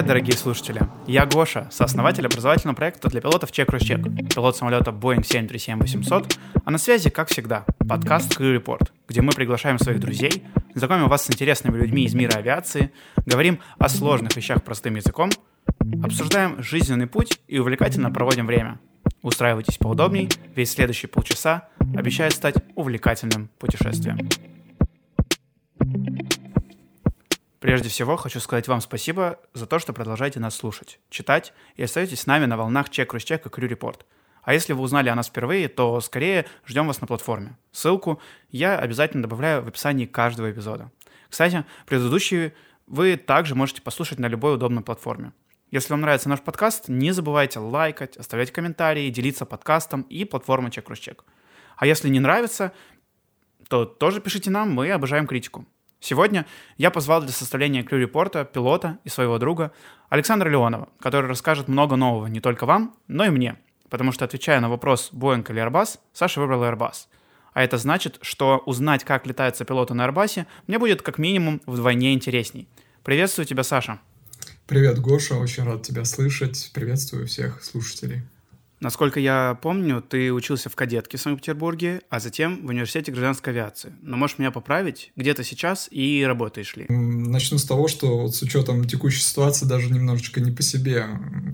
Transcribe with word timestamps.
Привет, 0.00 0.08
дорогие 0.08 0.34
слушатели! 0.34 0.80
Я 1.06 1.26
Гоша, 1.26 1.68
сооснователь 1.70 2.24
образовательного 2.24 2.74
проекта 2.74 3.10
для 3.10 3.20
пилотов 3.20 3.50
Cross 3.50 3.80
Check, 3.80 4.34
пилот 4.34 4.56
самолета 4.56 4.92
Boeing 4.92 5.20
737-800, 5.20 6.38
а 6.64 6.70
на 6.70 6.78
связи, 6.78 7.10
как 7.10 7.28
всегда, 7.28 7.66
подкаст 7.86 8.34
Crew 8.40 8.58
Report, 8.58 8.88
где 9.08 9.20
мы 9.20 9.32
приглашаем 9.32 9.78
своих 9.78 10.00
друзей, 10.00 10.42
знакомим 10.74 11.08
вас 11.08 11.26
с 11.26 11.30
интересными 11.30 11.76
людьми 11.76 12.04
из 12.04 12.14
мира 12.14 12.38
авиации, 12.38 12.92
говорим 13.26 13.58
о 13.78 13.90
сложных 13.90 14.34
вещах 14.34 14.64
простым 14.64 14.94
языком, 14.94 15.28
обсуждаем 16.02 16.62
жизненный 16.62 17.06
путь 17.06 17.38
и 17.46 17.58
увлекательно 17.58 18.10
проводим 18.10 18.46
время. 18.46 18.80
Устраивайтесь 19.20 19.76
поудобней, 19.76 20.30
ведь 20.56 20.70
следующие 20.70 21.10
полчаса 21.10 21.68
обещают 21.94 22.32
стать 22.32 22.54
увлекательным 22.74 23.50
путешествием. 23.58 24.30
Прежде 27.60 27.90
всего, 27.90 28.16
хочу 28.16 28.40
сказать 28.40 28.68
вам 28.68 28.80
спасибо 28.80 29.38
за 29.52 29.66
то, 29.66 29.78
что 29.78 29.92
продолжаете 29.92 30.40
нас 30.40 30.56
слушать, 30.56 30.98
читать 31.10 31.52
и 31.76 31.82
остаетесь 31.82 32.20
с 32.20 32.26
нами 32.26 32.46
на 32.46 32.56
волнах 32.56 32.88
Check 32.88 33.08
Check 33.08 33.42
и 33.44 33.48
Crew 33.48 33.68
Report. 33.68 34.00
А 34.42 34.54
если 34.54 34.72
вы 34.72 34.80
узнали 34.80 35.10
о 35.10 35.14
нас 35.14 35.28
впервые, 35.28 35.68
то 35.68 36.00
скорее 36.00 36.46
ждем 36.66 36.86
вас 36.86 37.02
на 37.02 37.06
платформе. 37.06 37.58
Ссылку 37.70 38.18
я 38.50 38.78
обязательно 38.78 39.22
добавляю 39.22 39.62
в 39.62 39.68
описании 39.68 40.06
каждого 40.06 40.50
эпизода. 40.50 40.90
Кстати, 41.28 41.66
предыдущие 41.84 42.54
вы 42.86 43.18
также 43.18 43.54
можете 43.54 43.82
послушать 43.82 44.18
на 44.18 44.26
любой 44.26 44.54
удобной 44.54 44.82
платформе. 44.82 45.32
Если 45.70 45.92
вам 45.92 46.00
нравится 46.00 46.30
наш 46.30 46.40
подкаст, 46.40 46.88
не 46.88 47.12
забывайте 47.12 47.58
лайкать, 47.58 48.16
оставлять 48.16 48.52
комментарии, 48.52 49.10
делиться 49.10 49.44
подкастом 49.44 50.00
и 50.08 50.24
платформой 50.24 50.70
Check 50.70 50.86
Check. 50.86 51.18
А 51.76 51.86
если 51.86 52.08
не 52.08 52.20
нравится, 52.20 52.72
то 53.68 53.84
тоже 53.84 54.22
пишите 54.22 54.50
нам, 54.50 54.72
мы 54.72 54.90
обожаем 54.90 55.26
критику. 55.26 55.66
Сегодня 56.00 56.46
я 56.78 56.90
позвал 56.90 57.20
для 57.20 57.30
составления 57.30 57.82
крю-репорта 57.82 58.44
пилота 58.44 58.98
и 59.04 59.10
своего 59.10 59.38
друга 59.38 59.72
Александра 60.08 60.48
Леонова, 60.48 60.88
который 60.98 61.26
расскажет 61.26 61.68
много 61.68 61.96
нового 61.96 62.26
не 62.26 62.40
только 62.40 62.64
вам, 62.64 62.96
но 63.06 63.26
и 63.26 63.30
мне, 63.30 63.56
потому 63.90 64.10
что, 64.10 64.24
отвечая 64.24 64.60
на 64.60 64.70
вопрос 64.70 65.10
Boeing 65.12 65.46
или 65.50 65.62
Airbus, 65.62 65.98
Саша 66.14 66.40
выбрал 66.40 66.64
Airbus. 66.64 67.06
А 67.52 67.62
это 67.62 67.76
значит, 67.76 68.18
что 68.22 68.62
узнать, 68.64 69.04
как 69.04 69.26
летается 69.26 69.64
пилоту 69.64 69.92
на 69.94 70.06
Airbus, 70.06 70.46
мне 70.66 70.78
будет 70.78 71.02
как 71.02 71.18
минимум 71.18 71.60
вдвойне 71.66 72.14
интересней. 72.14 72.66
Приветствую 73.04 73.44
тебя, 73.44 73.62
Саша. 73.62 74.00
Привет, 74.66 75.00
Гоша, 75.00 75.34
очень 75.34 75.64
рад 75.64 75.82
тебя 75.82 76.04
слышать. 76.04 76.70
Приветствую 76.72 77.26
всех 77.26 77.62
слушателей. 77.62 78.22
Насколько 78.80 79.20
я 79.20 79.58
помню, 79.60 80.00
ты 80.00 80.32
учился 80.32 80.70
в 80.70 80.74
кадетке 80.74 81.18
в 81.18 81.20
Санкт-Петербурге, 81.20 82.00
а 82.08 82.18
затем 82.18 82.66
в 82.66 82.70
университете 82.70 83.12
гражданской 83.12 83.52
авиации. 83.52 83.92
Но 84.00 84.16
можешь 84.16 84.38
меня 84.38 84.50
поправить, 84.50 85.12
где 85.16 85.34
ты 85.34 85.44
сейчас 85.44 85.86
и 85.90 86.24
работаешь 86.26 86.74
ли? 86.76 86.86
Начну 86.88 87.58
с 87.58 87.64
того, 87.64 87.88
что 87.88 88.18
вот 88.22 88.34
с 88.34 88.40
учетом 88.40 88.86
текущей 88.86 89.20
ситуации 89.20 89.66
даже 89.66 89.92
немножечко 89.92 90.40
не 90.40 90.50
по 90.50 90.62
себе 90.62 91.06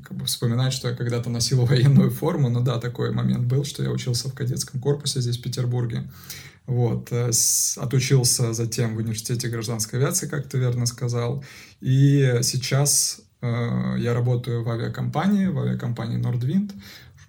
как 0.06 0.16
бы 0.16 0.26
вспоминать, 0.26 0.72
что 0.72 0.88
я 0.88 0.94
когда-то 0.94 1.28
носил 1.28 1.64
военную 1.66 2.12
форму. 2.12 2.48
Но 2.48 2.60
да, 2.60 2.78
такой 2.78 3.10
момент 3.10 3.46
был, 3.46 3.64
что 3.64 3.82
я 3.82 3.90
учился 3.90 4.28
в 4.28 4.34
кадетском 4.34 4.80
корпусе 4.80 5.20
здесь, 5.20 5.38
в 5.38 5.42
Петербурге. 5.42 6.08
Вот, 6.66 7.08
э, 7.10 7.30
отучился 7.76 8.52
затем 8.52 8.94
в 8.94 8.98
университете 8.98 9.48
гражданской 9.48 9.98
авиации, 9.98 10.28
как 10.28 10.48
ты 10.48 10.58
верно 10.58 10.86
сказал. 10.86 11.44
И 11.80 12.38
сейчас 12.42 13.20
э, 13.40 13.96
я 13.98 14.14
работаю 14.14 14.62
в 14.62 14.70
авиакомпании, 14.70 15.46
в 15.46 15.58
авиакомпании 15.58 16.18
Nordwind 16.20 16.72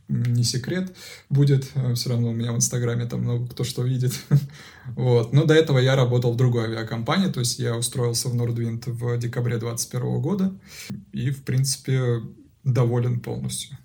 не 0.07 0.43
секрет 0.43 0.95
будет. 1.29 1.71
Э, 1.75 1.93
Все 1.93 2.09
равно 2.09 2.29
у 2.29 2.33
меня 2.33 2.51
в 2.51 2.55
Инстаграме 2.55 3.05
там 3.05 3.21
много 3.21 3.47
кто 3.47 3.63
что 3.63 3.83
видит. 3.83 4.13
вот. 4.95 5.33
Но 5.33 5.45
до 5.45 5.53
этого 5.53 5.79
я 5.79 5.95
работал 5.95 6.33
в 6.33 6.37
другой 6.37 6.65
авиакомпании, 6.65 7.31
то 7.31 7.39
есть 7.39 7.59
я 7.59 7.75
устроился 7.75 8.29
в 8.29 8.35
Nordwind 8.35 8.83
в 8.89 9.17
декабре 9.17 9.57
2021 9.57 10.21
года 10.21 10.53
и, 11.11 11.31
в 11.31 11.43
принципе, 11.43 12.21
доволен 12.63 13.19
полностью. 13.19 13.77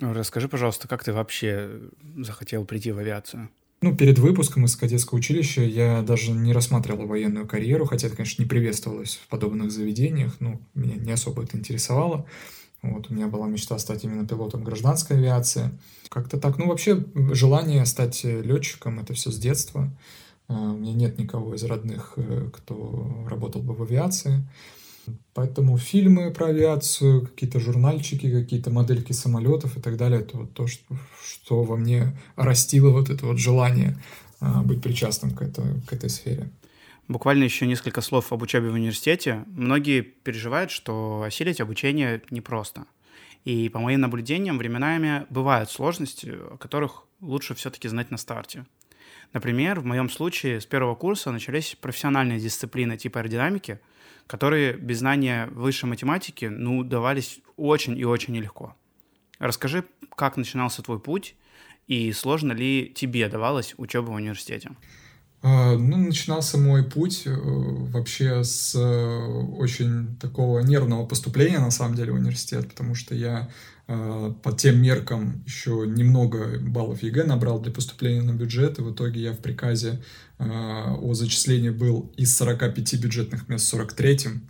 Расскажи, 0.00 0.48
пожалуйста, 0.48 0.88
как 0.88 1.04
ты 1.04 1.12
вообще 1.12 1.70
захотел 2.16 2.64
прийти 2.64 2.90
в 2.90 2.98
авиацию? 2.98 3.50
Ну, 3.82 3.96
перед 3.96 4.18
выпуском 4.18 4.64
из 4.64 4.76
кадетского 4.76 5.18
училища 5.18 5.62
я 5.62 6.02
даже 6.02 6.30
не 6.30 6.52
рассматривал 6.52 7.06
военную 7.06 7.48
карьеру, 7.48 7.84
хотя 7.84 8.06
это, 8.06 8.16
конечно, 8.16 8.40
не 8.40 8.48
приветствовалось 8.48 9.16
в 9.16 9.28
подобных 9.28 9.72
заведениях, 9.72 10.36
ну, 10.38 10.60
меня 10.74 10.94
не 10.94 11.10
особо 11.10 11.42
это 11.42 11.56
интересовало. 11.56 12.26
Вот, 12.82 13.10
у 13.10 13.14
меня 13.14 13.28
была 13.28 13.46
мечта 13.46 13.78
стать 13.78 14.04
именно 14.04 14.26
пилотом 14.26 14.64
гражданской 14.64 15.16
авиации. 15.16 15.70
Как-то 16.08 16.38
так. 16.38 16.58
Ну, 16.58 16.66
вообще, 16.66 17.04
желание 17.32 17.86
стать 17.86 18.24
летчиком— 18.24 18.98
это 19.00 19.14
все 19.14 19.30
с 19.30 19.38
детства. 19.38 19.90
А, 20.48 20.54
у 20.54 20.76
меня 20.76 20.92
нет 20.92 21.18
никого 21.18 21.54
из 21.54 21.62
родных, 21.62 22.14
э, 22.16 22.50
кто 22.52 23.26
работал 23.28 23.62
бы 23.62 23.74
в 23.74 23.82
авиации. 23.82 24.46
Поэтому 25.34 25.78
фильмы 25.78 26.30
про 26.30 26.46
авиацию, 26.46 27.26
какие-то 27.26 27.58
журнальчики, 27.58 28.30
какие-то 28.30 28.70
модельки 28.70 29.12
самолетов 29.12 29.76
и 29.76 29.80
так 29.80 29.96
далее, 29.96 30.20
это 30.20 30.36
вот 30.36 30.52
то, 30.52 30.66
что, 30.66 30.96
что 31.24 31.62
во 31.62 31.76
мне 31.76 32.16
растило 32.36 32.90
вот 32.90 33.10
это 33.10 33.26
вот 33.26 33.38
желание 33.38 33.96
а, 34.40 34.62
быть 34.62 34.82
причастным 34.82 35.32
к, 35.32 35.42
это, 35.42 35.62
к 35.86 35.92
этой 35.92 36.10
сфере. 36.10 36.50
Буквально 37.08 37.44
еще 37.44 37.66
несколько 37.66 38.00
слов 38.00 38.32
об 38.32 38.42
учебе 38.42 38.70
в 38.70 38.74
университете. 38.74 39.44
Многие 39.46 40.02
переживают, 40.02 40.70
что 40.70 41.22
осилить 41.22 41.60
обучение 41.60 42.22
непросто. 42.30 42.86
И 43.44 43.68
по 43.68 43.80
моим 43.80 44.00
наблюдениям, 44.00 44.56
временами 44.56 45.26
бывают 45.28 45.70
сложности, 45.70 46.32
о 46.32 46.56
которых 46.58 47.04
лучше 47.20 47.54
все-таки 47.54 47.88
знать 47.88 48.10
на 48.10 48.16
старте. 48.16 48.66
Например, 49.32 49.80
в 49.80 49.84
моем 49.84 50.10
случае 50.10 50.60
с 50.60 50.66
первого 50.66 50.94
курса 50.94 51.32
начались 51.32 51.74
профессиональные 51.80 52.38
дисциплины 52.38 52.96
типа 52.96 53.20
аэродинамики, 53.20 53.80
которые 54.26 54.74
без 54.74 54.98
знания 54.98 55.48
высшей 55.48 55.88
математики 55.88 56.44
ну, 56.44 56.84
давались 56.84 57.40
очень 57.56 57.98
и 57.98 58.04
очень 58.04 58.34
нелегко. 58.34 58.76
Расскажи, 59.38 59.84
как 60.14 60.36
начинался 60.36 60.82
твой 60.82 61.00
путь 61.00 61.34
и 61.88 62.12
сложно 62.12 62.52
ли 62.52 62.92
тебе 62.94 63.28
давалась 63.28 63.74
учеба 63.76 64.10
в 64.10 64.14
университете? 64.14 64.70
А, 65.44 65.76
ну, 65.76 65.96
начинался 65.96 66.56
мой 66.56 66.84
путь 66.84 67.22
э, 67.26 67.32
вообще 67.34 68.44
с 68.44 68.76
э, 68.76 69.16
очень 69.56 70.16
такого 70.18 70.60
нервного 70.60 71.04
поступления, 71.04 71.58
на 71.58 71.72
самом 71.72 71.96
деле, 71.96 72.12
в 72.12 72.14
университет, 72.14 72.68
потому 72.68 72.94
что 72.94 73.16
я 73.16 73.50
э, 73.88 74.34
по 74.40 74.52
тем 74.52 74.80
меркам 74.80 75.42
еще 75.44 75.84
немного 75.84 76.60
баллов 76.60 77.02
ЕГЭ 77.02 77.24
набрал 77.24 77.60
для 77.60 77.72
поступления 77.72 78.22
на 78.22 78.32
бюджет, 78.32 78.78
и 78.78 78.82
в 78.82 78.92
итоге 78.92 79.20
я 79.20 79.32
в 79.32 79.38
приказе 79.38 80.00
о 80.38 81.14
зачислении 81.14 81.70
был 81.70 82.12
из 82.16 82.36
45 82.36 83.00
бюджетных 83.00 83.48
мест 83.48 83.72
43-м, 83.72 84.42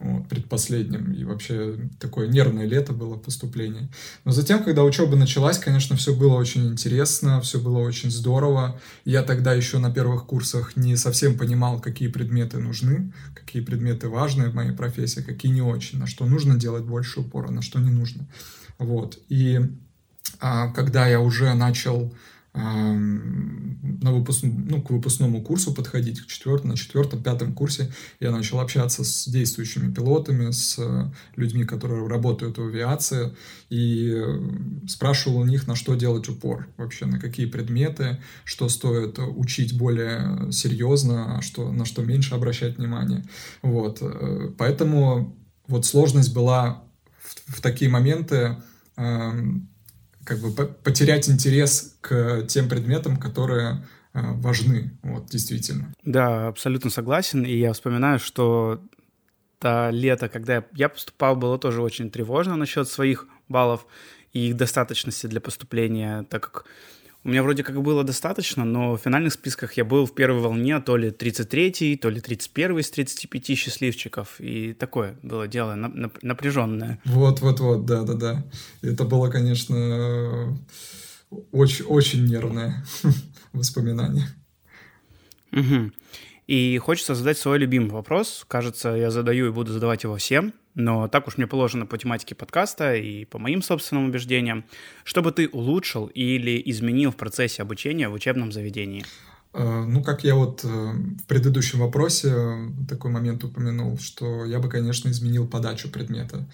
вот, 0.00 0.28
предпоследним, 0.28 1.12
и 1.12 1.24
вообще 1.24 1.76
такое 1.98 2.26
нервное 2.26 2.64
лето 2.64 2.92
было 2.92 3.16
поступление. 3.16 3.90
Но 4.24 4.32
затем, 4.32 4.64
когда 4.64 4.82
учеба 4.82 5.14
началась, 5.14 5.58
конечно, 5.58 5.94
все 5.96 6.14
было 6.14 6.34
очень 6.34 6.68
интересно, 6.68 7.40
все 7.42 7.60
было 7.60 7.78
очень 7.78 8.10
здорово. 8.10 8.80
Я 9.04 9.22
тогда 9.22 9.52
еще 9.52 9.78
на 9.78 9.92
первых 9.92 10.24
курсах 10.24 10.74
не 10.74 10.96
совсем 10.96 11.36
понимал, 11.36 11.80
какие 11.80 12.08
предметы 12.08 12.58
нужны, 12.58 13.12
какие 13.34 13.62
предметы 13.62 14.08
важны 14.08 14.48
в 14.48 14.54
моей 14.54 14.72
профессии, 14.72 15.20
какие 15.20 15.52
не 15.52 15.62
очень, 15.62 15.98
на 15.98 16.06
что 16.06 16.24
нужно 16.24 16.56
делать 16.56 16.84
больше 16.84 17.20
упора, 17.20 17.50
на 17.50 17.60
что 17.60 17.78
не 17.78 17.90
нужно. 17.90 18.26
Вот. 18.78 19.18
И 19.28 19.60
а, 20.40 20.68
когда 20.68 21.06
я 21.06 21.20
уже 21.20 21.52
начал 21.52 22.14
на 22.52 24.12
выпуск... 24.12 24.42
ну, 24.42 24.82
к 24.82 24.90
выпускному 24.90 25.42
курсу 25.42 25.72
подходить, 25.72 26.20
к 26.20 26.26
четвертому, 26.26 26.72
на 26.72 26.78
четвертом, 26.78 27.22
пятом 27.22 27.52
курсе 27.52 27.92
я 28.18 28.30
начал 28.30 28.60
общаться 28.60 29.04
с 29.04 29.28
действующими 29.28 29.92
пилотами, 29.92 30.50
с 30.50 30.76
э, 30.78 31.10
людьми, 31.36 31.64
которые 31.64 32.06
работают 32.08 32.58
в 32.58 32.66
авиации, 32.66 33.36
и 33.68 34.20
спрашивал 34.88 35.38
у 35.38 35.44
них, 35.44 35.68
на 35.68 35.76
что 35.76 35.94
делать 35.94 36.28
упор, 36.28 36.66
вообще 36.76 37.06
на 37.06 37.20
какие 37.20 37.46
предметы, 37.46 38.18
что 38.44 38.68
стоит 38.68 39.18
учить 39.18 39.78
более 39.78 40.50
серьезно, 40.50 41.38
а 41.38 41.42
что, 41.42 41.70
на 41.70 41.84
что 41.84 42.02
меньше 42.02 42.34
обращать 42.34 42.78
внимание. 42.78 43.24
Вот. 43.62 43.98
Э, 44.00 44.50
поэтому 44.58 45.36
вот 45.68 45.86
сложность 45.86 46.34
была 46.34 46.82
в, 47.20 47.58
в 47.58 47.60
такие 47.60 47.90
моменты 47.90 48.56
как 50.30 50.38
бы 50.38 50.66
потерять 50.66 51.28
интерес 51.28 51.96
к 52.00 52.46
тем 52.46 52.68
предметам, 52.68 53.16
которые 53.16 53.84
э, 54.14 54.20
важны, 54.34 54.92
вот, 55.02 55.26
действительно. 55.26 55.92
Да, 56.04 56.46
абсолютно 56.46 56.88
согласен, 56.88 57.42
и 57.42 57.56
я 57.56 57.72
вспоминаю, 57.72 58.20
что 58.20 58.80
то 59.58 59.90
лето, 59.90 60.28
когда 60.28 60.64
я 60.72 60.88
поступал, 60.88 61.34
было 61.34 61.58
тоже 61.58 61.82
очень 61.82 62.12
тревожно 62.12 62.54
насчет 62.54 62.88
своих 62.88 63.26
баллов 63.48 63.86
и 64.32 64.50
их 64.50 64.56
достаточности 64.56 65.26
для 65.26 65.40
поступления, 65.40 66.24
так 66.30 66.44
как 66.44 66.64
у 67.22 67.28
меня 67.28 67.42
вроде 67.42 67.62
как 67.62 67.80
было 67.82 68.02
достаточно, 68.02 68.64
но 68.64 68.96
в 68.96 68.98
финальных 68.98 69.34
списках 69.34 69.74
я 69.74 69.84
был 69.84 70.06
в 70.06 70.14
первой 70.14 70.40
волне 70.40 70.80
то 70.80 70.96
ли 70.96 71.10
33-й, 71.10 71.96
то 71.96 72.08
ли 72.08 72.20
31-й 72.20 72.80
из 72.80 72.90
35 72.90 73.58
счастливчиков. 73.58 74.40
И 74.40 74.72
такое 74.72 75.18
было 75.22 75.46
дело 75.46 75.74
напряженное. 76.22 76.98
Вот-вот-вот, 77.04 77.84
да-да-да. 77.84 78.44
Это 78.80 79.04
было, 79.04 79.28
конечно, 79.28 80.58
очень, 81.52 81.84
очень 81.84 82.26
нервное 82.26 82.84
воспоминание. 83.52 84.26
Угу. 85.52 85.92
И 86.46 86.78
хочется 86.78 87.14
задать 87.14 87.38
свой 87.38 87.58
любимый 87.58 87.90
вопрос. 87.90 88.44
Кажется, 88.48 88.90
я 88.90 89.10
задаю 89.10 89.48
и 89.48 89.52
буду 89.52 89.72
задавать 89.72 90.04
его 90.04 90.16
всем, 90.16 90.54
но 90.74 91.08
так 91.08 91.28
уж 91.28 91.36
мне 91.36 91.46
положено 91.46 91.86
по 91.86 91.98
тематике 91.98 92.34
подкаста 92.34 92.94
и 92.94 93.24
по 93.24 93.38
моим 93.38 93.62
собственным 93.62 94.06
убеждениям. 94.06 94.64
Что 95.04 95.22
бы 95.22 95.32
ты 95.32 95.48
улучшил 95.48 96.06
или 96.06 96.62
изменил 96.66 97.10
в 97.10 97.16
процессе 97.16 97.62
обучения 97.62 98.08
в 98.08 98.12
учебном 98.12 98.52
заведении? 98.52 99.04
Э, 99.52 99.84
ну, 99.84 100.02
как 100.02 100.22
я 100.22 100.34
вот 100.34 100.64
э, 100.64 100.68
в 100.68 101.24
предыдущем 101.24 101.80
вопросе 101.80 102.28
э, 102.32 102.68
такой 102.88 103.10
момент 103.10 103.42
упомянул, 103.42 103.98
что 103.98 104.44
я 104.44 104.60
бы, 104.60 104.68
конечно, 104.68 105.08
изменил 105.10 105.46
подачу 105.46 105.90
предмета. 105.90 106.48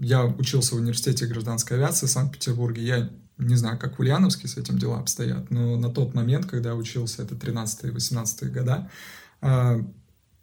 Я 0.00 0.26
учился 0.26 0.74
в 0.74 0.78
университете 0.78 1.26
гражданской 1.26 1.78
авиации 1.78 2.06
в 2.06 2.10
Санкт-Петербурге. 2.10 2.82
Я 2.82 3.10
не 3.38 3.54
знаю, 3.54 3.78
как 3.78 3.96
в 3.96 4.00
Ульяновске 4.00 4.48
с 4.48 4.58
этим 4.58 4.78
дела 4.78 4.98
обстоят, 4.98 5.50
но 5.50 5.76
на 5.76 5.88
тот 5.88 6.14
момент, 6.14 6.44
когда 6.44 6.70
я 6.70 6.74
учился, 6.74 7.22
это 7.22 7.34
13-18 7.34 8.50
года, 8.50 8.90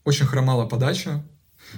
очень 0.04 0.26
хромала 0.26 0.66
подача 0.66 1.24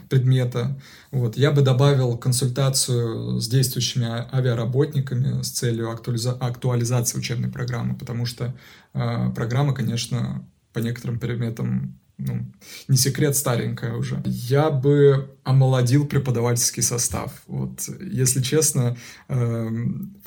предмета. 0.09 0.79
Вот. 1.11 1.37
Я 1.37 1.51
бы 1.51 1.61
добавил 1.61 2.17
консультацию 2.17 3.39
с 3.39 3.47
действующими 3.47 4.05
авиаработниками 4.35 5.41
с 5.41 5.49
целью 5.49 5.91
актуализа- 5.91 6.37
актуализации 6.37 7.17
учебной 7.17 7.49
программы, 7.49 7.95
потому 7.95 8.25
что 8.25 8.55
э, 8.93 9.31
программа, 9.35 9.73
конечно, 9.73 10.45
по 10.73 10.79
некоторым 10.79 11.19
предметам 11.19 11.97
ну, 12.17 12.45
не 12.87 12.97
секрет, 12.97 13.35
старенькая 13.35 13.93
уже. 13.93 14.21
Я 14.25 14.71
бы 14.71 15.29
омолодил 15.43 16.07
преподавательский 16.07 16.81
состав. 16.81 17.31
Вот, 17.45 17.87
если 18.01 18.41
честно, 18.41 18.97
э, 19.27 19.69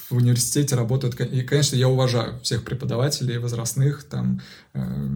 в 0.08 0.14
университете 0.14 0.76
работают... 0.76 1.20
И, 1.20 1.42
конечно, 1.42 1.74
я 1.74 1.88
уважаю 1.88 2.40
всех 2.42 2.64
преподавателей 2.64 3.38
возрастных. 3.38 4.04
Там, 4.04 4.40
э, 4.72 5.08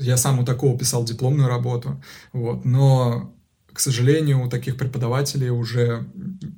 я 0.00 0.16
сам 0.16 0.38
у 0.38 0.44
такого 0.44 0.78
писал 0.78 1.04
дипломную 1.04 1.48
работу. 1.48 2.02
Вот, 2.32 2.64
но 2.64 3.34
к 3.72 3.80
сожалению, 3.80 4.44
у 4.44 4.48
таких 4.48 4.76
преподавателей 4.76 5.50
уже 5.50 6.06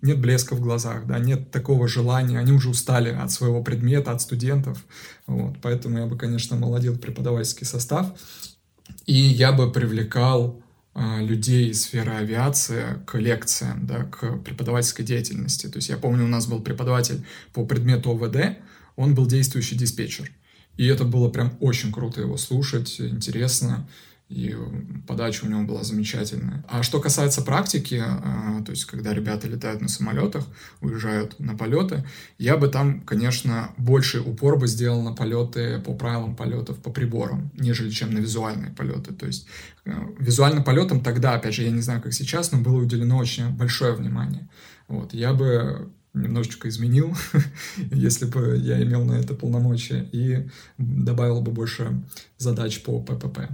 нет 0.02 0.20
блеска 0.20 0.55
в 0.55 0.61
глазах, 0.61 1.06
да, 1.06 1.19
нет 1.19 1.50
такого 1.50 1.88
желания, 1.88 2.38
они 2.38 2.52
уже 2.52 2.69
устали 2.69 3.11
от 3.11 3.31
своего 3.31 3.62
предмета, 3.62 4.12
от 4.12 4.20
студентов, 4.20 4.84
вот, 5.26 5.56
поэтому 5.62 5.99
я 5.99 6.06
бы, 6.06 6.19
конечно, 6.19 6.56
молодил 6.56 6.99
преподавательский 6.99 7.66
состав, 7.66 8.12
и 9.06 9.14
я 9.14 9.52
бы 9.52 9.70
привлекал 9.70 10.62
а, 10.94 11.20
людей 11.20 11.70
из 11.70 11.82
сферы 11.82 12.12
авиации 12.12 13.02
к 13.06 13.19
лекциям, 13.19 13.87
да, 13.87 14.05
к 14.05 14.38
преподавательской 14.38 15.05
деятельности. 15.05 15.66
То 15.66 15.78
есть 15.78 15.88
я 15.88 15.96
помню, 15.96 16.25
у 16.25 16.28
нас 16.28 16.46
был 16.46 16.61
преподаватель 16.61 17.25
по 17.52 17.66
предмету 17.66 18.11
ОВД, 18.11 18.58
он 18.94 19.14
был 19.14 19.26
действующий 19.26 19.76
диспетчер. 19.76 20.31
И 20.76 20.87
это 20.87 21.05
было 21.05 21.28
прям 21.28 21.56
очень 21.61 21.93
круто 21.93 22.20
его 22.20 22.37
слушать, 22.37 23.00
интересно 23.00 23.88
и 24.34 24.56
подача 25.06 25.44
у 25.44 25.48
него 25.48 25.62
была 25.62 25.84
замечательная. 25.84 26.64
А 26.69 26.82
что 26.82 27.00
касается 27.00 27.40
практики, 27.42 28.02
а, 28.04 28.62
то 28.64 28.70
есть 28.72 28.84
когда 28.84 29.14
ребята 29.14 29.46
летают 29.46 29.81
на 29.81 29.88
самолетах, 29.88 30.44
уезжают 30.81 31.38
на 31.38 31.56
полеты, 31.56 32.04
я 32.38 32.56
бы 32.56 32.66
там, 32.69 33.00
конечно, 33.02 33.70
больше 33.76 34.20
упор 34.20 34.58
бы 34.58 34.66
сделал 34.66 35.02
на 35.02 35.12
полеты 35.12 35.78
по 35.78 35.94
правилам 35.94 36.34
полетов 36.34 36.78
по 36.81 36.90
приборам, 36.90 37.50
нежели 37.54 37.90
чем 37.90 38.12
на 38.12 38.19
визуальные 38.19 38.72
полеты. 38.72 39.14
То 39.14 39.26
есть 39.26 39.46
э, 39.84 39.92
визуальным 40.19 40.64
полетам 40.64 41.00
тогда, 41.00 41.34
опять 41.34 41.54
же, 41.54 41.62
я 41.62 41.70
не 41.70 41.80
знаю, 41.80 42.02
как 42.02 42.12
сейчас, 42.12 42.50
но 42.50 42.58
было 42.58 42.82
уделено 42.82 43.16
очень 43.19 43.50
большое 43.50 43.94
внимание. 43.94 44.48
Вот, 44.88 45.14
я 45.14 45.32
бы 45.32 45.92
немножечко 46.12 46.69
изменил, 46.69 47.16
если 47.76 48.25
бы 48.26 48.56
я 48.56 48.82
имел 48.82 49.04
на 49.04 49.12
это 49.12 49.34
полномочия, 49.34 50.08
и 50.12 50.48
добавил 50.78 51.40
бы 51.40 51.52
больше 51.52 52.02
задач 52.38 52.82
по 52.82 53.00
ППП. 53.00 53.50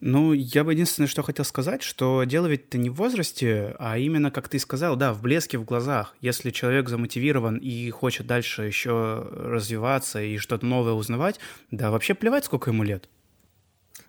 Ну, 0.00 0.34
я 0.34 0.62
бы 0.62 0.74
единственное, 0.74 1.08
что 1.08 1.22
хотел 1.22 1.44
сказать, 1.44 1.82
что 1.82 2.24
дело 2.24 2.46
ведь-то 2.46 2.76
не 2.76 2.90
в 2.90 2.94
возрасте, 2.94 3.74
а 3.78 3.96
именно, 3.96 4.30
как 4.30 4.48
ты 4.48 4.58
сказал, 4.58 4.96
да, 4.96 5.14
в 5.14 5.22
блеске 5.22 5.56
в 5.56 5.64
глазах. 5.64 6.14
Если 6.20 6.50
человек 6.50 6.88
замотивирован 6.90 7.56
и 7.56 7.88
хочет 7.90 8.26
дальше 8.26 8.64
еще 8.64 9.26
развиваться 9.32 10.20
и 10.20 10.36
что-то 10.36 10.66
новое 10.66 10.92
узнавать, 10.92 11.40
да 11.70 11.90
вообще 11.90 12.14
плевать, 12.14 12.44
сколько 12.44 12.70
ему 12.70 12.82
лет. 12.82 13.08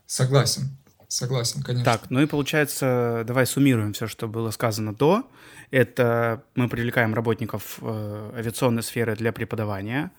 Согласен. 0.06 0.78
Согласен, 1.08 1.64
конечно. 1.64 1.86
Так, 1.86 2.10
ну 2.10 2.22
и 2.22 2.26
получается, 2.26 3.24
давай 3.26 3.46
суммируем 3.46 3.94
все, 3.94 4.08
что 4.08 4.28
было 4.28 4.52
сказано 4.52 4.94
до. 4.94 5.30
Это 5.72 6.44
мы 6.56 6.68
привлекаем 6.68 7.14
работников 7.14 7.80
э, 7.82 8.32
авиационной 8.36 8.84
сферы 8.84 9.16
для 9.16 9.32
преподавания, 9.32 10.12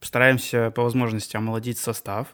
стараемся 0.00 0.70
по 0.70 0.84
возможности 0.84 1.36
омолодить 1.36 1.78
состав, 1.78 2.28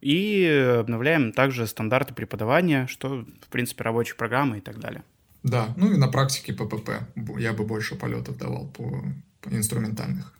и 0.00 0.76
обновляем 0.80 1.32
также 1.32 1.66
стандарты 1.66 2.14
преподавания, 2.14 2.86
что, 2.86 3.24
в 3.40 3.48
принципе, 3.50 3.84
рабочие 3.84 4.16
программы 4.16 4.58
и 4.58 4.60
так 4.60 4.78
далее. 4.78 5.02
Да, 5.42 5.74
ну 5.76 5.92
и 5.92 5.96
на 5.96 6.08
практике 6.08 6.52
ППП 6.52 6.90
я 7.38 7.52
бы 7.52 7.64
больше 7.64 7.96
полетов 7.96 8.38
давал 8.38 8.68
по, 8.68 9.02
по 9.40 9.48
инструментальных. 9.50 10.32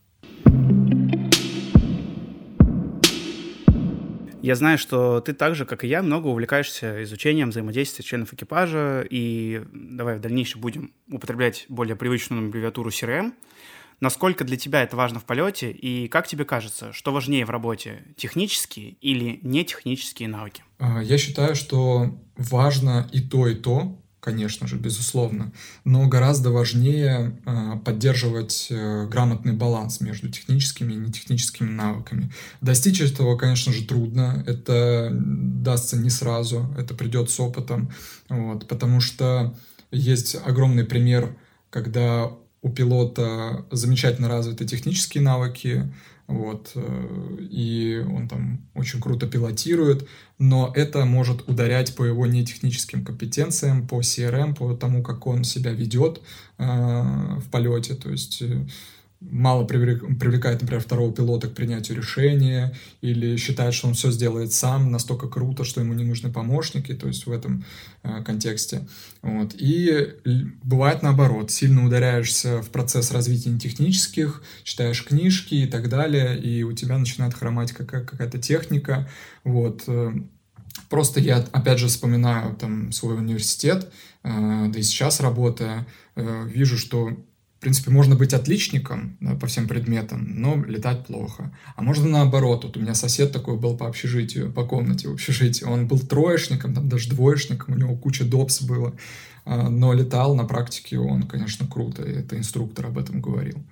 Я 4.43 4.57
знаю, 4.57 4.77
что 4.77 5.21
ты 5.21 5.35
так 5.35 5.55
же, 5.55 5.65
как 5.65 5.85
и 5.85 5.87
я, 5.87 6.03
много 6.03 6.27
увлекаешься 6.27 7.05
изучением 7.05 7.51
взаимодействия 7.51 8.05
членов 8.05 8.33
экипажа, 8.35 9.07
и 9.09 9.63
давай 9.73 10.17
в 10.17 10.21
дальнейшем 10.21 10.61
будем 10.61 10.93
употреблять 11.09 11.65
более 11.69 11.95
привычную 11.95 12.45
аббревиатуру 12.45 12.91
CRM. 12.91 13.35
Насколько 14.03 14.43
для 14.43 14.57
тебя 14.57 14.83
это 14.83 14.97
важно 14.97 15.21
в 15.21 15.25
полете, 15.25 15.71
и 15.71 16.09
как 16.09 16.27
тебе 16.27 16.45
кажется, 16.45 16.93
что 16.93 17.13
важнее 17.13 17.47
в 17.47 17.51
работе, 17.51 18.03
технические 18.17 18.97
или 19.01 19.39
нетехнические 19.45 20.29
навыки? 20.29 20.65
А, 20.81 21.01
я 21.01 21.17
считаю, 21.19 21.55
что 21.55 22.19
важно 22.37 23.09
и 23.13 23.21
то, 23.21 23.47
и 23.47 23.55
то, 23.55 23.97
конечно 24.19 24.67
же, 24.67 24.75
безусловно, 24.75 25.53
но 25.85 26.09
гораздо 26.09 26.51
важнее 26.51 27.41
э, 27.47 27.79
поддерживать 27.85 28.67
э, 28.71 29.07
грамотный 29.07 29.53
баланс 29.53 30.01
между 30.01 30.29
техническими 30.31 30.95
и 30.95 30.97
нетехническими 30.97 31.71
навыками. 31.71 32.33
Достичь 32.61 33.01
этого, 33.01 33.37
конечно 33.37 33.73
же, 33.73 33.85
трудно, 33.85 34.43
это 34.49 35.11
дастся 35.13 35.97
не 35.97 36.11
сразу, 36.11 36.75
это 36.77 36.95
придет 36.95 37.31
с 37.31 37.39
опытом, 37.39 37.93
вот, 38.29 38.67
потому 38.67 39.01
что 39.01 39.57
есть 39.93 40.35
огромный 40.45 40.85
пример, 40.85 41.37
когда 41.71 42.33
у 42.63 42.71
пилота 42.71 43.67
замечательно 43.71 44.29
развиты 44.29 44.65
технические 44.65 45.23
навыки, 45.23 45.93
вот, 46.29 46.71
э, 46.77 47.37
и 47.51 48.05
он 48.09 48.29
там 48.29 48.61
очень 48.75 49.01
круто 49.01 49.27
пилотирует, 49.27 50.09
но 50.39 50.73
это 50.75 51.05
может 51.05 51.49
ударять 51.49 51.95
по 51.97 52.05
его 52.05 52.27
нетехническим 52.27 53.05
компетенциям, 53.05 53.87
по 53.87 54.01
CRM, 54.01 54.55
по 54.55 54.75
тому, 54.75 55.03
как 55.03 55.27
он 55.27 55.45
себя 55.45 55.73
ведет 55.73 56.23
э, 56.59 56.65
в 56.65 57.51
полете, 57.51 57.95
то 57.95 58.11
есть 58.11 58.41
э, 58.43 58.67
мало 59.31 59.65
привлекает, 59.65 60.61
например, 60.61 60.83
второго 60.83 61.13
пилота 61.13 61.49
к 61.49 61.55
принятию 61.55 61.97
решения 61.97 62.75
или 63.01 63.37
считает, 63.37 63.75
что 63.75 63.89
он 63.89 63.95
все 63.95 64.11
сделает 64.11 64.53
сам, 64.53 64.91
настолько 64.91 65.29
круто, 65.29 65.65
что 65.65 65.81
ему 65.81 65.95
не 65.95 66.05
нужны 66.05 66.31
помощники, 66.31 66.95
то 66.95 67.09
есть 67.09 67.27
в 67.27 67.33
этом 67.33 67.65
э, 68.03 68.23
контексте. 68.25 68.87
Вот. 69.23 69.55
И 69.59 70.15
бывает 70.63 71.03
наоборот, 71.03 71.51
сильно 71.51 71.85
ударяешься 71.85 72.63
в 72.63 72.71
процесс 72.71 73.11
развития 73.13 73.59
технических, 73.59 74.43
читаешь 74.63 75.05
книжки 75.05 75.55
и 75.55 75.67
так 75.67 75.89
далее, 75.89 76.39
и 76.39 76.63
у 76.63 76.73
тебя 76.73 76.99
начинает 76.99 77.35
хромать 77.35 77.73
какая- 77.73 78.05
какая-то 78.05 78.39
техника. 78.39 79.09
Вот. 79.45 79.85
Э, 79.87 80.13
просто 80.89 81.21
я, 81.21 81.39
опять 81.53 81.79
же, 81.79 81.89
вспоминаю 81.89 82.55
там 82.57 82.93
свой 82.93 83.17
университет, 83.17 83.93
э, 84.25 84.67
да 84.69 84.79
и 84.79 84.83
сейчас 84.83 85.21
работая, 85.21 85.87
э, 86.17 86.49
вижу, 86.49 86.77
что 86.77 87.17
принципе, 87.63 87.91
можно 87.91 88.17
быть 88.17 88.35
отличником 88.35 89.17
по 89.41 89.47
всем 89.47 89.69
предметам, 89.69 90.41
но 90.41 90.63
летать 90.65 91.07
плохо. 91.07 91.57
А 91.77 91.83
можно 91.83 92.09
наоборот. 92.09 92.65
Вот 92.65 92.77
у 92.77 92.81
меня 92.81 92.95
сосед 92.95 93.33
такой 93.33 93.57
был 93.57 93.77
по 93.77 93.87
общежитию, 93.87 94.53
по 94.53 94.65
комнате 94.65 95.09
в 95.09 95.13
общежитии. 95.13 95.65
Он 95.65 95.87
был 95.87 96.01
троечником, 96.01 96.75
там 96.75 96.89
даже 96.89 97.09
двоечником, 97.09 97.75
у 97.75 97.79
него 97.79 97.97
куча 97.97 98.25
допс 98.25 98.63
было. 98.63 98.95
А, 99.45 99.71
но 99.71 99.93
летал 99.93 100.35
на 100.35 100.45
практике 100.45 100.99
он, 100.99 101.23
конечно, 101.23 101.67
круто. 101.67 102.03
И 102.03 102.13
это 102.13 102.37
инструктор 102.37 102.87
об 102.87 102.99
этом 102.99 103.21
говорил. 103.21 103.63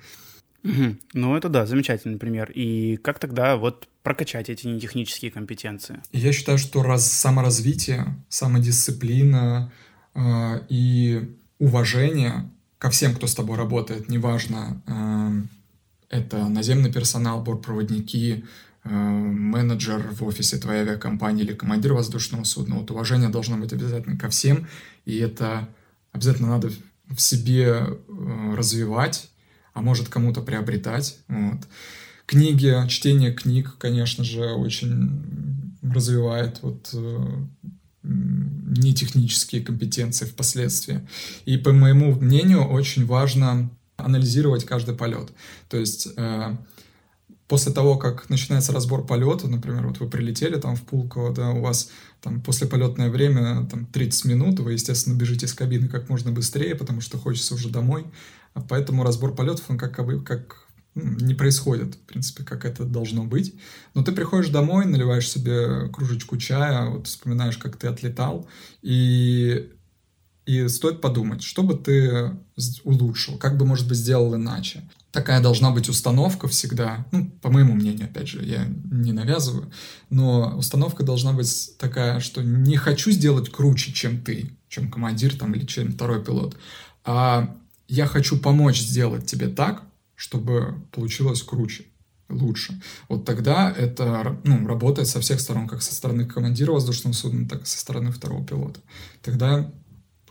Угу. 0.63 0.97
Ну, 1.15 1.37
это 1.37 1.49
да, 1.49 1.67
замечательный 1.67 2.19
пример. 2.19 2.51
И 2.55 2.97
как 2.97 3.19
тогда 3.19 3.57
вот 3.57 3.89
прокачать 4.03 4.51
эти 4.51 4.67
нетехнические 4.67 5.31
компетенции? 5.31 6.01
Я 6.13 6.33
считаю, 6.33 6.59
что 6.59 6.83
раз 6.83 7.11
саморазвитие, 7.11 8.17
самодисциплина 8.29 9.73
э, 10.15 10.61
и 10.69 11.35
уважение 11.59 12.51
ко 12.81 12.89
всем, 12.89 13.15
кто 13.15 13.27
с 13.27 13.35
тобой 13.35 13.59
работает, 13.59 14.09
неважно, 14.09 14.83
э, 14.87 15.43
это 16.09 16.49
наземный 16.49 16.91
персонал, 16.91 17.43
бортпроводники, 17.43 18.47
э, 18.85 18.89
менеджер 18.89 20.01
в 20.13 20.25
офисе 20.25 20.57
твоей 20.57 20.81
авиакомпании 20.81 21.45
или 21.45 21.53
командир 21.53 21.93
воздушного 21.93 22.45
судна. 22.45 22.77
Вот 22.77 22.91
уважение 22.91 23.29
должно 23.29 23.59
быть 23.59 23.75
обязательно 23.75 24.17
ко 24.17 24.31
всем, 24.31 24.67
и 25.05 25.19
это 25.19 25.69
обязательно 26.13 26.49
надо 26.49 26.71
в 27.11 27.21
себе 27.21 27.67
э, 27.67 28.55
развивать, 28.57 29.31
а 29.75 29.83
может 29.83 30.09
кому-то 30.09 30.41
приобретать. 30.41 31.19
Вот. 31.29 31.61
Книги, 32.25 32.75
чтение 32.89 33.35
книг, 33.35 33.77
конечно 33.77 34.25
же, 34.25 34.53
очень 34.53 35.77
развивает 35.83 36.61
вот 36.63 36.95
не 38.71 38.95
технические 38.95 39.63
компетенции 39.63 40.25
впоследствии. 40.25 41.07
И 41.45 41.57
по 41.57 41.73
моему 41.73 42.15
мнению 42.15 42.65
очень 42.65 43.05
важно 43.07 43.71
анализировать 43.97 44.65
каждый 44.65 44.95
полет. 44.95 45.31
То 45.69 45.77
есть 45.77 46.09
после 47.49 47.73
того, 47.73 47.97
как 47.97 48.31
начинается 48.31 48.73
разбор 48.73 49.05
полета, 49.05 49.49
например, 49.49 49.87
вот 49.89 49.99
вы 49.99 50.09
прилетели 50.09 50.57
там 50.57 50.77
в 50.77 50.83
Пулково, 50.83 51.35
да, 51.35 51.51
у 51.51 51.61
вас 51.61 51.91
там 52.23 52.41
после 52.41 52.69
полетное 52.69 53.11
время 53.11 53.67
там 53.67 53.87
30 53.87 54.25
минут, 54.27 54.61
вы, 54.61 54.75
естественно, 54.75 55.17
бежите 55.17 55.47
из 55.47 55.53
кабины 55.53 55.89
как 55.89 56.09
можно 56.09 56.31
быстрее, 56.31 56.77
потому 56.77 57.01
что 57.01 57.19
хочется 57.19 57.57
уже 57.57 57.69
домой, 57.69 58.07
поэтому 58.69 59.03
разбор 59.03 59.35
полетов, 59.35 59.65
он 59.69 59.79
как, 59.79 59.97
как 60.25 60.69
не 60.95 61.35
происходит, 61.35 61.95
в 61.95 62.01
принципе, 62.01 62.43
как 62.43 62.65
это 62.65 62.85
должно 62.85 63.25
быть. 63.25 63.55
Но 63.95 64.03
ты 64.03 64.13
приходишь 64.13 64.51
домой, 64.51 64.87
наливаешь 64.87 65.29
себе 65.29 65.89
кружечку 65.89 66.37
чая, 66.37 66.89
вот 66.89 67.07
вспоминаешь, 67.07 67.59
как 67.59 67.77
ты 67.77 67.87
отлетал, 67.87 68.49
и 68.83 69.71
и 70.47 70.67
стоит 70.67 71.01
подумать, 71.01 71.43
что 71.43 71.63
бы 71.63 71.75
ты 71.75 72.33
улучшил, 72.83 73.39
как 73.39 73.57
бы, 73.57 73.65
может 73.65 73.87
быть, 73.87 73.99
сделал 73.99 74.35
иначе. 74.35 74.83
Такая 75.13 75.41
должна 75.41 75.71
быть 75.71 75.89
установка 75.89 76.49
всегда, 76.49 77.07
ну, 77.13 77.31
по 77.43 77.51
моему 77.51 77.75
мнению, 77.75 78.07
опять 78.07 78.29
же, 78.29 78.45
я 78.45 78.67
не 78.91 79.13
навязываю, 79.13 79.71
но 80.09 80.57
установка 80.57 81.05
должна 81.05 81.33
быть 81.33 81.77
такая, 81.79 82.19
что 82.19 82.43
не 82.43 82.77
хочу 82.77 83.13
сделать 83.13 83.51
круче, 83.51 83.93
чем 83.93 84.23
ты, 84.23 84.51
чем 84.69 84.91
командир 84.91 85.37
там 85.37 85.55
или 85.55 85.67
чем 85.67 85.93
второй 85.93 86.25
пилот, 86.25 86.57
а 87.05 87.57
я 87.87 88.07
хочу 88.07 88.37
помочь 88.37 88.81
сделать 88.81 89.27
тебе 89.27 89.49
так, 89.49 89.85
чтобы 90.21 90.75
получилось 90.93 91.43
круче 91.43 91.87
лучше. 92.29 92.79
Вот 93.09 93.25
тогда 93.25 93.73
это 93.73 94.39
ну, 94.45 94.67
работает 94.67 95.09
со 95.09 95.19
всех 95.19 95.41
сторон, 95.41 95.67
как 95.67 95.81
со 95.81 95.95
стороны 95.95 96.27
командира 96.27 96.73
воздушного 96.73 97.15
судна, 97.15 97.49
так 97.49 97.63
и 97.63 97.67
со 97.67 97.79
стороны 97.79 98.13
второго 98.13 98.45
пилота. 98.45 98.81
Тогда 99.23 99.73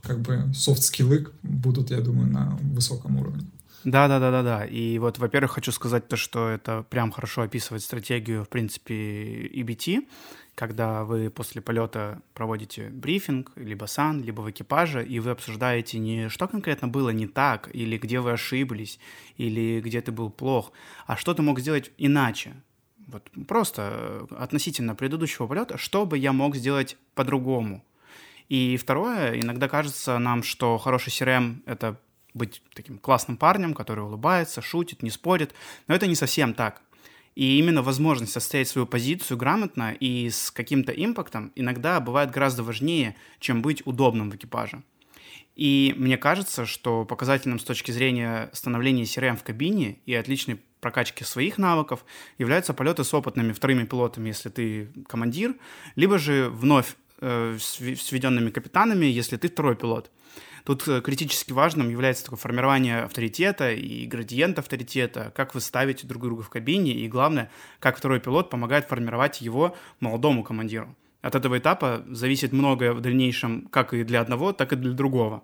как 0.03 0.21
бы 0.21 0.53
софт-скиллы 0.53 1.29
будут, 1.41 1.89
я 1.89 2.01
думаю, 2.01 2.31
на 2.31 2.55
высоком 2.61 3.17
уровне. 3.17 3.47
Да, 3.83 4.07
да, 4.07 4.19
да, 4.19 4.31
да, 4.31 4.43
да. 4.43 4.65
И 4.65 4.99
вот, 4.99 5.17
во-первых, 5.19 5.51
хочу 5.51 5.71
сказать 5.71 6.07
то, 6.07 6.17
что 6.17 6.49
это 6.49 6.83
прям 6.89 7.11
хорошо 7.11 7.43
описывает 7.43 7.81
стратегию, 7.81 8.43
в 8.43 8.49
принципе, 8.49 9.47
EBT, 9.47 10.07
когда 10.55 11.05
вы 11.05 11.29
после 11.29 11.61
полета 11.61 12.21
проводите 12.33 12.89
брифинг, 12.89 13.53
либо 13.55 13.85
сан, 13.85 14.21
либо 14.21 14.41
в 14.41 14.51
экипаже, 14.51 15.05
и 15.05 15.19
вы 15.19 15.31
обсуждаете 15.31 15.99
не 15.99 16.27
что 16.27 16.47
конкретно 16.47 16.89
было 16.89 17.11
не 17.11 17.27
так, 17.27 17.69
или 17.73 17.97
где 17.97 18.19
вы 18.19 18.31
ошиблись, 18.31 18.99
или 19.37 19.79
где 19.79 20.01
ты 20.01 20.11
был 20.11 20.29
плох, 20.29 20.73
а 21.07 21.15
что 21.15 21.33
ты 21.33 21.41
мог 21.41 21.59
сделать 21.59 21.91
иначе. 21.97 22.53
Вот 23.07 23.31
просто 23.47 24.27
относительно 24.31 24.93
предыдущего 24.95 25.47
полета, 25.47 25.77
что 25.77 26.05
бы 26.05 26.17
я 26.17 26.33
мог 26.33 26.55
сделать 26.55 26.97
по-другому, 27.15 27.83
и 28.49 28.77
второе, 28.77 29.39
иногда 29.39 29.67
кажется 29.67 30.17
нам, 30.17 30.43
что 30.43 30.77
хороший 30.77 31.09
CRM— 31.09 31.61
это 31.65 31.99
быть 32.33 32.61
таким 32.73 32.97
классным 32.97 33.37
парнем, 33.37 33.73
который 33.73 34.03
улыбается, 34.03 34.61
шутит, 34.61 35.03
не 35.03 35.09
спорит, 35.09 35.53
но 35.87 35.95
это 35.95 36.07
не 36.07 36.15
совсем 36.15 36.53
так. 36.53 36.81
И 37.35 37.57
именно 37.57 37.81
возможность 37.81 38.35
отстоять 38.35 38.67
свою 38.67 38.85
позицию 38.85 39.37
грамотно 39.37 39.93
и 39.93 40.29
с 40.29 40.51
каким-то 40.51 40.91
импактом 40.91 41.51
иногда 41.55 41.99
бывает 41.99 42.31
гораздо 42.31 42.63
важнее, 42.63 43.15
чем 43.39 43.61
быть 43.61 43.85
удобным 43.85 44.29
в 44.29 44.35
экипаже. 44.35 44.83
И 45.55 45.93
мне 45.97 46.17
кажется, 46.17 46.65
что 46.65 47.03
показательным 47.05 47.59
с 47.59 47.63
точки 47.63 47.91
зрения 47.91 48.49
становления 48.53 49.03
CRM 49.03 49.35
в 49.35 49.43
кабине 49.43 49.97
и 50.05 50.13
отличной 50.13 50.61
прокачки 50.79 51.23
своих 51.23 51.57
навыков 51.57 52.05
являются 52.37 52.73
полеты 52.73 53.03
с 53.03 53.13
опытными 53.13 53.51
вторыми 53.51 53.83
пилотами, 53.83 54.29
если 54.29 54.49
ты 54.49 54.89
командир, 55.07 55.55
либо 55.95 56.17
же 56.17 56.49
вновь 56.49 56.95
э, 57.19 57.57
с 57.59 57.79
введенными 57.79 58.51
капитанами, 58.51 59.05
если 59.05 59.35
ты 59.37 59.49
второй 59.49 59.75
пилот. 59.75 60.11
Тут 60.63 60.87
э, 60.87 61.01
критически 61.01 61.51
важным 61.51 61.89
является 61.89 62.23
такое 62.25 62.37
формирование 62.37 63.01
авторитета 63.01 63.71
и 63.71 64.05
градиент 64.05 64.59
авторитета, 64.59 65.31
как 65.35 65.55
вы 65.55 65.61
ставите 65.61 66.07
друг 66.07 66.23
друга 66.23 66.43
в 66.43 66.49
кабине, 66.49 66.93
и 66.93 67.07
главное, 67.07 67.49
как 67.79 67.97
второй 67.97 68.19
пилот 68.19 68.49
помогает 68.49 68.85
формировать 68.85 69.41
его 69.41 69.75
молодому 69.99 70.43
командиру. 70.43 70.95
От 71.21 71.35
этого 71.35 71.57
этапа 71.57 72.03
зависит 72.09 72.53
многое 72.53 72.93
в 72.93 73.01
дальнейшем, 73.01 73.67
как 73.67 73.93
и 73.93 74.03
для 74.03 74.21
одного, 74.21 74.53
так 74.53 74.73
и 74.73 74.75
для 74.75 74.93
другого. 74.93 75.43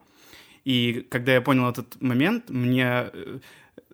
И 0.64 1.06
когда 1.10 1.34
я 1.34 1.42
понял 1.42 1.70
этот 1.70 2.02
момент, 2.02 2.50
мне 2.50 3.10
э, 3.14 3.40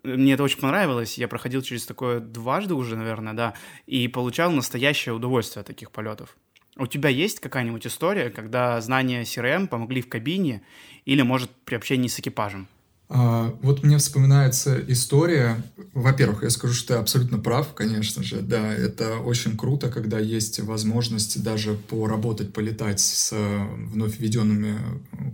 мне 0.02 0.34
это 0.34 0.42
очень 0.42 0.60
понравилось. 0.60 1.16
Я 1.16 1.28
проходил 1.28 1.62
через 1.62 1.86
такое 1.86 2.20
дважды 2.20 2.74
уже, 2.74 2.96
наверное, 2.96 3.34
да, 3.34 3.54
и 3.86 4.08
получал 4.08 4.50
настоящее 4.50 5.14
удовольствие 5.14 5.60
от 5.60 5.66
таких 5.66 5.90
полетов. 5.90 6.36
У 6.76 6.86
тебя 6.86 7.10
есть 7.10 7.40
какая-нибудь 7.40 7.86
история, 7.86 8.30
когда 8.30 8.80
знания 8.80 9.22
CRM 9.22 9.66
помогли 9.68 10.00
в 10.00 10.08
кабине 10.08 10.62
или, 11.04 11.22
может, 11.22 11.50
при 11.64 11.74
общении 11.74 12.08
с 12.08 12.18
экипажем? 12.18 12.66
А, 13.14 13.54
вот 13.60 13.82
мне 13.82 13.98
вспоминается 13.98 14.82
история. 14.88 15.62
Во-первых, 15.92 16.44
я 16.44 16.48
скажу, 16.48 16.72
что 16.72 16.94
ты 16.94 16.94
абсолютно 16.94 17.38
прав, 17.38 17.74
конечно 17.74 18.22
же. 18.22 18.40
Да, 18.40 18.72
это 18.72 19.18
очень 19.18 19.58
круто, 19.58 19.90
когда 19.90 20.18
есть 20.18 20.60
возможность 20.60 21.42
даже 21.42 21.74
поработать, 21.74 22.54
полетать 22.54 23.00
с 23.00 23.34
вновь 23.34 24.18
введенными 24.18 24.78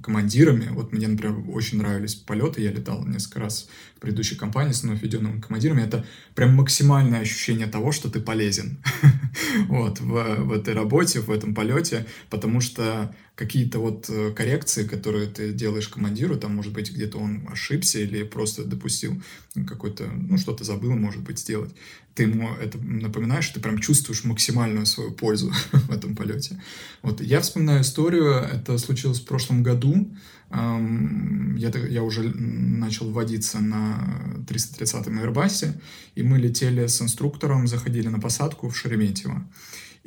командирами. 0.02 0.70
Вот 0.72 0.92
мне, 0.92 1.06
например, 1.06 1.36
очень 1.54 1.78
нравились 1.78 2.16
полеты. 2.16 2.62
Я 2.62 2.72
летал 2.72 3.06
несколько 3.06 3.38
раз 3.38 3.68
в 3.96 4.00
предыдущей 4.00 4.34
компании 4.34 4.72
с 4.72 4.82
вновь 4.82 5.00
введенными 5.00 5.40
командирами. 5.40 5.82
Это 5.82 6.04
прям 6.34 6.56
максимальное 6.56 7.20
ощущение 7.20 7.68
того, 7.68 7.92
что 7.92 8.10
ты 8.10 8.18
полезен 8.18 8.78
вот, 9.68 10.00
в, 10.00 10.36
в 10.42 10.52
этой 10.52 10.74
работе, 10.74 11.20
в 11.20 11.30
этом 11.30 11.54
полете, 11.54 12.06
потому 12.28 12.60
что 12.60 13.14
какие-то 13.38 13.78
вот 13.78 14.10
э, 14.10 14.32
коррекции, 14.34 14.84
которые 14.84 15.28
ты 15.28 15.52
делаешь 15.52 15.86
командиру, 15.86 16.36
там, 16.36 16.56
может 16.56 16.72
быть, 16.72 16.90
где-то 16.90 17.18
он 17.18 17.46
ошибся 17.48 17.67
или 17.70 18.22
просто 18.22 18.64
допустил 18.64 19.22
какой-то, 19.66 20.06
ну, 20.06 20.38
что-то 20.38 20.64
забыл, 20.64 20.92
может 20.92 21.22
быть, 21.22 21.38
сделать. 21.38 21.74
Ты 22.14 22.24
ему 22.24 22.48
это 22.54 22.78
напоминаешь, 22.78 23.48
ты 23.48 23.60
прям 23.60 23.78
чувствуешь 23.78 24.24
максимальную 24.24 24.86
свою 24.86 25.12
пользу 25.12 25.52
в 25.72 25.90
этом 25.90 26.16
полете. 26.16 26.60
Вот 27.02 27.20
я 27.20 27.40
вспоминаю 27.40 27.82
историю, 27.82 28.32
это 28.32 28.78
случилось 28.78 29.20
в 29.20 29.24
прошлом 29.24 29.62
году, 29.62 30.10
я, 30.50 31.70
я 31.90 32.02
уже 32.02 32.22
начал 32.22 33.10
вводиться 33.10 33.60
на 33.60 34.44
330-м 34.46 35.20
Airbus, 35.20 35.78
и 36.14 36.22
мы 36.22 36.38
летели 36.38 36.86
с 36.86 37.02
инструктором, 37.02 37.66
заходили 37.66 38.08
на 38.08 38.18
посадку 38.18 38.68
в 38.68 38.76
Шереметьево. 38.76 39.46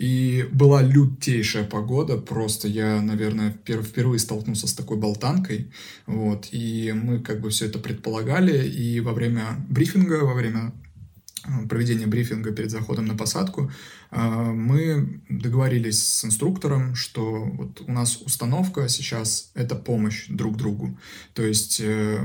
И 0.02 0.48
была 0.52 0.82
лютейшая 0.82 1.64
погода, 1.64 2.18
просто 2.18 2.68
я, 2.68 3.00
наверное, 3.04 3.52
впервые 3.52 4.18
столкнулся 4.18 4.66
с 4.66 4.74
такой 4.74 4.98
болтанкой, 4.98 5.72
вот, 6.08 6.48
и 6.52 6.92
мы 6.92 7.20
как 7.20 7.40
бы 7.40 7.52
все 7.52 7.68
это 7.68 7.78
предполагали, 7.78 8.68
и 8.68 9.00
во 9.00 9.14
время 9.14 9.64
брифинга, 9.70 10.26
во 10.26 10.34
время 10.34 10.74
проведения 11.70 12.08
брифинга 12.08 12.52
перед 12.52 12.72
заходом 12.72 13.06
на 13.06 13.16
посадку, 13.16 13.72
а, 14.14 14.52
мы 14.52 15.22
договорились 15.30 16.04
с 16.04 16.26
инструктором, 16.26 16.96
что 16.96 17.46
вот 17.46 17.82
у 17.88 17.92
нас 17.92 18.18
установка 18.18 18.90
сейчас— 18.90 19.52
это 19.54 19.76
помощь 19.76 20.26
друг 20.28 20.58
другу. 20.58 20.98
То 21.34 21.44
есть, 21.44 21.80
э, 21.82 22.20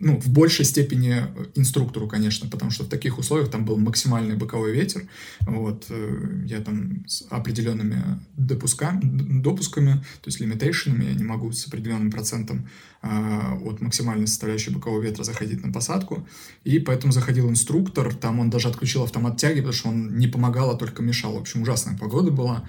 ну, 0.00 0.20
в 0.20 0.28
большей 0.28 0.64
степени 0.64 1.22
инструктору, 1.54 2.08
конечно, 2.08 2.50
потому 2.50 2.72
что 2.72 2.84
в 2.84 2.88
таких 2.88 3.18
условиях 3.18 3.50
там 3.50 3.64
был 3.64 3.78
максимальный 3.78 4.36
боковой 4.36 4.72
ветер. 4.72 5.02
Вот, 5.42 5.86
э, 5.90 6.42
я 6.46 6.60
там 6.60 7.06
с 7.06 7.24
определенными 7.30 8.02
допусками, 8.36 9.00
допусками, 9.40 9.92
то 10.20 10.26
есть 10.26 10.40
лимитейшенами, 10.40 11.04
я 11.04 11.14
не 11.14 11.24
могу 11.24 11.52
с 11.52 11.66
определенным 11.68 12.10
процентом 12.10 12.68
от 13.02 13.80
максимальной 13.80 14.26
составляющей 14.26 14.70
бокового 14.70 15.00
ветра 15.00 15.22
заходить 15.22 15.64
на 15.64 15.72
посадку. 15.72 16.26
И 16.64 16.78
поэтому 16.78 17.12
заходил 17.12 17.48
инструктор, 17.48 18.14
там 18.14 18.40
он 18.40 18.50
даже 18.50 18.68
отключил 18.68 19.04
автомат 19.04 19.36
тяги, 19.36 19.60
потому 19.60 19.72
что 19.72 19.88
он 19.88 20.18
не 20.18 20.26
помогал, 20.26 20.70
а 20.70 20.76
только 20.76 21.02
мешал. 21.02 21.34
В 21.34 21.40
общем, 21.40 21.62
ужасная 21.62 21.96
погода 21.96 22.30
была. 22.30 22.68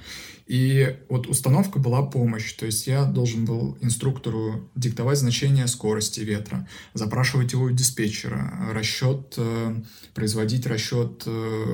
И 0.49 0.97
вот 1.09 1.27
установка 1.27 1.77
была 1.77 2.01
помощь, 2.01 2.53
то 2.53 2.65
есть 2.65 2.87
я 2.87 3.05
должен 3.05 3.45
был 3.45 3.77
инструктору 3.81 4.67
диктовать 4.73 5.19
значение 5.19 5.67
скорости 5.67 6.21
ветра, 6.21 6.67
запрашивать 6.95 7.53
его 7.53 7.65
у 7.65 7.69
диспетчера, 7.69 8.51
расчет, 8.73 9.35
э, 9.37 9.75
производить 10.15 10.65
расчет 10.65 11.21
э, 11.27 11.65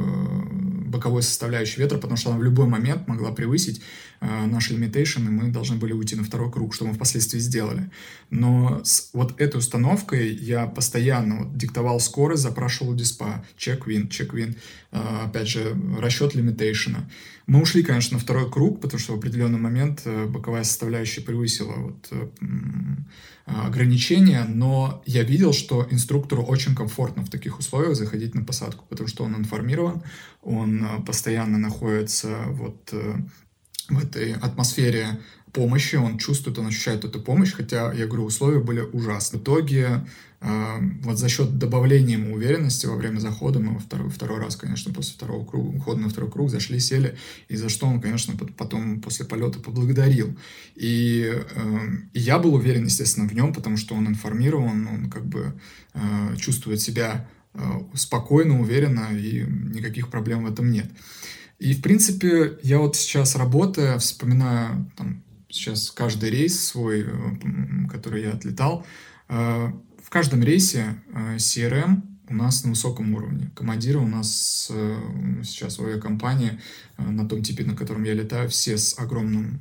боковой 0.87 1.23
составляющей 1.23 1.79
ветра, 1.79 1.99
потому 1.99 2.17
что 2.17 2.31
она 2.31 2.39
в 2.39 2.43
любой 2.43 2.67
момент 2.67 3.07
могла 3.07 3.31
превысить 3.31 3.79
э, 4.19 4.45
наш 4.45 4.69
лимитейшн, 4.69 5.25
и 5.25 5.29
мы 5.29 5.51
должны 5.51 5.77
были 5.77 5.93
уйти 5.93 6.17
на 6.17 6.25
второй 6.25 6.51
круг, 6.51 6.75
что 6.75 6.83
мы 6.83 6.93
впоследствии 6.95 7.39
сделали. 7.39 7.89
Но 8.29 8.81
с 8.83 9.09
вот 9.13 9.39
этой 9.39 9.55
установкой 9.55 10.35
я 10.35 10.67
постоянно 10.67 11.45
вот, 11.45 11.57
диктовал 11.57 12.01
скорость, 12.01 12.43
запрашивал 12.43 12.91
у 12.91 12.95
диспа, 12.95 13.45
чек-вин, 13.55 14.09
чек-вин, 14.09 14.57
опять 14.91 15.47
же, 15.47 15.77
расчет 15.97 16.35
лимитейшена. 16.35 17.09
Мы 17.47 17.61
ушли, 17.61 17.83
конечно, 17.83 18.17
на 18.17 18.23
второй 18.23 18.49
круг, 18.49 18.81
потому 18.81 18.99
что 18.99 19.13
в 19.13 19.17
определенный 19.17 19.59
момент 19.59 20.01
э, 20.05 20.25
боковая 20.25 20.63
составляющая 20.63 21.21
превысила 21.21 21.73
вот 21.73 22.07
э, 22.11 22.27
ограничения, 23.45 24.45
но 24.47 25.03
я 25.05 25.21
видел, 25.23 25.53
что 25.53 25.87
инструктору 25.91 26.43
очень 26.43 26.75
комфортно 26.75 27.23
в 27.23 27.29
таких 27.29 27.59
условиях 27.59 27.95
заходить 27.95 28.33
на 28.33 28.43
посадку, 28.43 28.85
потому 28.89 29.07
что 29.07 29.23
он 29.23 29.35
информирован, 29.35 30.01
он 30.41 30.83
э, 30.83 31.03
постоянно 31.05 31.59
находится 31.59 32.45
вот 32.49 32.91
в 33.89 34.03
этой 34.03 34.33
атмосфере 34.33 35.19
помощи, 35.55 35.95
он 35.95 36.17
чувствует, 36.17 36.59
он 36.59 36.67
ощущает 36.67 37.05
эту 37.05 37.21
помощь, 37.21 37.53
хотя, 37.53 37.93
я 37.93 38.07
говорю, 38.07 38.25
условия 38.25 38.59
были 38.59 38.81
ужасны. 38.81 39.39
В 39.39 39.41
итоге, 39.41 40.05
э, 40.34 40.34
вот 41.01 41.17
за 41.17 41.27
счет 41.27 41.57
добавления 41.57 42.17
ему 42.17 42.35
уверенности 42.35 42.85
во 42.85 42.95
время 42.95 43.19
захода, 43.19 43.59
мы 43.59 43.73
во 43.73 43.79
второй, 43.79 44.09
второй 44.09 44.39
раз, 44.39 44.55
конечно, 44.55 44.93
после 44.93 45.13
второго 45.15 45.43
круга, 45.43 45.75
ухода 45.75 46.01
на 46.01 46.09
второй 46.09 46.29
круг, 46.29 46.51
зашли, 46.51 46.79
сели, 46.79 47.17
и 47.47 47.55
за 47.55 47.67
что 47.67 47.87
он, 47.87 47.99
конечно, 47.99 48.35
потом 48.55 49.01
после 49.01 49.25
полета 49.25 49.59
поблагодарил. 49.59 50.37
И, 50.75 51.31
э, 51.33 51.89
и 52.13 52.19
я 52.19 52.37
был 52.37 52.53
уверен, 52.53 52.85
естественно, 52.85 53.27
в 53.27 53.33
нем, 53.33 53.53
потому 53.53 53.75
что 53.75 53.95
он 53.95 54.07
информирован, 54.07 54.87
он 54.87 55.09
как 55.09 55.25
бы 55.25 55.59
э, 55.93 56.35
чувствует 56.37 56.79
себя 56.79 57.27
э, 57.55 57.59
спокойно, 57.95 58.61
уверенно, 58.61 59.09
и 59.17 59.41
никаких 59.41 60.09
проблем 60.09 60.43
в 60.43 60.51
этом 60.51 60.69
нет. 60.69 60.91
И, 61.57 61.73
в 61.73 61.81
принципе, 61.81 62.59
я 62.61 62.79
вот 62.79 62.95
сейчас 62.95 63.35
работая, 63.35 63.97
вспоминаю 63.97 64.91
там, 64.95 65.23
сейчас 65.49 65.89
каждый 65.89 66.29
рейс 66.29 66.59
свой, 66.67 67.01
э, 67.01 67.87
который 67.89 68.23
я 68.23 68.33
отлетал, 68.33 68.85
каждом 70.15 70.43
рейсе 70.43 70.95
э, 71.13 71.35
CRM 71.35 72.01
у 72.29 72.33
нас 72.33 72.63
на 72.63 72.69
высоком 72.69 73.13
уровне. 73.15 73.51
Командиры 73.53 73.99
у 73.99 74.07
нас 74.07 74.71
сейчас 75.43 75.77
в 75.77 75.83
авиакомпании 75.83 76.61
на 76.97 77.27
том 77.27 77.43
типе, 77.43 77.65
на 77.65 77.75
котором 77.75 78.03
я 78.03 78.13
летаю, 78.13 78.47
все 78.47 78.77
с 78.77 78.97
огромным 78.97 79.59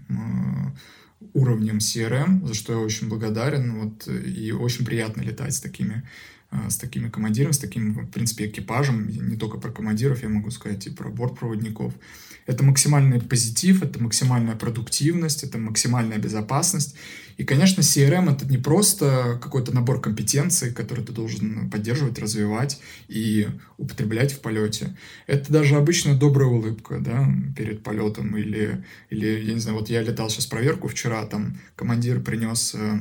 уровнем 1.33 1.79
CRM, 1.79 2.47
за 2.47 2.55
что 2.55 2.73
я 2.73 2.79
очень 2.79 3.09
благодарен. 3.09 3.81
Вот, 3.81 4.07
и 4.07 4.53
очень 4.53 4.87
приятно 4.87 5.23
летать 5.23 5.55
с 5.55 5.61
такими 5.61 6.05
с 6.69 6.77
такими 6.77 7.09
командирами, 7.09 7.53
с 7.53 7.59
таким, 7.59 7.93
в 7.93 8.11
принципе, 8.13 8.47
экипажем, 8.47 9.09
не 9.09 9.37
только 9.37 9.59
про 9.59 9.73
командиров, 9.73 10.23
я 10.23 10.29
могу 10.29 10.51
сказать 10.51 10.87
и 10.87 10.91
про 10.91 11.09
бортпроводников. 11.11 11.93
Это 12.47 12.63
максимальный 12.63 13.21
позитив, 13.21 13.83
это 13.83 14.03
максимальная 14.03 14.55
продуктивность, 14.55 15.45
это 15.45 15.59
максимальная 15.59 16.19
безопасность. 16.19 16.95
И, 17.37 17.45
конечно, 17.45 17.81
CRM— 17.81 18.33
это 18.35 18.47
не 18.47 18.59
просто 18.59 19.39
какой-то 19.43 19.75
набор 19.75 20.01
компетенций, 20.01 20.73
который 20.73 21.05
ты 21.05 21.13
должен 21.13 21.71
поддерживать, 21.71 22.19
развивать 22.19 22.81
и 23.09 23.49
употреблять 23.77 24.33
в 24.33 24.41
полете. 24.41 24.97
Это 25.27 25.53
даже 25.53 25.77
обычная 25.77 26.15
добрая 26.15 26.49
улыбка, 26.49 26.99
да, 27.01 27.29
перед 27.57 27.83
полетом 27.83 28.37
или, 28.37 28.85
или 29.11 29.41
я 29.41 29.55
не 29.55 29.61
знаю, 29.61 29.79
вот 29.79 29.89
я 29.89 30.03
летал 30.03 30.31
сейчас 30.31 30.47
проверку 30.47 30.89
вчера, 30.89 31.25
там 31.27 31.59
командир 31.75 32.21
принес 32.21 32.75
э, 32.75 33.01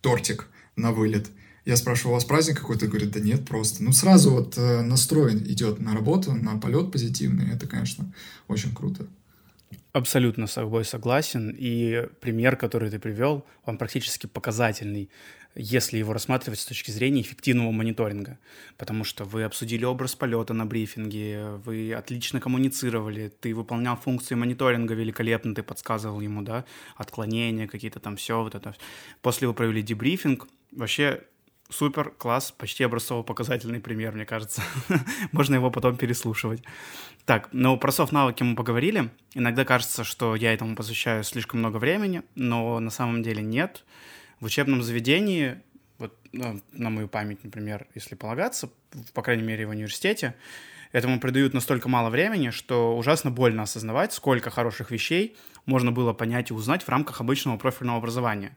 тортик 0.00 0.46
на 0.76 0.92
вылет— 0.92 1.28
я 1.70 1.76
спрашиваю, 1.76 2.10
у 2.10 2.14
вас 2.14 2.24
праздник 2.24 2.58
какой-то? 2.58 2.88
Говорит, 2.88 3.12
да 3.12 3.20
нет, 3.20 3.46
просто. 3.46 3.82
Ну, 3.82 3.92
сразу 3.92 4.30
вот 4.30 4.58
э, 4.58 4.82
настрой 4.82 5.36
идет 5.36 5.80
на 5.80 5.94
работу, 5.94 6.32
на 6.34 6.58
полет 6.58 6.90
позитивный. 6.90 7.54
Это, 7.54 7.66
конечно, 7.66 8.12
очень 8.48 8.74
круто. 8.74 9.06
Абсолютно 9.92 10.46
с 10.46 10.52
собой 10.52 10.84
согласен. 10.84 11.54
И 11.56 12.06
пример, 12.20 12.56
который 12.56 12.90
ты 12.90 12.98
привел, 12.98 13.44
он 13.64 13.78
практически 13.78 14.26
показательный, 14.26 15.10
если 15.54 15.98
его 15.98 16.12
рассматривать 16.12 16.58
с 16.58 16.64
точки 16.64 16.90
зрения 16.90 17.22
эффективного 17.22 17.70
мониторинга. 17.70 18.38
Потому 18.76 19.04
что 19.04 19.24
вы 19.24 19.44
обсудили 19.44 19.84
образ 19.84 20.16
полета 20.16 20.52
на 20.54 20.66
брифинге, 20.66 21.50
вы 21.64 21.92
отлично 21.92 22.40
коммуницировали, 22.40 23.32
ты 23.40 23.54
выполнял 23.54 23.96
функции 23.96 24.34
мониторинга 24.34 24.94
великолепно, 24.94 25.54
ты 25.54 25.62
подсказывал 25.62 26.20
ему, 26.20 26.42
да, 26.42 26.64
отклонения 26.96 27.68
какие-то 27.68 28.00
там, 28.00 28.16
все 28.16 28.42
вот 28.42 28.56
это. 28.56 28.74
После 29.22 29.46
вы 29.46 29.54
провели 29.54 29.82
дебрифинг, 29.82 30.48
вообще 30.72 31.22
супер, 31.70 32.10
класс, 32.10 32.52
почти 32.52 32.84
образцово-показательный 32.84 33.80
пример, 33.80 34.12
мне 34.12 34.24
кажется. 34.24 34.62
Можно 35.32 35.56
его 35.56 35.70
потом 35.70 35.96
переслушивать. 35.96 36.62
Так, 37.24 37.48
ну, 37.52 37.76
про 37.76 37.92
софт-навыки 37.92 38.42
мы 38.42 38.56
поговорили. 38.56 39.10
Иногда 39.34 39.64
кажется, 39.64 40.04
что 40.04 40.34
я 40.34 40.52
этому 40.52 40.76
посвящаю 40.76 41.24
слишком 41.24 41.60
много 41.60 41.76
времени, 41.76 42.22
но 42.34 42.80
на 42.80 42.90
самом 42.90 43.22
деле 43.22 43.42
нет. 43.42 43.84
В 44.40 44.46
учебном 44.46 44.82
заведении, 44.82 45.60
вот 45.98 46.16
ну, 46.32 46.60
на 46.72 46.90
мою 46.90 47.08
память, 47.08 47.44
например, 47.44 47.86
если 47.94 48.14
полагаться, 48.14 48.70
по 49.12 49.22
крайней 49.22 49.42
мере, 49.42 49.66
в 49.66 49.70
университете, 49.70 50.34
этому 50.92 51.20
придают 51.20 51.54
настолько 51.54 51.88
мало 51.88 52.10
времени, 52.10 52.50
что 52.50 52.96
ужасно 52.96 53.30
больно 53.30 53.62
осознавать, 53.62 54.12
сколько 54.12 54.50
хороших 54.50 54.90
вещей 54.90 55.36
можно 55.66 55.92
было 55.92 56.12
понять 56.12 56.50
и 56.50 56.54
узнать 56.54 56.82
в 56.82 56.88
рамках 56.88 57.20
обычного 57.20 57.58
профильного 57.58 57.98
образования. 57.98 58.56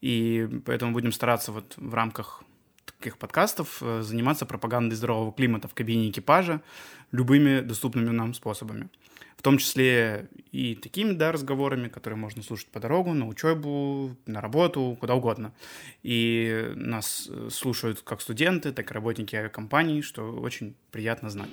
И 0.00 0.48
поэтому 0.64 0.92
будем 0.92 1.12
стараться 1.12 1.52
вот 1.52 1.74
в 1.76 1.94
рамках 1.94 2.42
таких 2.86 3.18
подкастов 3.18 3.78
э, 3.80 4.02
заниматься 4.02 4.46
пропагандой 4.46 4.94
здорового 4.94 5.32
климата 5.32 5.68
в 5.68 5.74
кабине 5.74 6.10
экипажа 6.10 6.62
любыми 7.12 7.60
доступными 7.60 8.10
нам 8.10 8.34
способами. 8.34 8.88
В 9.36 9.42
том 9.42 9.58
числе 9.58 10.28
и 10.52 10.74
такими, 10.74 11.12
да, 11.12 11.30
разговорами, 11.30 11.88
которые 11.88 12.18
можно 12.18 12.42
слушать 12.42 12.68
по 12.68 12.80
дорогу, 12.80 13.12
на 13.12 13.28
учебу, 13.28 14.16
на 14.26 14.40
работу, 14.40 14.96
куда 14.98 15.14
угодно. 15.14 15.52
И 16.02 16.72
нас 16.74 17.28
э, 17.30 17.48
слушают 17.50 18.00
как 18.00 18.20
студенты, 18.20 18.72
так 18.72 18.90
и 18.90 18.94
работники 18.94 19.36
авиакомпаний, 19.36 20.02
что 20.02 20.32
очень 20.32 20.74
приятно 20.90 21.30
знать. 21.30 21.50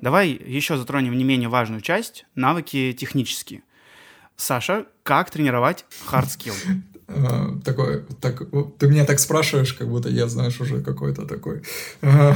Давай 0.00 0.28
еще 0.28 0.76
затронем 0.76 1.16
не 1.16 1.24
менее 1.24 1.48
важную 1.48 1.80
часть— 1.80 2.26
навыки 2.34 2.92
технические. 2.92 3.62
Саша, 4.36 4.86
как 5.06 5.30
тренировать 5.30 5.84
hard 6.10 6.26
skill? 6.26 6.54
Э, 7.08 7.52
такой, 7.64 8.02
так, 8.20 8.42
ты 8.78 8.88
меня 8.88 9.04
так 9.04 9.20
спрашиваешь, 9.20 9.72
как 9.72 9.88
будто 9.88 10.08
я, 10.08 10.26
знаешь, 10.26 10.60
уже 10.60 10.82
какой-то 10.82 11.24
такой 11.24 11.62
э, 12.02 12.34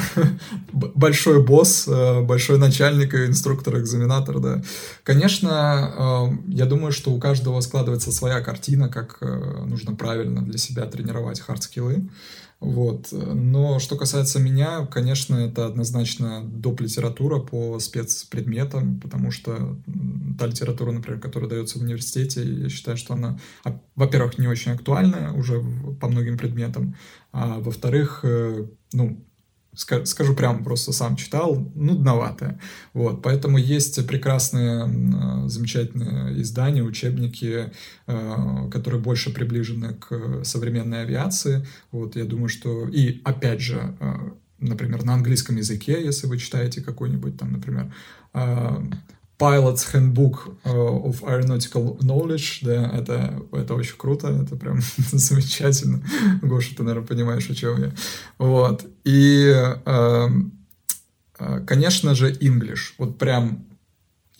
большой 0.72 1.42
босс, 1.42 1.88
э, 1.88 2.20
большой 2.20 2.58
начальник, 2.58 3.12
инструктор, 3.14 3.78
экзаменатор, 3.78 4.38
да. 4.38 4.62
Конечно, 5.02 6.38
я 6.46 6.66
думаю, 6.66 6.92
что 6.92 7.10
у 7.10 7.18
каждого 7.18 7.60
складывается 7.60 8.12
своя 8.12 8.40
картина, 8.40 8.88
как 8.88 9.20
нужно 9.66 9.96
правильно 9.96 10.40
для 10.40 10.58
себя 10.58 10.86
тренировать 10.86 11.40
hard 11.40 11.65
skill 11.65 11.96
ы. 11.96 12.08
Вот. 12.60 13.08
Но 13.12 13.78
что 13.78 13.96
касается 13.96 14.38
меня, 14.38 14.86
конечно, 14.86 15.34
это 15.36 15.64
однозначно 15.64 16.42
доп. 16.44 16.82
литература 16.82 17.40
по 17.40 17.78
спецпредметам, 17.78 19.00
потому 19.00 19.30
что 19.30 19.78
та 20.38 20.46
литература, 20.46 20.92
например, 20.92 21.20
которая 21.20 21.48
дается 21.48 21.78
в 21.78 21.82
университете, 21.82 22.44
я 22.44 22.68
считаю, 22.68 22.98
что 22.98 23.14
она, 23.14 23.38
а, 23.64 23.80
во-первых, 23.96 24.38
не 24.38 24.46
очень 24.46 24.72
актуальная 24.72 25.32
уже 25.32 25.62
по 26.00 26.08
многим 26.08 26.36
предметам, 26.36 26.96
а 27.32 27.60
во-вторых, 27.60 28.20
э, 28.24 28.66
ну, 28.92 29.24
скажу 29.74 30.34
прямо, 30.34 30.62
просто 30.64 30.92
сам 30.92 31.16
читал, 31.16 31.56
нудноватое. 31.74 32.60
Вот, 32.92 33.22
поэтому 33.22 33.58
есть 33.58 34.06
прекрасные, 34.06 35.48
замечательные 35.48 36.40
издания, 36.42 36.82
учебники, 36.82 37.72
э, 38.06 38.68
которые 38.70 39.00
больше 39.00 39.32
приближены 39.32 39.94
к 39.94 40.44
современной 40.44 41.02
авиации. 41.02 41.66
Вот, 41.92 42.16
я 42.16 42.24
думаю, 42.24 42.48
что... 42.48 42.88
И, 42.88 43.20
опять 43.24 43.60
же, 43.60 43.96
э, 44.00 44.30
например, 44.58 45.04
на 45.04 45.14
английском 45.14 45.56
языке, 45.56 46.04
если 46.04 46.26
вы 46.26 46.38
читаете 46.38 46.80
какой-нибудь 46.80 47.38
там, 47.38 47.52
например, 47.52 47.92
э, 48.34 48.76
Pilot's 49.40 49.94
Handbook 49.94 50.54
э, 50.64 50.70
of 50.70 51.22
Aeronautical 51.22 51.98
Knowledge, 52.00 52.58
да, 52.60 52.90
это, 52.94 53.42
это 53.52 53.74
очень 53.74 53.96
круто, 53.96 54.28
это 54.28 54.54
прям 54.54 54.80
замечательно. 55.12 56.02
Гоша, 56.42 56.76
ты, 56.76 56.82
наверное, 56.82 57.06
понимаешь, 57.06 57.48
о 57.48 57.54
чем 57.54 57.82
я. 57.82 57.92
Вот. 58.36 58.84
И, 59.04 59.50
эм, 59.86 60.52
э, 61.38 61.60
конечно 61.66 62.14
же, 62.14 62.30
English. 62.32 62.92
Вот 62.98 63.16
прям 63.16 63.64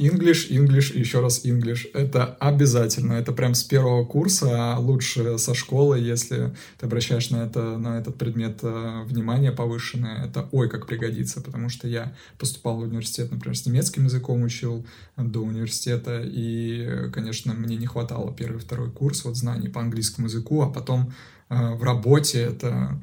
English, 0.00 0.48
English 0.48 0.98
еще 0.98 1.20
раз 1.20 1.44
English. 1.44 1.90
Это 1.92 2.24
обязательно. 2.40 3.12
Это 3.12 3.32
прям 3.32 3.54
с 3.54 3.62
первого 3.62 4.04
курса, 4.06 4.74
а 4.74 4.78
лучше 4.78 5.36
со 5.36 5.54
школы, 5.54 5.98
если 5.98 6.54
ты 6.78 6.86
обращаешь 6.86 7.28
на, 7.28 7.44
это, 7.44 7.76
на 7.76 7.98
этот 7.98 8.16
предмет 8.16 8.60
э, 8.62 9.02
внимание 9.04 9.52
повышенное. 9.52 10.24
Это 10.24 10.48
ой 10.52 10.70
как 10.70 10.86
пригодится, 10.86 11.42
потому 11.42 11.68
что 11.68 11.86
я 11.86 12.14
поступал 12.38 12.78
в 12.78 12.80
университет, 12.80 13.30
например, 13.30 13.56
с 13.56 13.66
немецким 13.66 14.04
языком 14.04 14.42
учил 14.42 14.86
до 15.18 15.40
университета, 15.40 16.22
и, 16.24 17.10
конечно, 17.12 17.52
мне 17.52 17.76
не 17.76 17.86
хватало 17.86 18.34
первый 18.34 18.58
второй 18.58 18.90
курс 18.90 19.24
вот 19.24 19.36
знаний 19.36 19.68
по 19.68 19.82
английскому 19.82 20.28
языку, 20.28 20.62
а 20.62 20.70
потом 20.70 21.12
э, 21.50 21.74
в 21.74 21.82
работе 21.82 22.40
это 22.40 22.98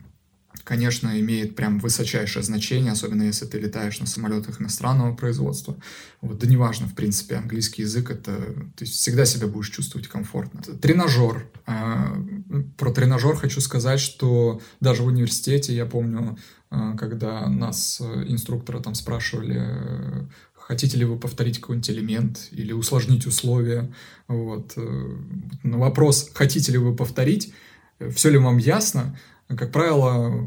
конечно, 0.67 1.17
имеет 1.21 1.55
прям 1.55 1.79
высочайшее 1.79 2.43
значение, 2.43 2.91
особенно 2.91 3.23
если 3.23 3.45
ты 3.45 3.57
летаешь 3.57 4.01
на 4.01 4.05
самолетах 4.05 4.59
иностранного 4.59 5.15
производства. 5.15 5.77
Вот, 6.19 6.39
да 6.39 6.47
неважно, 6.47 6.87
в 6.87 6.93
принципе, 6.93 7.35
английский 7.37 7.83
язык, 7.83 8.11
это 8.11 8.53
ты 8.75 8.83
всегда 8.83 9.23
себя 9.23 9.47
будешь 9.47 9.69
чувствовать 9.69 10.09
комфортно. 10.09 10.61
Тренажер. 10.61 11.47
А, 11.65 12.21
про 12.77 12.91
тренажер 12.91 13.37
хочу 13.37 13.61
сказать, 13.61 14.01
что 14.01 14.59
даже 14.81 15.03
в 15.03 15.05
университете, 15.05 15.73
я 15.73 15.85
помню, 15.85 16.37
а, 16.69 16.97
когда 16.97 17.47
нас, 17.47 18.01
э, 18.01 18.25
инструктора, 18.27 18.81
там 18.81 18.93
спрашивали, 18.93 20.27
хотите 20.53 20.97
ли 20.97 21.05
вы 21.05 21.17
повторить 21.17 21.61
какой-нибудь 21.61 21.89
элемент 21.91 22.49
или 22.51 22.73
усложнить 22.73 23.25
условия. 23.25 23.89
Вот. 24.27 24.73
Э, 24.75 25.15
на 25.63 25.77
вопрос, 25.77 26.29
хотите 26.33 26.73
ли 26.73 26.77
вы 26.77 26.93
повторить, 26.93 27.53
все 28.11 28.29
ли 28.29 28.37
вам 28.37 28.57
ясно, 28.57 29.17
как 29.55 29.71
правило, 29.71 30.45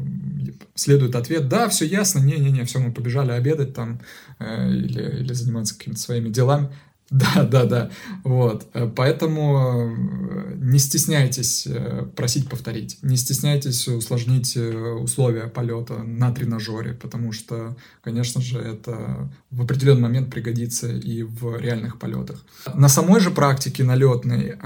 следует 0.75 1.15
ответ, 1.15 1.47
да, 1.47 1.69
все 1.69 1.85
ясно, 1.85 2.19
не-не-не, 2.19 2.65
все, 2.65 2.79
мы 2.79 2.91
побежали 2.91 3.31
обедать 3.31 3.73
там 3.73 3.99
э, 4.39 4.69
или, 4.69 5.21
или 5.21 5.33
заниматься 5.33 5.77
какими-то 5.77 5.99
своими 5.99 6.29
делами. 6.29 6.69
Да, 7.11 7.43
да, 7.43 7.65
да. 7.65 7.91
Вот. 8.23 8.67
Э, 8.73 8.89
поэтому 8.95 9.93
э, 9.93 10.53
не 10.55 10.79
стесняйтесь 10.79 11.67
э, 11.67 12.05
просить 12.15 12.47
повторить. 12.47 12.99
Не 13.01 13.17
стесняйтесь 13.17 13.85
усложнить 13.89 14.55
условия 14.55 15.47
полета 15.47 16.03
на 16.03 16.31
тренажере, 16.31 16.93
потому 16.93 17.33
что, 17.33 17.75
конечно 18.01 18.41
же, 18.41 18.59
это 18.59 19.29
в 19.49 19.61
определенный 19.61 20.03
момент 20.03 20.31
пригодится 20.31 20.89
и 20.89 21.23
в 21.23 21.57
реальных 21.57 21.99
полетах. 21.99 22.45
На 22.73 22.87
самой 22.87 23.19
же 23.19 23.31
практике 23.31 23.83
налетной 23.83 24.57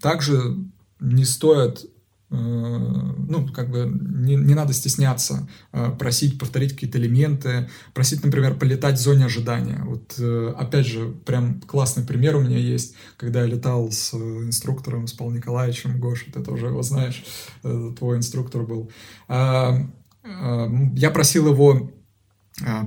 также 0.00 0.56
не 1.00 1.26
стоит 1.26 1.84
Э, 1.84 1.93
ну, 2.34 3.48
как 3.48 3.70
бы 3.70 3.86
не, 3.86 4.36
не 4.36 4.54
надо 4.54 4.72
стесняться 4.72 5.48
э, 5.72 5.90
просить 5.98 6.38
повторить 6.38 6.72
какие-то 6.72 6.98
элементы, 6.98 7.68
просить, 7.92 8.24
например, 8.24 8.54
полетать 8.58 8.98
в 8.98 9.02
зоне 9.02 9.26
ожидания. 9.26 9.82
Вот, 9.84 10.14
э, 10.18 10.54
опять 10.56 10.86
же, 10.86 11.14
прям 11.24 11.60
классный 11.60 12.04
пример 12.04 12.36
у 12.36 12.40
меня 12.40 12.58
есть, 12.58 12.94
когда 13.16 13.42
я 13.42 13.46
летал 13.46 13.90
с 13.90 14.14
инструктором, 14.14 15.06
с 15.06 15.12
Павлом 15.12 15.36
Николаевичем, 15.36 15.98
Гоша, 15.98 16.26
ты 16.32 16.42
тоже 16.42 16.66
его 16.66 16.82
знаешь, 16.82 17.24
твой 17.62 18.18
инструктор 18.18 18.62
был. 18.62 18.90
Я 19.28 21.10
просил 21.12 21.48
его 21.48 21.90
Э, 21.90 21.93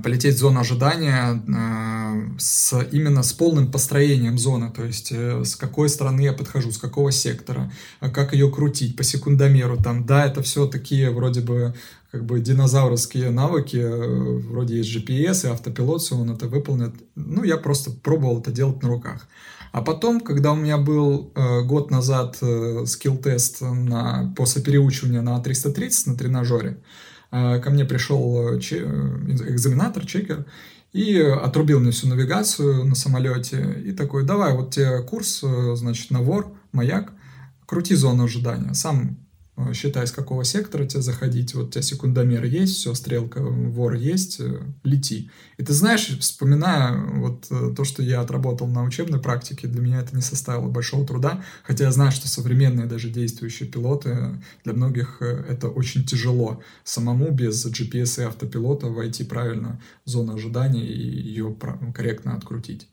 полететь 0.02 0.36
в 0.36 0.38
зону 0.38 0.60
ожидания 0.60 1.42
э, 1.46 2.38
с, 2.38 2.88
именно 2.90 3.22
с 3.22 3.34
полным 3.34 3.70
построением 3.70 4.38
зоны, 4.38 4.72
то 4.74 4.82
есть 4.82 5.12
э, 5.12 5.44
с 5.44 5.56
какой 5.56 5.90
стороны 5.90 6.22
я 6.22 6.32
подхожу, 6.32 6.70
с 6.70 6.78
какого 6.78 7.12
сектора, 7.12 7.70
как 8.00 8.32
ее 8.32 8.50
крутить 8.50 8.96
по 8.96 9.04
секундомеру, 9.04 9.76
там, 9.76 10.06
да, 10.06 10.24
это 10.24 10.40
все 10.42 10.66
такие 10.66 11.10
вроде 11.10 11.42
бы 11.42 11.74
как 12.10 12.24
бы 12.24 12.40
динозавровские 12.40 13.30
навыки, 13.30 13.84
вроде 14.48 14.78
есть 14.78 14.96
GPS 14.96 15.46
и 15.46 15.52
автопилот, 15.52 16.00
все 16.00 16.16
он 16.16 16.30
это 16.30 16.48
выполнит. 16.48 16.94
Ну, 17.14 17.44
я 17.44 17.58
просто 17.58 17.90
пробовал 17.90 18.40
это 18.40 18.50
делать 18.50 18.82
на 18.82 18.88
руках. 18.88 19.28
А 19.72 19.82
потом, 19.82 20.20
когда 20.22 20.52
у 20.52 20.56
меня 20.56 20.78
был 20.78 21.30
э, 21.34 21.62
год 21.64 21.90
назад 21.90 22.38
э, 22.40 22.84
скилл-тест 22.86 23.60
на, 23.60 24.32
после 24.34 24.62
переучивания 24.62 25.20
на 25.20 25.38
330 25.40 26.06
на 26.06 26.16
тренажере, 26.16 26.70
а, 26.70 26.82
ко 27.30 27.70
мне 27.70 27.84
пришел 27.84 28.54
э, 28.54 28.58
э, 28.58 29.36
экзаменатор, 29.50 30.06
чекер, 30.06 30.46
и 30.92 31.18
отрубил 31.18 31.80
мне 31.80 31.90
всю 31.90 32.08
навигацию 32.08 32.84
на 32.84 32.94
самолете, 32.94 33.82
и 33.84 33.92
такой, 33.92 34.24
давай, 34.24 34.54
вот 34.54 34.74
тебе 34.74 35.02
курс, 35.02 35.42
э, 35.42 35.76
значит, 35.76 36.10
на 36.10 36.20
вор, 36.20 36.56
маяк, 36.72 37.12
крути 37.66 37.94
зону 37.94 38.24
ожидания, 38.24 38.72
сам 38.72 39.18
считай, 39.72 40.06
с 40.06 40.12
какого 40.12 40.44
сектора 40.44 40.86
тебе 40.86 41.02
заходить, 41.02 41.54
вот 41.54 41.68
у 41.68 41.70
тебя 41.70 41.82
секундомер 41.82 42.44
есть, 42.44 42.76
все, 42.76 42.94
стрелка, 42.94 43.40
вор 43.40 43.94
есть, 43.94 44.40
э, 44.40 44.60
лети. 44.84 45.30
И 45.56 45.64
ты 45.64 45.72
знаешь, 45.72 46.08
вспоминая 46.20 46.96
вот 47.16 47.46
э, 47.50 47.72
то, 47.76 47.84
что 47.84 48.02
я 48.02 48.20
отработал 48.20 48.66
на 48.66 48.84
учебной 48.84 49.20
практике, 49.20 49.68
для 49.68 49.80
меня 49.80 50.00
это 50.00 50.14
не 50.14 50.22
составило 50.22 50.68
большого 50.68 51.06
труда, 51.06 51.42
хотя 51.64 51.84
я 51.84 51.92
знаю, 51.92 52.12
что 52.12 52.28
современные 52.28 52.86
даже 52.86 53.10
действующие 53.10 53.68
пилоты, 53.68 54.40
для 54.64 54.72
многих 54.72 55.20
это 55.20 55.68
очень 55.68 56.04
тяжело 56.04 56.62
самому 56.84 57.30
без 57.30 57.64
GPS 57.66 58.22
и 58.22 58.24
автопилота 58.24 58.86
войти 58.86 59.24
правильно 59.24 59.80
в 60.04 60.10
зону 60.10 60.34
ожидания 60.34 60.86
и 60.86 61.28
ее 61.28 61.56
корректно 61.94 62.34
открутить. 62.34 62.88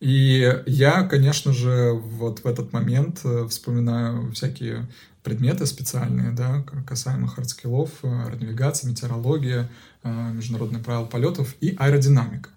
И 0.00 0.62
я, 0.66 1.02
конечно 1.02 1.52
же, 1.52 1.92
вот 1.92 2.42
в 2.42 2.46
этот 2.46 2.72
момент 2.72 3.20
э, 3.22 3.46
вспоминаю 3.48 4.32
всякие 4.32 4.88
предметы 5.22 5.66
специальные, 5.66 6.32
да, 6.32 6.64
касаемо 6.86 7.28
hard 7.28 7.49
skill 7.49 7.75
ов, 7.75 7.90
э, 8.02 8.08
аэронавигация, 8.08 8.88
метеорология, 8.88 9.68
э, 10.02 10.32
международные 10.32 10.82
правила 10.82 11.04
полетов 11.04 11.54
и 11.60 11.76
аэродинамика. 11.78 12.48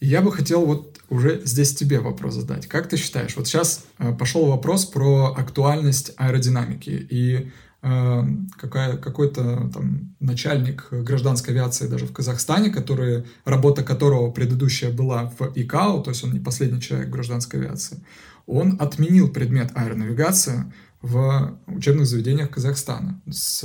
И 0.00 0.08
я 0.08 0.22
бы 0.22 0.32
хотел 0.32 0.66
вот 0.66 0.98
уже 1.08 1.40
здесь 1.44 1.72
тебе 1.72 2.00
вопрос 2.00 2.34
задать. 2.34 2.66
Как 2.66 2.88
ты 2.88 2.96
считаешь, 2.96 3.36
вот 3.36 3.46
сейчас 3.46 3.86
пошел 4.18 4.46
вопрос 4.46 4.84
про 4.84 5.32
актуальность 5.36 6.12
аэродинамики, 6.16 7.06
и 7.08 7.52
какая, 7.82 8.96
какой-то 8.96 9.68
там 9.74 10.14
начальник 10.20 10.86
гражданской 10.92 11.52
авиации 11.52 11.88
даже 11.88 12.06
в 12.06 12.12
Казахстане, 12.12 12.70
который, 12.70 13.24
работа 13.44 13.82
которого 13.82 14.30
предыдущая 14.30 14.92
была 14.92 15.32
в 15.36 15.52
ИКАО, 15.56 16.02
то 16.02 16.10
есть 16.10 16.22
он 16.22 16.32
не 16.32 16.38
последний 16.38 16.80
человек 16.80 17.10
гражданской 17.10 17.58
авиации, 17.58 18.00
он 18.46 18.76
отменил 18.80 19.30
предмет 19.30 19.72
аэронавигация 19.74 20.72
в 21.00 21.58
учебных 21.66 22.06
заведениях 22.06 22.50
Казахстана, 22.50 23.20
с, 23.28 23.64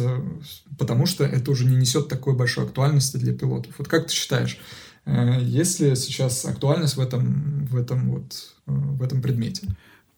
потому 0.80 1.06
что 1.06 1.24
это 1.24 1.52
уже 1.52 1.66
не 1.66 1.76
несет 1.76 2.08
такой 2.08 2.36
большой 2.36 2.66
актуальности 2.66 3.18
для 3.18 3.34
пилотов. 3.34 3.76
Вот 3.78 3.88
как 3.88 4.08
ты 4.08 4.14
считаешь, 4.14 4.60
э, 5.06 5.38
есть 5.42 5.80
ли 5.80 5.96
сейчас 5.96 6.44
актуальность 6.46 6.98
в 6.98 7.00
этом, 7.00 7.68
в 7.68 7.78
этом, 7.78 8.10
вот, 8.10 8.56
э, 8.66 8.72
в 8.72 9.04
этом 9.04 9.22
предмете? 9.22 9.68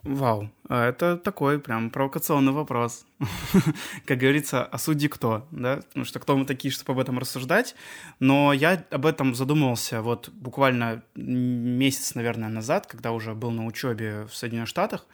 Вау, 0.04 0.50
а 0.70 0.88
это 0.88 1.18
такой 1.18 1.60
прям 1.60 1.90
провокационный 1.90 2.54
вопрос. 2.54 3.06
как 4.06 4.18
говорится, 4.18 4.64
а 4.64 4.78
судьи 4.78 5.10
кто, 5.10 5.46
да? 5.52 5.82
Потому 5.90 6.06
что 6.06 6.20
кто 6.20 6.38
мы 6.38 6.46
такие, 6.46 6.72
чтобы 6.72 6.94
об 6.94 7.00
этом 7.00 7.20
рассуждать? 7.20 7.76
Но 8.20 8.54
я 8.54 8.86
об 8.92 9.06
этом 9.06 9.36
задумывался 9.36 10.02
вот 10.02 10.30
буквально 10.30 11.04
месяц, 11.16 12.16
наверное, 12.16 12.48
назад, 12.48 12.88
когда 12.88 13.12
уже 13.12 13.36
был 13.36 13.52
на 13.52 13.66
учебе 13.66 14.26
в 14.32 14.36
Соединенных 14.36 14.70
Штатах, 14.70 15.06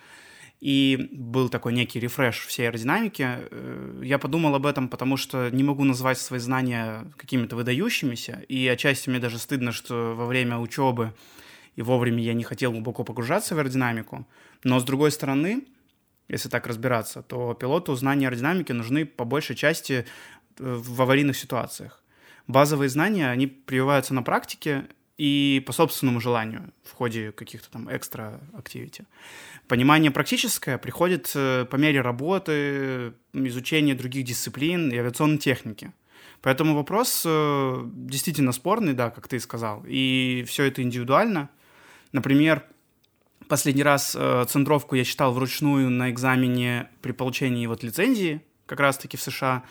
и 0.61 1.09
был 1.11 1.49
такой 1.49 1.73
некий 1.73 1.99
рефреш 1.99 2.45
всей 2.45 2.67
аэродинамики. 2.67 3.27
Э, 3.27 4.01
я 4.03 4.19
подумал 4.19 4.53
об 4.53 4.67
этом, 4.67 4.87
потому 4.87 5.17
что 5.17 5.49
не 5.49 5.63
могу 5.63 5.83
назвать 5.83 6.19
свои 6.19 6.39
знания 6.39 7.11
какими-то 7.17 7.55
выдающимися, 7.55 8.43
и 8.47 8.67
отчасти 8.67 9.09
мне 9.09 9.17
даже 9.19 9.39
стыдно, 9.39 9.71
что 9.71 10.13
во 10.15 10.27
время 10.27 10.59
учебы 10.59 11.13
и 11.75 11.81
вовремя 11.81 12.23
я 12.23 12.33
не 12.33 12.43
хотел 12.43 12.71
глубоко 12.71 13.03
погружаться 13.03 13.55
в 13.55 13.59
аэродинамику. 13.59 14.25
Но 14.65 14.79
с 14.79 14.83
другой 14.83 15.11
стороны, 15.11 15.63
если 16.27 16.49
так 16.49 16.65
разбираться, 16.65 17.21
то 17.21 17.53
пилоту 17.53 17.93
знания 17.95 18.27
аэродинамики 18.27 18.71
нужны 18.71 19.05
по 19.05 19.23
большей 19.23 19.55
части 19.55 19.93
э, 19.93 20.03
в 20.57 20.99
аварийных 20.99 21.37
ситуациях. 21.37 22.03
Базовые 22.47 22.89
знания, 22.89 23.29
они 23.29 23.45
прививаются 23.45 24.15
на 24.15 24.23
практике 24.23 24.87
и 25.17 25.63
по 25.67 25.71
собственному 25.71 26.19
желанию 26.19 26.73
в 26.83 26.93
ходе 26.93 27.31
каких-то 27.31 27.69
там 27.69 27.95
экстра 27.95 28.41
активити. 28.57 29.05
Понимание 29.67 30.09
практическое 30.09 30.79
приходит 30.79 31.31
э, 31.35 31.65
по 31.69 31.75
мере 31.75 32.01
работы, 32.01 33.13
изучения 33.33 33.93
других 33.93 34.25
дисциплин 34.25 34.89
и 34.89 34.97
авиационной 34.97 35.37
техники. 35.37 35.93
Поэтому 36.41 36.73
вопрос 36.73 37.21
э, 37.23 37.83
действительно 37.85 38.51
спорный, 38.51 38.93
да, 38.93 39.11
как 39.11 39.27
ты 39.27 39.39
сказал, 39.39 39.83
и 39.87 40.43
все 40.47 40.63
это 40.63 40.81
индивидуально– 40.81 41.49
Например, 42.15 42.63
последний 43.47 43.83
раз 43.83 44.15
э, 44.17 44.45
центровку 44.47 44.95
я 44.95 45.03
читал 45.03 45.33
вручную 45.33 45.89
на 45.89 46.09
экзамене 46.09 46.89
при 47.01 47.11
получении 47.11 47.67
вот 47.67 47.83
лицензии, 47.83 48.41
как 48.65 48.79
раз-таки 48.79 49.17
в 49.17 49.21
США, 49.21 49.63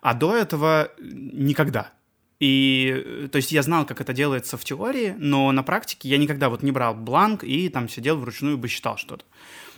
а 0.00 0.14
до 0.14 0.36
этого 0.36 0.90
никогда. 1.00 1.92
И, 2.40 2.92
э, 2.92 3.28
то 3.30 3.36
есть 3.36 3.52
я 3.52 3.62
знал, 3.62 3.86
как 3.86 4.00
это 4.00 4.12
делается 4.12 4.56
в 4.56 4.64
теории, 4.64 5.14
но 5.16 5.52
на 5.52 5.62
практике 5.62 6.08
я 6.08 6.18
никогда 6.18 6.48
вот 6.48 6.62
не 6.62 6.72
брал 6.72 6.94
бланк 6.94 7.44
и 7.44 7.68
там 7.68 7.88
сидел 7.88 8.18
вручную 8.18 8.58
бы 8.58 8.68
считал 8.68 8.96
что-то. 8.96 9.24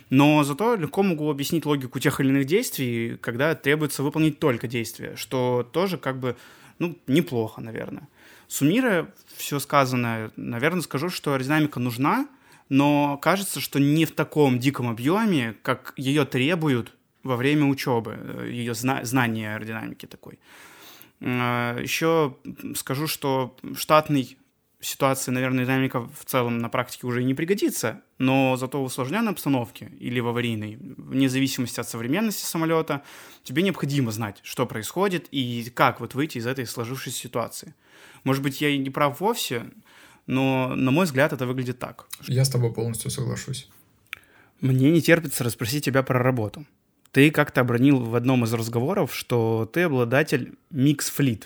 Но 0.09 0.43
зато 0.43 0.75
легко 0.75 1.03
могу 1.03 1.29
объяснить 1.29 1.65
логику 1.65 1.99
тех 1.99 2.19
или 2.19 2.29
иных 2.29 2.45
действий, 2.45 3.17
когда 3.17 3.55
требуется 3.55 4.03
выполнить 4.03 4.39
только 4.39 4.67
действия, 4.67 5.15
что 5.15 5.67
тоже 5.71 5.97
как 5.97 6.19
бы, 6.19 6.35
ну, 6.79 6.97
неплохо, 7.07 7.61
наверное. 7.61 8.07
Суммируя 8.47 9.13
все 9.35 9.59
сказанное, 9.59 10.31
наверное, 10.35 10.81
скажу, 10.81 11.09
что 11.09 11.33
аэродинамика 11.33 11.79
нужна, 11.79 12.27
но 12.69 13.17
кажется, 13.17 13.59
что 13.59 13.79
не 13.79 14.05
в 14.05 14.11
таком 14.11 14.59
диком 14.59 14.89
объеме, 14.89 15.55
как 15.61 15.93
ее 15.97 16.25
требуют 16.25 16.93
во 17.23 17.35
время 17.35 17.65
учебы, 17.65 18.17
э, 18.17 18.49
ее 18.51 18.73
зна- 18.73 19.03
знание 19.03 19.55
аэродинамики 19.55 20.05
такой. 20.05 20.39
Э, 21.21 21.79
Еще 21.81 22.35
скажу, 22.75 23.07
что 23.07 23.55
штатный 23.75 24.37
ситуации, 24.81 25.31
наверное, 25.31 25.65
динамика 25.65 26.01
в 26.01 26.25
целом 26.25 26.59
на 26.59 26.69
практике 26.69 27.07
уже 27.07 27.21
и 27.21 27.25
не 27.25 27.33
пригодится, 27.33 28.01
но 28.19 28.55
зато 28.57 28.79
в 28.81 28.83
усложненной 28.85 29.31
обстановке 29.31 29.91
или 29.99 30.19
в 30.19 30.27
аварийной, 30.27 30.77
вне 30.79 31.27
зависимости 31.27 31.79
от 31.79 31.89
современности 31.89 32.45
самолета, 32.45 33.01
тебе 33.43 33.63
необходимо 33.63 34.11
знать, 34.11 34.39
что 34.43 34.65
происходит 34.67 35.27
и 35.31 35.71
как 35.73 35.99
вот 35.99 36.13
выйти 36.13 36.37
из 36.37 36.45
этой 36.45 36.67
сложившейся 36.67 37.17
ситуации. 37.17 37.73
Может 38.23 38.43
быть, 38.43 38.61
я 38.61 38.69
и 38.69 38.77
не 38.77 38.89
прав 38.91 39.19
вовсе, 39.19 39.71
но, 40.27 40.73
на 40.75 40.91
мой 40.91 41.05
взгляд, 41.05 41.33
это 41.33 41.45
выглядит 41.45 41.79
так. 41.79 42.05
Я 42.27 42.45
с 42.45 42.49
тобой 42.49 42.73
полностью 42.73 43.11
соглашусь. 43.11 43.69
Мне 44.61 44.91
не 44.91 45.01
терпится 45.01 45.43
расспросить 45.43 45.85
тебя 45.85 46.03
про 46.03 46.19
работу. 46.19 46.65
Ты 47.11 47.31
как-то 47.31 47.61
обронил 47.61 47.99
в 47.99 48.15
одном 48.15 48.43
из 48.43 48.53
разговоров, 48.53 49.15
что 49.15 49.69
ты 49.71 49.83
обладатель 49.83 50.57
Fleet. 50.71 51.43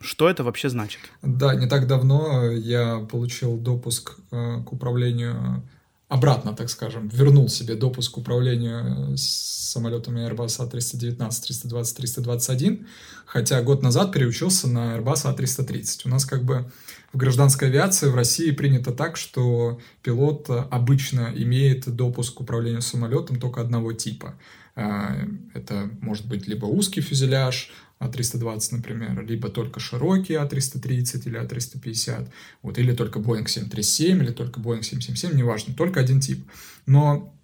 Что 0.00 0.28
это 0.28 0.42
вообще 0.42 0.68
значит? 0.68 1.00
Да, 1.22 1.54
не 1.54 1.68
так 1.68 1.86
давно 1.86 2.50
я 2.50 3.06
получил 3.10 3.56
допуск 3.56 4.18
э, 4.32 4.62
к 4.66 4.72
управлению 4.72 5.62
обратно, 6.08 6.54
так 6.54 6.68
скажем, 6.68 7.08
вернул 7.08 7.48
себе 7.48 7.74
допуск 7.74 8.14
к 8.14 8.18
управлению 8.18 9.16
самолетами 9.16 10.28
Airbus 10.28 10.58
A319, 10.58 11.16
320, 11.16 11.96
321, 11.96 12.86
хотя 13.24 13.62
год 13.62 13.82
назад 13.82 14.12
переучился 14.12 14.68
на 14.68 14.96
Airbus 14.96 15.24
A330. 15.24 16.02
У 16.04 16.08
нас 16.08 16.24
как 16.24 16.44
бы 16.44 16.70
в 17.12 17.16
гражданской 17.16 17.68
авиации 17.68 18.08
в 18.08 18.14
России 18.14 18.50
принято 18.52 18.92
так, 18.92 19.16
что 19.16 19.80
пилот 20.02 20.48
обычно 20.48 21.32
имеет 21.34 21.88
допуск 21.94 22.34
к 22.34 22.40
управлению 22.40 22.82
самолетом 22.82 23.38
только 23.38 23.60
одного 23.60 23.92
типа. 23.92 24.34
А, 24.74 25.16
это 25.52 25.90
может 26.00 26.26
быть 26.26 26.46
либо 26.46 26.64
узкий 26.64 27.02
фюзеляж, 27.02 27.70
а320, 28.00 28.68
например, 28.72 29.24
либо 29.26 29.48
только 29.48 29.78
широкий 29.78 30.34
А330 30.34 31.26
или 31.26 31.40
А350, 31.40 32.28
вот, 32.62 32.78
или 32.78 32.92
только 32.92 33.18
Boeing 33.18 33.46
737, 33.46 34.22
или 34.22 34.32
только 34.32 34.60
Boeing 34.60 34.82
777, 34.82 35.36
неважно, 35.36 35.74
только 35.74 36.00
один 36.00 36.20
тип. 36.20 36.44
Но 36.86 37.34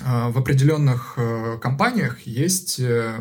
в 0.00 0.38
определенных 0.38 1.14
э, 1.16 1.58
компаниях 1.60 2.20
есть 2.20 2.78
э, 2.78 3.16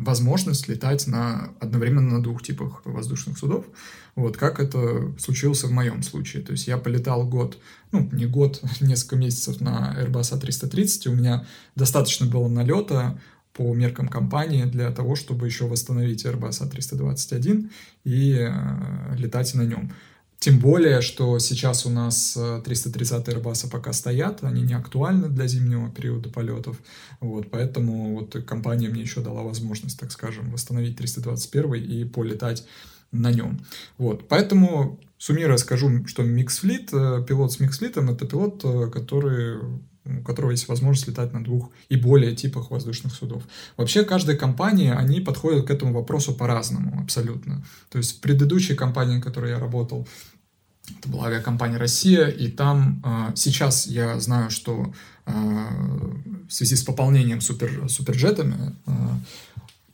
возможность 0.00 0.66
летать 0.68 1.06
на, 1.06 1.50
одновременно 1.60 2.16
на 2.16 2.22
двух 2.22 2.42
типах 2.42 2.80
воздушных 2.84 3.36
судов, 3.38 3.66
вот 4.14 4.36
как 4.36 4.60
это 4.60 5.12
случилось 5.18 5.62
в 5.62 5.70
моем 5.70 6.02
случае. 6.02 6.42
То 6.42 6.52
есть 6.52 6.66
я 6.66 6.78
полетал 6.78 7.26
год, 7.26 7.58
ну, 7.92 8.08
не 8.12 8.26
год, 8.26 8.62
несколько 8.80 9.16
месяцев 9.16 9.60
на 9.60 9.96
Airbus 10.00 10.40
A330, 10.40 11.08
у 11.08 11.14
меня 11.14 11.46
достаточно 11.76 12.26
было 12.26 12.48
налета 12.48 13.20
по 13.52 13.74
меркам 13.74 14.08
компании 14.08 14.64
для 14.64 14.90
того, 14.92 15.16
чтобы 15.16 15.46
еще 15.46 15.66
восстановить 15.66 16.24
Airbus 16.24 16.62
A321 16.62 17.68
и 18.04 18.38
э, 18.38 19.16
летать 19.16 19.54
на 19.54 19.62
нем. 19.62 19.92
Тем 20.40 20.58
более, 20.58 21.02
что 21.02 21.38
сейчас 21.38 21.84
у 21.84 21.90
нас 21.90 22.32
330 22.64 23.28
э, 23.28 23.32
Airbus 23.32 23.68
пока 23.70 23.92
стоят, 23.92 24.42
они 24.42 24.62
не 24.62 24.72
актуальны 24.72 25.28
для 25.28 25.46
зимнего 25.46 25.90
периода 25.90 26.30
полетов, 26.30 26.78
вот, 27.20 27.50
поэтому 27.50 28.18
вот 28.18 28.42
компания 28.46 28.88
мне 28.88 29.02
еще 29.02 29.20
дала 29.20 29.42
возможность, 29.42 30.00
так 30.00 30.10
скажем, 30.10 30.50
восстановить 30.50 30.96
321 30.96 31.74
и 31.74 32.04
полетать 32.04 32.66
на 33.12 33.30
нем. 33.30 33.60
Вот, 33.98 34.28
поэтому 34.28 34.98
суммируя 35.18 35.58
скажу, 35.58 36.06
что 36.06 36.22
Fleet, 36.62 36.88
э, 36.92 37.26
пилот 37.26 37.52
с 37.52 37.60
Fleet 37.60 38.10
это 38.10 38.24
пилот, 38.24 38.62
который 38.90 39.58
у 40.18 40.22
которого 40.22 40.50
есть 40.50 40.68
возможность 40.68 41.08
летать 41.08 41.32
на 41.32 41.42
двух 41.44 41.70
и 41.88 41.96
более 41.96 42.34
типах 42.34 42.70
воздушных 42.70 43.14
судов. 43.14 43.42
Вообще, 43.76 44.04
каждая 44.04 44.36
компания, 44.36 44.94
они 44.94 45.20
подходят 45.20 45.66
к 45.66 45.70
этому 45.70 45.92
вопросу 45.92 46.34
по-разному, 46.34 47.00
абсолютно. 47.00 47.64
То 47.88 47.98
есть 47.98 48.18
в 48.18 48.20
предыдущей 48.20 48.74
компании, 48.74 49.18
в 49.18 49.22
которой 49.22 49.50
я 49.50 49.58
работал, 49.58 50.06
это 50.98 51.08
была 51.08 51.26
авиакомпания 51.26 51.78
«Россия», 51.78 52.26
и 52.26 52.48
там 52.48 53.02
э, 53.04 53.32
сейчас 53.36 53.86
я 53.86 54.18
знаю, 54.18 54.50
что 54.50 54.92
э, 55.26 55.32
в 56.48 56.52
связи 56.52 56.74
с 56.74 56.82
пополнением 56.82 57.40
супер, 57.40 57.88
суперджетами 57.88 58.74
э, 58.86 58.92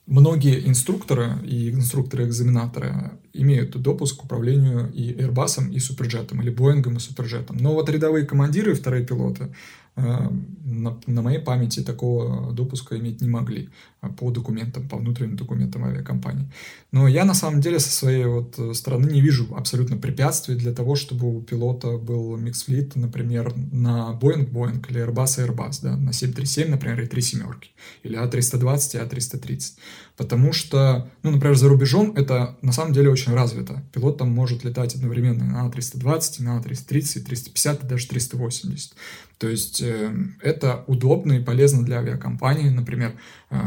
многие 0.07 0.67
инструкторы 0.67 1.37
и 1.45 1.71
инструкторы-экзаменаторы 1.71 3.13
имеют 3.33 3.81
допуск 3.81 4.21
к 4.21 4.25
управлению 4.25 4.91
и 4.93 5.13
Airbus, 5.13 5.71
и 5.71 5.79
Суперджетом, 5.79 6.41
или 6.43 6.51
Боингом 6.51 6.97
и 6.97 7.01
Суперджетом. 7.01 7.57
Но 7.59 7.75
вот 7.75 7.91
рядовые 7.91 8.25
командиры, 8.25 8.75
вторые 8.75 9.05
пилоты, 9.05 9.49
на, 9.97 10.99
на 11.07 11.23
моей 11.23 11.39
памяти 11.39 11.81
такого 11.83 12.53
допуска 12.53 12.99
иметь 12.99 13.23
не 13.23 13.29
могли 13.29 13.71
а, 14.03 14.09
по 14.11 14.31
документам, 14.31 14.89
по 14.89 14.99
внутренним 14.99 15.37
документам 15.37 15.85
авиакомпании. 15.85 16.51
Но 16.93 17.09
я 17.09 17.25
на 17.25 17.35
самом 17.35 17.61
деле 17.61 17.79
со 17.79 17.91
своей 17.91 18.27
вот 18.27 18.59
стороны 18.75 19.11
не 19.11 19.23
вижу 19.23 19.55
абсолютно 19.57 19.97
препятствий 19.97 20.55
для 20.55 20.73
того, 20.73 20.97
чтобы 20.97 21.35
у 21.35 21.41
пилота 21.41 21.97
был 21.97 22.37
микс-флит, 22.37 22.95
например, 22.95 23.55
на 23.73 24.19
Boeing 24.21 24.51
Boeing 24.51 24.85
или 24.91 25.03
Airbus 25.03 25.47
Airbus, 25.47 25.79
да, 25.83 25.97
на 25.97 26.13
737, 26.13 26.71
например, 26.71 27.01
и 27.01 27.07
3 27.07 27.23
семерки, 27.23 27.71
или 28.03 28.19
А320 28.19 28.97
и 28.97 28.99
А330. 28.99 29.73
Потому 30.17 30.55
что, 30.55 31.11
ну, 31.23 31.31
например, 31.31 31.57
за 31.57 31.69
рубежом 31.69 32.13
это 32.17 32.57
на 32.63 32.73
самом 32.73 32.95
деле 32.95 33.11
очень 33.11 33.35
развито. 33.35 33.83
Пилот 33.93 34.17
там 34.17 34.31
может 34.31 34.65
летать 34.65 34.95
одновременно 34.95 35.45
на 35.45 35.69
А320, 35.69 36.43
на 36.43 36.59
А330, 36.59 37.21
350 37.21 37.85
и 37.85 37.87
даже 37.87 38.09
380. 38.09 38.95
То 39.39 39.49
есть 39.49 39.83
э, 39.83 40.15
это 40.41 40.85
удобно 40.87 41.35
и 41.35 41.45
полезно 41.45 41.85
для 41.85 41.99
авиакомпании. 41.99 42.71
Например, 42.71 43.15
э, 43.51 43.59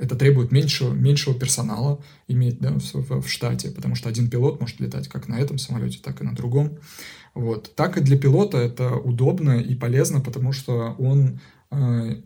это 0.00 0.14
требует 0.14 0.52
меньшего, 0.52 0.94
меньшего 0.94 1.34
персонала 1.36 2.00
иметь 2.28 2.60
да, 2.60 2.70
в, 2.70 3.22
в 3.22 3.28
штате, 3.28 3.72
потому 3.72 3.96
что 3.96 4.08
один 4.08 4.30
пилот 4.30 4.60
может 4.60 4.78
летать 4.78 5.08
как 5.08 5.26
на 5.26 5.40
этом 5.40 5.58
самолете, 5.58 5.98
так 6.00 6.20
и 6.20 6.24
на 6.24 6.34
другом. 6.36 6.78
Вот. 7.34 7.74
Так 7.74 7.96
и 7.96 8.00
для 8.00 8.16
пилота 8.16 8.58
это 8.58 8.94
удобно 8.94 9.58
и 9.58 9.74
полезно, 9.74 10.20
потому 10.20 10.52
что 10.52 10.94
он 10.98 11.40
э, 11.72 11.76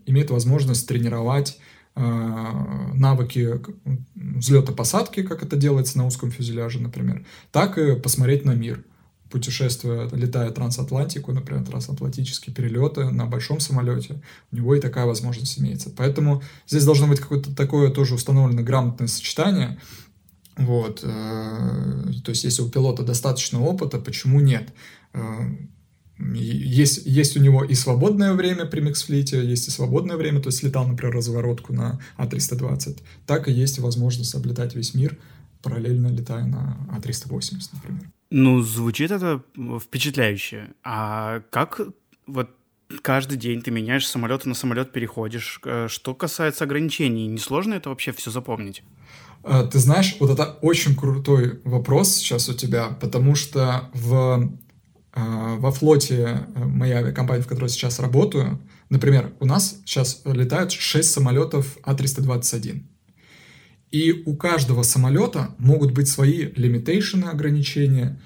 имеет 0.04 0.30
возможность 0.30 0.87
тренировать 0.87 1.58
навыки 1.94 3.61
взлета-посадки, 4.14 5.22
как 5.22 5.42
это 5.42 5.57
делается 5.57 5.98
на 5.98 6.07
узком 6.07 6.31
фюзеляже, 6.31 6.81
например, 6.81 7.24
так 7.50 7.76
и 7.76 7.96
посмотреть 7.96 8.44
на 8.44 8.52
мир 8.52 8.85
путешествуя, 9.33 10.09
летая 10.12 10.50
трансатлантику, 10.50 11.33
например, 11.33 11.64
трансатлантические 11.64 12.55
перелеты 12.55 13.11
на 13.11 13.24
большом 13.26 13.61
самолете, 13.61 14.20
у 14.52 14.57
него 14.57 14.74
и 14.74 14.81
такая 14.81 15.07
возможность 15.07 15.59
имеется. 15.59 15.90
Поэтому 15.90 16.42
здесь 16.68 16.85
должно 16.85 17.07
быть 17.09 17.18
какое-то 17.18 17.55
такое 17.55 17.90
тоже 17.90 18.14
установленное 18.14 18.62
грамотное 18.62 19.09
сочетание. 19.09 19.81
Вот. 20.57 21.00
Э, 21.02 22.12
то 22.22 22.31
есть, 22.31 22.44
если 22.44 22.61
у 22.61 22.68
пилота 22.68 23.02
достаточно 23.02 23.61
опыта, 23.62 23.98
почему 23.98 24.40
нет? 24.40 24.68
Есть, 26.35 27.06
есть 27.06 27.37
у 27.37 27.40
него 27.40 27.64
и 27.64 27.74
свободное 27.74 28.35
время 28.35 28.64
при 28.66 28.80
миксфлите, 28.80 29.44
есть 29.44 29.68
и 29.68 29.70
свободное 29.70 30.16
время, 30.16 30.40
то 30.40 30.48
есть 30.48 30.62
летал, 30.62 30.87
например, 30.87 31.14
разворотку 31.14 31.72
на 31.72 32.00
А320, 32.18 33.00
так 33.26 33.48
и 33.48 33.52
есть 33.52 33.78
возможность 33.78 34.35
облетать 34.35 34.74
весь 34.74 34.94
мир, 34.94 35.18
параллельно 35.62 36.08
летая 36.08 36.44
на 36.44 36.76
А380, 36.96 37.70
например. 37.72 38.11
Ну, 38.30 38.62
звучит 38.62 39.11
это 39.11 39.42
впечатляюще. 39.80 40.68
А 40.85 41.42
как 41.50 41.80
вот 42.26 42.50
каждый 43.02 43.38
день 43.38 43.62
ты 43.62 43.70
меняешь 43.70 44.06
самолет 44.06 44.46
на 44.46 44.54
самолет, 44.54 44.92
переходишь? 44.92 45.61
Э, 45.64 45.88
что 45.88 46.14
касается 46.14 46.64
ограничений, 46.64 47.26
несложно 47.26 47.74
это 47.74 47.88
вообще 47.88 48.12
все 48.12 48.30
запомнить? 48.30 48.82
Э, 49.44 49.66
ты 49.70 49.78
знаешь, 49.78 50.16
вот 50.20 50.30
это 50.30 50.58
очень 50.62 50.94
крутой 50.94 51.61
вопрос 51.64 52.14
сейчас 52.14 52.48
у 52.48 52.54
тебя, 52.54 52.88
потому 53.00 53.35
что 53.35 53.90
в, 53.92 54.50
во 55.14 55.70
флоте 55.72 56.46
моей 56.55 56.94
авиакомпании, 56.94 57.42
в 57.42 57.46
которой 57.46 57.68
сейчас 57.68 57.98
работаю, 57.98 58.61
например, 58.88 59.33
у 59.40 59.46
нас 59.46 59.77
сейчас 59.85 60.22
летают 60.25 60.72
6 60.72 61.11
самолетов 61.11 61.77
А321. 61.85 62.83
И 63.90 64.22
у 64.25 64.35
каждого 64.37 64.85
самолета 64.85 65.55
могут 65.59 65.92
быть 65.92 66.09
свои 66.09 66.51
лимитейшены, 66.57 67.27
ограничения. 67.27 68.18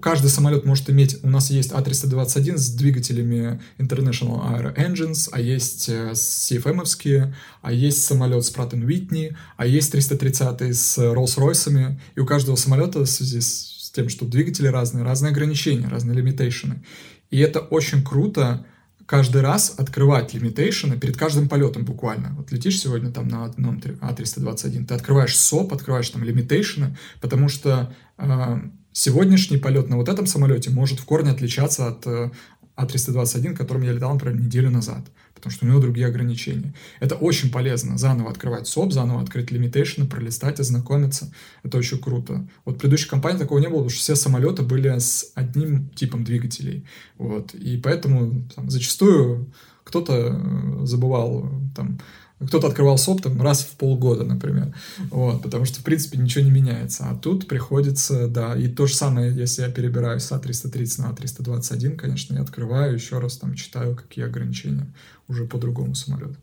Каждый 0.00 0.30
самолет 0.30 0.64
может 0.64 0.90
иметь, 0.90 1.22
у 1.22 1.28
нас 1.28 1.50
есть 1.50 1.70
А321 1.70 2.56
с 2.56 2.70
двигателями 2.70 3.60
International 3.78 4.40
Aero 4.50 4.74
Engines, 4.74 5.28
а 5.30 5.38
есть 5.38 5.88
CFM-овские, 5.88 7.34
а 7.60 7.72
есть 7.72 8.02
самолет 8.02 8.44
с 8.44 8.52
Pratt 8.52 8.72
Whitney, 8.72 9.36
а 9.56 9.66
есть 9.66 9.92
330 9.92 10.74
с 10.74 10.98
Rolls-Royce, 10.98 11.96
и 12.16 12.20
у 12.20 12.26
каждого 12.26 12.56
самолета 12.56 13.00
в 13.00 13.06
связи 13.06 13.40
с 13.40 13.71
тем, 13.92 14.08
что 14.08 14.24
двигатели 14.24 14.66
разные, 14.66 15.04
разные 15.04 15.30
ограничения, 15.30 15.88
разные 15.88 16.16
лимитейшены. 16.16 16.82
И 17.30 17.38
это 17.38 17.60
очень 17.60 18.02
круто, 18.02 18.66
каждый 19.06 19.42
раз 19.42 19.74
открывать 19.76 20.32
лимитейшены 20.32 20.98
перед 20.98 21.16
каждым 21.16 21.48
полетом 21.48 21.84
буквально. 21.84 22.34
Вот 22.36 22.50
летишь 22.52 22.80
сегодня 22.80 23.10
там 23.10 23.28
на 23.28 23.44
одном 23.44 23.78
А321, 23.78 24.86
ты 24.86 24.94
открываешь 24.94 25.36
СОП, 25.36 25.72
открываешь 25.72 26.08
там 26.10 26.24
лимитейшены, 26.24 26.96
потому 27.20 27.48
что 27.48 27.94
э, 28.18 28.60
сегодняшний 28.92 29.58
полет 29.58 29.88
на 29.88 29.96
вот 29.96 30.08
этом 30.08 30.26
самолете 30.26 30.70
может 30.70 30.98
в 30.98 31.04
корне 31.04 31.30
отличаться 31.30 31.88
от 31.88 32.06
э, 32.06 32.30
А321, 32.76 33.54
которым 33.54 33.82
я 33.82 33.92
летал, 33.92 34.14
например, 34.14 34.40
неделю 34.40 34.70
назад 34.70 35.06
потому 35.42 35.56
что 35.56 35.66
у 35.66 35.68
него 35.68 35.80
другие 35.80 36.06
ограничения. 36.06 36.72
Это 37.00 37.16
очень 37.16 37.50
полезно, 37.50 37.98
заново 37.98 38.30
открывать 38.30 38.68
СОП, 38.68 38.92
заново 38.92 39.22
открыть 39.22 39.50
лимитейшн, 39.50 40.04
пролистать, 40.04 40.60
ознакомиться. 40.60 41.32
Это 41.64 41.78
очень 41.78 41.98
круто. 41.98 42.46
Вот 42.64 42.76
в 42.76 42.78
предыдущей 42.78 43.08
компании 43.08 43.40
такого 43.40 43.58
не 43.58 43.66
было, 43.66 43.78
потому 43.78 43.90
что 43.90 43.98
все 43.98 44.14
самолеты 44.14 44.62
были 44.62 44.96
с 44.96 45.32
одним 45.34 45.88
типом 45.88 46.22
двигателей. 46.22 46.86
Вот. 47.18 47.54
И 47.54 47.76
поэтому 47.76 48.48
там, 48.54 48.70
зачастую 48.70 49.52
кто-то 49.82 50.14
э, 50.14 50.86
забывал 50.86 51.50
там 51.74 51.98
кто-то 52.46 52.68
открывал 52.68 52.98
СОП 52.98 53.22
там 53.22 53.40
раз 53.40 53.62
в 53.62 53.76
полгода, 53.76 54.24
например. 54.24 54.74
Вот, 55.10 55.42
потому 55.42 55.64
что, 55.64 55.80
в 55.80 55.84
принципе, 55.84 56.18
ничего 56.18 56.44
не 56.44 56.50
меняется. 56.50 57.08
А 57.08 57.14
тут 57.14 57.48
приходится, 57.48 58.28
да, 58.28 58.56
и 58.56 58.68
то 58.68 58.86
же 58.86 58.94
самое, 58.94 59.34
если 59.34 59.62
я 59.62 59.68
перебираю 59.68 60.20
с 60.20 60.30
А330 60.32 61.00
на 61.00 61.12
А321, 61.12 61.96
конечно, 61.96 62.34
я 62.34 62.42
открываю, 62.42 62.94
еще 62.94 63.18
раз 63.18 63.36
там 63.38 63.54
читаю, 63.54 63.96
какие 63.96 64.24
ограничения 64.24 64.92
уже 65.28 65.44
по 65.44 65.58
другому 65.58 65.94
самолету. 65.94 66.36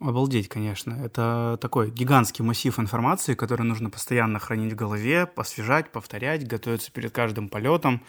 Обалдеть, 0.00 0.48
конечно. 0.48 0.92
Это 1.02 1.58
такой 1.60 1.90
гигантский 1.90 2.44
массив 2.44 2.78
информации, 2.78 3.34
который 3.34 3.62
нужно 3.62 3.90
постоянно 3.90 4.38
хранить 4.38 4.72
в 4.72 4.76
голове, 4.76 5.26
посвежать, 5.26 5.92
повторять, 5.92 6.46
готовиться 6.46 6.90
перед 6.92 7.12
каждым 7.12 7.48
полетом. 7.48 8.02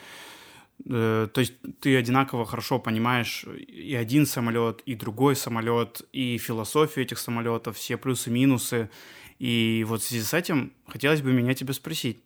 Э, 0.87 1.27
то 1.31 1.41
есть 1.41 1.53
ты 1.79 1.95
одинаково 1.95 2.45
хорошо 2.45 2.79
понимаешь 2.79 3.45
и 3.45 3.95
один 3.95 4.25
самолет, 4.25 4.81
и 4.85 4.95
другой 4.95 5.35
самолет, 5.35 6.01
и 6.11 6.37
философию 6.37 7.05
этих 7.05 7.17
самолетов, 7.17 7.77
все 7.77 7.97
плюсы, 7.97 8.29
минусы. 8.29 8.89
И 9.39 9.85
вот 9.87 10.01
в 10.01 10.05
связи 10.05 10.23
с 10.23 10.33
этим 10.33 10.73
хотелось 10.87 11.21
бы 11.21 11.33
меня 11.33 11.53
тебя 11.53 11.73
спросить. 11.73 12.23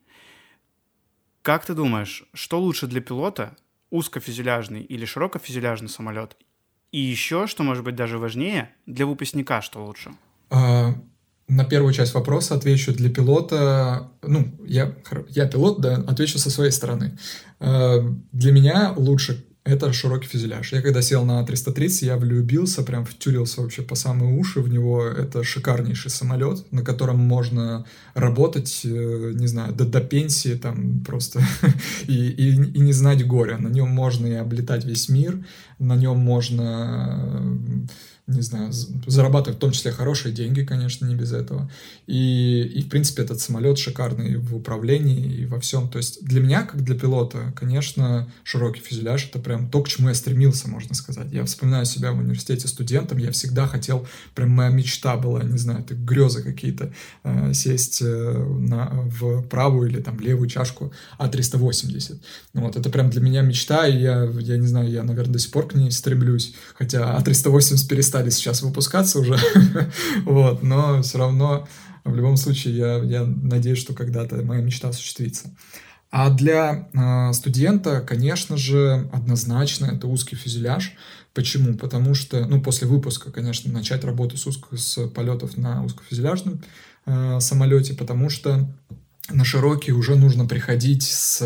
Как 1.42 1.66
ты 1.66 1.74
думаешь, 1.74 2.26
что 2.34 2.60
лучше 2.60 2.88
для 2.88 3.02
пилота, 3.02 3.56
узкофюзеляжный 3.90 4.82
или 4.82 5.06
широкофюзеляжный 5.06 5.90
самолет? 5.90 6.38
И 6.92 7.00
еще, 7.00 7.48
что 7.48 7.64
может 7.64 7.84
быть 7.84 7.96
даже 7.96 8.18
важнее, 8.18 8.76
для 8.86 9.06
выпускника 9.06 9.62
что 9.62 9.86
лучше? 9.86 10.12
А, 10.50 10.94
на 11.50 11.66
первую 11.66 11.94
часть 11.94 12.14
вопроса 12.14 12.56
отвечу 12.56 12.94
для 12.94 13.10
пилота. 13.10 14.10
Ну, 14.22 14.56
я, 14.66 14.96
я 15.30 15.48
пилот, 15.48 15.82
да, 15.82 15.96
отвечу 15.96 16.38
со 16.38 16.50
своей 16.50 16.72
стороны. 16.72 17.18
А, 17.60 18.00
для 18.32 18.52
меня 18.52 18.94
лучше 18.96 19.44
это 19.66 19.92
широкий 19.94 20.28
фюзеляж. 20.28 20.72
Я 20.72 20.82
когда 20.82 21.02
сел 21.02 21.26
на 21.26 21.44
330, 21.44 22.04
я 22.04 22.18
влюбился, 22.18 22.82
прям 22.84 23.06
втюрился 23.06 23.62
вообще 23.62 23.82
по 23.82 23.96
самые 23.96 24.38
уши 24.38 24.62
в 24.62 24.70
него. 24.70 25.06
Это 25.06 25.44
шикарнейший 25.44 26.12
самолет, 26.12 26.72
на 26.72 26.82
котором 26.82 27.18
можно 27.18 27.86
работать, 28.14 28.82
э, 28.84 29.32
не 29.36 29.48
знаю, 29.48 29.74
до, 29.74 29.86
до 29.86 30.02
пенсии 30.02 30.56
там 30.56 31.04
просто 31.04 31.42
и, 32.08 32.30
и, 32.30 32.50
и 32.50 32.80
не 32.80 32.94
знать 32.94 33.26
горя. 33.28 33.58
На 33.58 33.68
нем 33.68 33.90
можно 33.90 34.28
и 34.28 34.34
облетать 34.34 34.86
весь 34.86 35.10
мир, 35.10 35.44
на 35.78 35.96
нем 35.96 36.18
можно 36.18 37.60
не 38.30 38.42
знаю, 38.42 38.72
зарабатывать 39.08 39.58
в 39.58 39.60
том 39.60 39.72
числе 39.72 39.92
хорошие 39.92 40.34
деньги, 40.34 40.64
конечно, 40.64 41.06
не 41.06 41.16
без 41.16 41.34
этого. 41.34 41.70
И, 42.06 42.62
и 42.76 42.84
в 42.84 42.90
принципе, 42.90 43.24
этот 43.24 43.40
самолет 43.40 43.80
шикарный 43.80 44.38
в 44.38 44.56
управлении 44.56 45.42
и 45.42 45.46
во 45.46 45.60
всем. 45.60 45.90
То 45.90 45.98
есть 45.98 46.24
для 46.24 46.40
меня, 46.40 46.64
как 46.64 46.84
для 46.84 46.96
пилота, 46.96 47.54
конечно, 47.56 48.32
широкий 48.44 48.82
фюзеляж— 48.82 49.26
это 49.30 49.40
прям 49.40 49.70
то, 49.70 49.82
к 49.82 49.90
чему 49.90 50.10
я 50.10 50.14
стремился, 50.14 50.70
можно 50.70 50.94
сказать. 50.94 51.32
Я 51.32 51.44
вспоминаю 51.44 51.86
себя 51.86 52.12
в 52.12 52.20
университете 52.20 52.68
студентом, 52.68 53.18
я 53.18 53.32
всегда 53.32 53.66
хотел, 53.66 54.08
прям 54.36 54.52
моя 54.52 54.70
мечта 54.70 55.18
была, 55.18 55.44
не 55.44 55.58
знаю, 55.58 55.80
это 55.80 55.96
грезы 55.96 56.44
какие-то, 56.44 56.94
э, 57.24 57.54
сесть 57.54 58.02
э, 58.02 58.06
на, 58.06 58.90
в 59.06 59.42
правую 59.44 59.90
или 59.90 60.02
там 60.02 60.20
левую 60.20 60.48
чашку 60.50 60.94
А380. 61.18 62.20
Ну, 62.54 62.62
вот, 62.62 62.76
это 62.76 62.90
прям 62.92 63.10
для 63.10 63.22
меня 63.22 63.42
мечта, 63.42 63.88
и 63.88 63.98
я, 64.00 64.26
я 64.40 64.58
не 64.58 64.68
знаю, 64.68 64.90
я, 64.90 65.02
наверное, 65.02 65.34
до 65.34 65.40
сих 65.40 65.52
пор 65.52 65.68
к 65.68 65.74
ней 65.74 65.92
стремлюсь, 65.92 66.54
хотя 66.76 67.18
А380 67.20 67.88
перестал 67.88 68.19
перестали 68.20 68.30
сейчас 68.30 68.62
выпускаться 68.62 69.20
уже, 69.20 69.38
вот, 70.26 70.64
но 70.64 71.02
все 71.02 71.18
равно 71.18 71.68
в 72.04 72.16
любом 72.16 72.38
случае 72.38 72.78
я, 72.78 72.98
я 72.98 73.24
надеюсь, 73.24 73.80
что 73.80 73.94
когда-то 73.94 74.36
моя 74.44 74.62
мечта 74.62 74.90
осуществится. 74.90 75.50
А 76.12 76.32
для 76.32 76.90
э, 76.94 77.34
студента, 77.34 78.02
конечно 78.02 78.58
же, 78.58 79.08
однозначно 79.14 79.86
это 79.86 80.08
узкий 80.08 80.36
фюзеляж. 80.36 80.94
Почему? 81.34 81.78
Потому 81.78 82.16
что, 82.16 82.46
ну, 82.48 82.62
после 82.62 82.88
выпуска, 82.88 83.32
конечно, 83.32 83.72
начать 83.72 84.04
работу 84.04 84.36
с, 84.36 84.48
узко, 84.48 84.76
с 84.76 85.08
полетов 85.10 85.56
на 85.58 85.84
узкофюзеляжном 85.84 86.64
э, 87.06 87.40
самолете, 87.40 87.94
потому 87.94 88.32
что 88.32 88.68
на 89.30 89.46
широкий 89.46 89.92
уже 89.92 90.16
нужно 90.16 90.46
приходить 90.46 91.04
с 91.04 91.44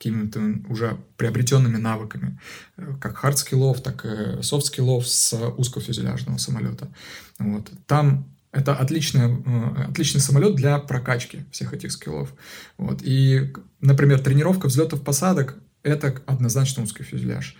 какими-то 0.00 0.40
уже 0.70 0.96
приобретенными 1.18 1.76
навыками, 1.76 2.38
э, 2.78 2.94
как 3.00 3.18
hard 3.18 3.39
skill 3.39 3.66
ов, 3.66 3.82
так 3.82 4.06
и 4.06 4.42
soft 4.42 4.65
skill 4.65 4.94
ов 4.94 5.06
с 5.06 5.34
узкофюзеляжного 5.58 6.38
самолета. 6.38 6.88
Вот. 7.38 7.70
Там 7.86 8.26
это 8.50 8.74
отличный, 8.74 9.30
э, 9.44 9.84
отличный 9.90 10.22
самолет 10.22 10.56
для 10.56 10.78
прокачки 10.78 11.44
всех 11.52 11.74
этих 11.74 11.92
скиллов. 11.92 12.32
Вот. 12.78 13.02
И, 13.02 13.52
например, 13.82 14.20
тренировка 14.20 14.68
взлетов-посадок— 14.68 15.56
это 15.82 16.14
однозначно 16.24 16.82
узкий 16.82 17.02
фюзеляж. 17.02 17.54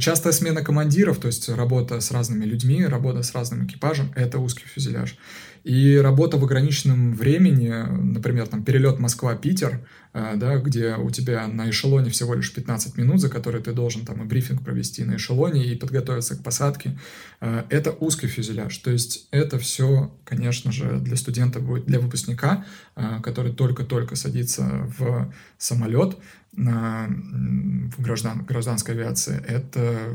Частая 0.00 0.32
смена 0.32 0.62
командиров, 0.62 1.18
то 1.18 1.28
есть 1.28 1.48
работа 1.48 2.00
с 2.00 2.10
разными 2.10 2.44
людьми, 2.44 2.84
работа 2.84 3.22
с 3.22 3.34
разным 3.34 3.66
экипажем— 3.66 4.12
это 4.16 4.38
узкий 4.38 4.64
фюзеляж. 4.66 5.16
И 5.64 5.96
работа 5.96 6.36
в 6.36 6.44
ограниченном 6.44 7.14
времени, 7.14 7.70
например, 7.70 8.46
там 8.46 8.62
перелет 8.62 8.98
Москва-Питер, 8.98 9.80
э, 10.12 10.34
да, 10.36 10.58
где 10.58 10.94
у 10.96 11.08
тебя 11.10 11.48
на 11.48 11.70
эшелоне 11.70 12.10
всего 12.10 12.34
лишь 12.34 12.52
15 12.52 12.98
минут, 12.98 13.18
за 13.18 13.30
которые 13.30 13.62
ты 13.62 13.72
должен 13.72 14.04
там 14.04 14.22
и 14.22 14.26
брифинг 14.26 14.62
провести 14.62 15.04
на 15.04 15.16
эшелоне 15.16 15.64
и 15.64 15.74
подготовиться 15.74 16.36
к 16.36 16.42
посадке, 16.42 16.98
э, 17.40 17.64
это 17.70 17.92
узкий 17.92 18.26
фюзеляж. 18.26 18.76
То 18.76 18.90
есть 18.90 19.26
это 19.30 19.58
все, 19.58 20.14
конечно 20.24 20.70
же, 20.70 20.98
для 21.00 21.16
студента 21.16 21.60
будет, 21.60 21.86
для 21.86 21.98
выпускника, 21.98 22.66
э, 22.94 23.20
который 23.22 23.52
только-только 23.52 24.16
садится 24.16 24.86
в 24.98 25.32
самолет 25.56 26.18
в 26.56 28.00
граждан, 28.00 28.44
гражданской 28.44 28.94
авиации, 28.94 29.42
это 29.44 30.14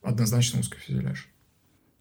однозначно 0.00 0.60
узкий 0.60 0.78
фюзеляж. 0.78 1.31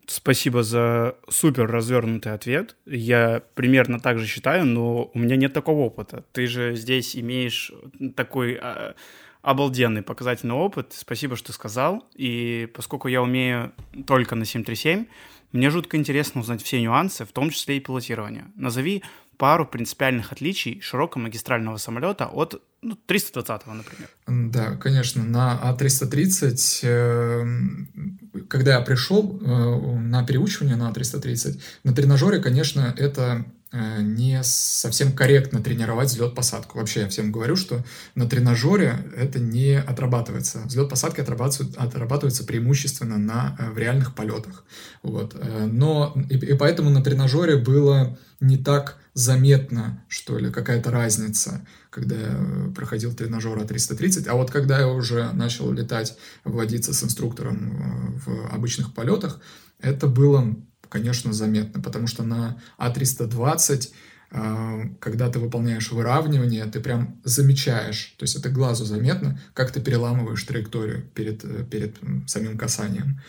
Спасибо 0.08 0.64
за 0.64 1.16
супер 1.30 1.68
развернутый 1.68 2.34
ответ. 2.34 2.76
Я 2.86 3.42
примерно 3.56 4.00
так 4.00 4.20
же 4.20 4.28
считаю, 4.28 4.66
но 4.66 5.10
у 5.14 5.20
меня 5.20 5.36
нет 5.36 5.54
такого 5.54 5.82
опыта. 5.82 6.24
Ты 6.34 6.48
же 6.48 6.76
здесь 6.76 7.16
имеешь 7.16 7.72
такой 8.16 8.56
а, 8.56 8.96
обалденный 9.42 10.02
показательный 10.02 10.56
опыт. 10.56 10.94
Спасибо, 10.94 11.36
что 11.36 11.54
сказал. 11.54 12.06
И 12.16 12.68
поскольку 12.74 13.08
я 13.08 13.22
умею 13.22 13.74
только 14.06 14.36
на 14.36 14.46
737, 14.46 15.06
мне 15.52 15.70
жутко 15.70 15.98
интересно 15.98 16.42
узнать 16.42 16.64
все 16.64 16.82
нюансы, 16.82 17.26
в 17.26 17.32
том 17.32 17.50
числе 17.50 17.78
и 17.78 17.80
пилотирование. 17.80 18.46
Назови 18.56 19.04
пару 19.42 19.66
принципиальных 19.66 20.32
отличий 20.32 20.80
широкомагистрального 20.82 21.78
самолета 21.78 22.28
от 22.28 22.62
ну, 22.84 22.96
320-го, 23.08 23.74
например. 23.74 24.08
Да, 24.28 24.76
конечно. 24.76 25.24
На 25.24 25.60
А330, 25.64 26.80
э, 26.84 28.44
когда 28.48 28.76
я 28.76 28.82
пришел 28.82 29.40
э, 29.42 29.98
на 29.98 30.24
переучивание 30.24 30.76
на 30.76 30.92
А330, 30.92 31.60
на 31.84 31.92
тренажере, 31.96 32.38
конечно, 32.38 32.94
это 32.96 33.44
э, 33.72 34.02
не 34.04 34.44
совсем 34.44 35.12
корректно 35.12 35.64
тренировать 35.64 36.10
взлет-посадку. 36.10 36.78
Вообще 36.78 37.00
я 37.00 37.08
всем 37.08 37.32
говорю, 37.32 37.56
что 37.56 37.84
на 38.14 38.30
тренажере 38.30 38.96
это 39.18 39.40
не 39.40 39.80
отрабатывается. 39.80 40.60
Взлет-посадки 40.66 41.20
отрабатываются, 41.20 41.82
отрабатываются 41.82 42.44
преимущественно 42.44 43.18
на, 43.18 43.58
в 43.74 43.78
реальных 43.80 44.14
полетах. 44.14 44.66
Вот. 45.02 45.36
Но 45.66 46.14
и, 46.30 46.38
и 46.38 46.54
поэтому 46.54 46.92
на 46.92 47.04
тренажере 47.04 47.58
было 47.58 48.20
не 48.40 48.58
так 48.58 49.01
заметно, 49.14 50.04
что 50.08 50.38
ли, 50.38 50.52
какая-то 50.52 50.92
разница, 50.92 51.66
когда 51.90 52.16
я 52.16 52.72
проходил 52.76 53.14
тренажер 53.14 53.58
А330. 53.58 54.28
А 54.28 54.36
вот 54.36 54.52
когда 54.52 54.80
я 54.80 54.88
уже 54.88 55.32
начал 55.34 55.72
летать, 55.72 56.18
вводиться 56.44 56.94
с 56.94 57.04
инструктором 57.04 57.58
э, 57.72 58.20
в 58.26 58.54
обычных 58.54 58.94
полетах, 58.94 59.40
это 59.80 60.08
было, 60.08 60.56
конечно, 60.88 61.34
заметно, 61.34 61.82
потому 61.82 62.08
что 62.08 62.24
на 62.24 62.62
А320 62.78 63.90
э, 64.32 64.82
когда 65.00 65.30
ты 65.30 65.40
выполняешь 65.40 65.92
выравнивание, 65.92 66.66
ты 66.66 66.80
прям 66.80 67.20
замечаешь, 67.26 68.16
то 68.18 68.24
есть 68.24 68.38
это 68.38 68.50
глазу 68.50 68.86
заметно, 68.86 69.40
как 69.54 69.72
ты 69.72 69.82
переламываешь 69.82 70.44
траекторию 70.44 71.04
перед, 71.14 71.44
э, 71.44 71.66
перед 71.70 71.98
самим 72.28 72.58
касанием. 72.58 73.20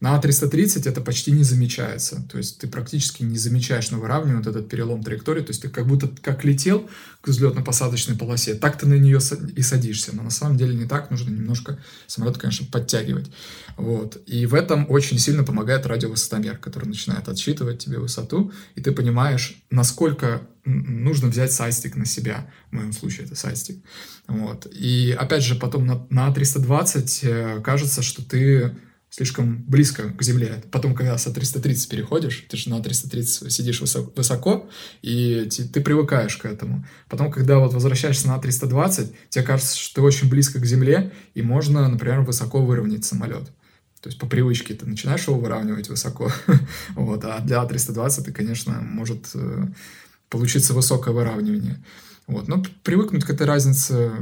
На 0.00 0.16
А330 0.16 0.88
это 0.88 1.00
почти 1.00 1.32
не 1.32 1.42
замечается. 1.42 2.22
То 2.30 2.38
есть 2.38 2.58
ты 2.58 2.68
практически 2.68 3.24
не 3.24 3.36
замечаешь 3.36 3.90
на 3.90 3.98
выравнивании 3.98 4.38
вот 4.38 4.46
этот 4.46 4.68
перелом 4.68 5.02
траектории. 5.02 5.40
То 5.40 5.50
есть 5.50 5.62
ты 5.62 5.68
как 5.68 5.88
будто 5.88 6.08
как 6.22 6.44
летел 6.44 6.88
к 7.20 7.28
взлетно-посадочной 7.28 8.16
полосе, 8.16 8.54
так 8.54 8.78
ты 8.78 8.86
на 8.86 8.94
нее 8.94 9.18
и 9.56 9.62
садишься. 9.62 10.14
Но 10.14 10.22
на 10.22 10.30
самом 10.30 10.56
деле 10.56 10.74
не 10.74 10.86
так. 10.86 11.10
Нужно 11.10 11.30
немножко 11.30 11.78
самолет, 12.06 12.38
конечно, 12.38 12.64
подтягивать. 12.70 13.30
Вот. 13.76 14.22
И 14.26 14.46
в 14.46 14.54
этом 14.54 14.88
очень 14.88 15.18
сильно 15.18 15.42
помогает 15.42 15.84
радиовысотомер, 15.84 16.58
который 16.58 16.86
начинает 16.86 17.28
отсчитывать 17.28 17.78
тебе 17.78 17.98
высоту, 17.98 18.52
и 18.76 18.80
ты 18.80 18.92
понимаешь, 18.92 19.60
насколько 19.70 20.42
нужно 20.64 21.28
взять 21.28 21.52
сайстик 21.52 21.96
на 21.96 22.04
себя. 22.04 22.50
В 22.70 22.74
моем 22.74 22.92
случае 22.92 23.26
это 23.26 23.34
сайстик. 23.34 23.82
Вот. 24.26 24.66
И 24.70 25.16
опять 25.18 25.42
же, 25.42 25.54
потом 25.54 25.86
на, 25.86 26.06
на 26.10 26.28
А320 26.28 27.18
э, 27.22 27.60
кажется, 27.62 28.02
что 28.02 28.22
ты 28.22 28.76
слишком 29.10 29.64
близко 29.64 30.10
к 30.10 30.22
земле. 30.22 30.62
Потом, 30.70 30.94
когда 30.94 31.16
с 31.16 31.26
А330 31.26 31.88
переходишь, 31.88 32.46
ты 32.48 32.56
же 32.56 32.70
на 32.70 32.78
А330 32.78 33.50
сидишь 33.50 33.80
высоко, 33.80 34.12
высоко 34.14 34.68
и 35.02 35.48
ты, 35.50 35.64
ты 35.64 35.80
привыкаешь 35.80 36.36
к 36.36 36.44
этому. 36.44 36.86
Потом, 37.08 37.30
когда 37.30 37.58
вот 37.58 37.72
возвращаешься 37.72 38.28
на 38.28 38.36
А320, 38.36 39.14
тебе 39.30 39.44
кажется, 39.44 39.78
что 39.78 39.96
ты 39.96 40.00
очень 40.02 40.28
близко 40.28 40.60
к 40.60 40.66
земле, 40.66 41.12
и 41.34 41.42
можно, 41.42 41.88
например, 41.88 42.20
высоко 42.20 42.64
выровнять 42.64 43.04
самолет. 43.04 43.50
То 44.00 44.08
есть 44.08 44.18
по 44.18 44.26
привычке 44.26 44.74
ты 44.74 44.86
начинаешь 44.86 45.26
его 45.26 45.38
выравнивать 45.38 45.88
высоко, 45.88 46.30
вот, 46.94 47.24
а 47.24 47.40
для 47.40 47.62
А320 47.64 48.24
ты, 48.24 48.32
конечно, 48.32 48.80
может 48.80 49.30
э, 49.34 49.66
получиться 50.28 50.74
высокое 50.74 51.12
выравнивание. 51.14 51.82
Вот. 52.28 52.46
Но 52.46 52.62
привыкнуть 52.82 53.24
к 53.24 53.30
этой 53.30 53.46
разнице 53.46 54.12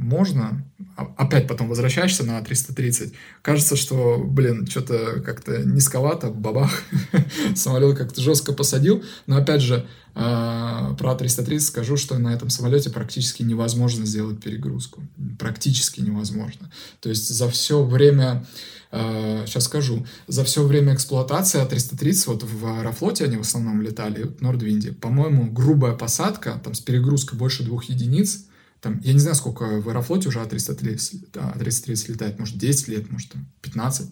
можно, 0.00 0.64
а, 0.96 1.12
опять 1.16 1.46
потом 1.46 1.68
возвращаешься 1.68 2.24
на 2.24 2.40
330, 2.40 3.12
кажется, 3.42 3.76
что, 3.76 4.18
блин, 4.18 4.66
что-то 4.66 5.20
как-то 5.20 5.62
низковато, 5.62 6.30
бабах, 6.30 6.70
самолет 7.54 7.98
как-то 7.98 8.20
жестко 8.20 8.52
посадил, 8.52 9.04
но 9.26 9.36
опять 9.36 9.60
же, 9.60 9.86
а, 10.14 10.94
про 10.94 11.14
330 11.14 11.66
скажу, 11.66 11.96
что 11.96 12.18
на 12.18 12.32
этом 12.32 12.50
самолете 12.50 12.90
практически 12.90 13.42
невозможно 13.42 14.06
сделать 14.06 14.40
перегрузку. 14.40 15.02
Практически 15.38 16.00
невозможно. 16.00 16.70
То 17.00 17.10
есть 17.10 17.28
за 17.28 17.48
все 17.48 17.84
время, 17.84 18.44
сейчас 18.90 19.56
а, 19.56 19.68
скажу, 19.68 20.06
за 20.26 20.44
все 20.44 20.64
время 20.64 20.94
эксплуатации 20.94 21.62
А330, 21.62 22.24
вот 22.26 22.42
в 22.42 22.66
Аэрофлоте 22.66 23.24
они 23.24 23.36
в 23.36 23.42
основном 23.42 23.82
летали, 23.82 24.24
в 24.24 24.40
Нордвинде, 24.40 24.92
по-моему, 24.92 25.50
грубая 25.50 25.92
посадка, 25.92 26.60
там 26.64 26.74
с 26.74 26.80
перегрузкой 26.80 27.38
больше 27.38 27.62
двух 27.62 27.84
единиц, 27.84 28.46
там, 28.80 29.00
я 29.00 29.12
не 29.12 29.18
знаю, 29.18 29.36
сколько 29.36 29.80
в 29.80 29.88
Аэрофлоте 29.88 30.28
уже 30.28 30.40
А330, 30.40 31.32
А330 31.32 32.12
летает, 32.12 32.38
может, 32.38 32.58
10 32.58 32.88
лет, 32.88 33.10
может, 33.10 33.30
там, 33.32 33.46
15, 33.62 34.10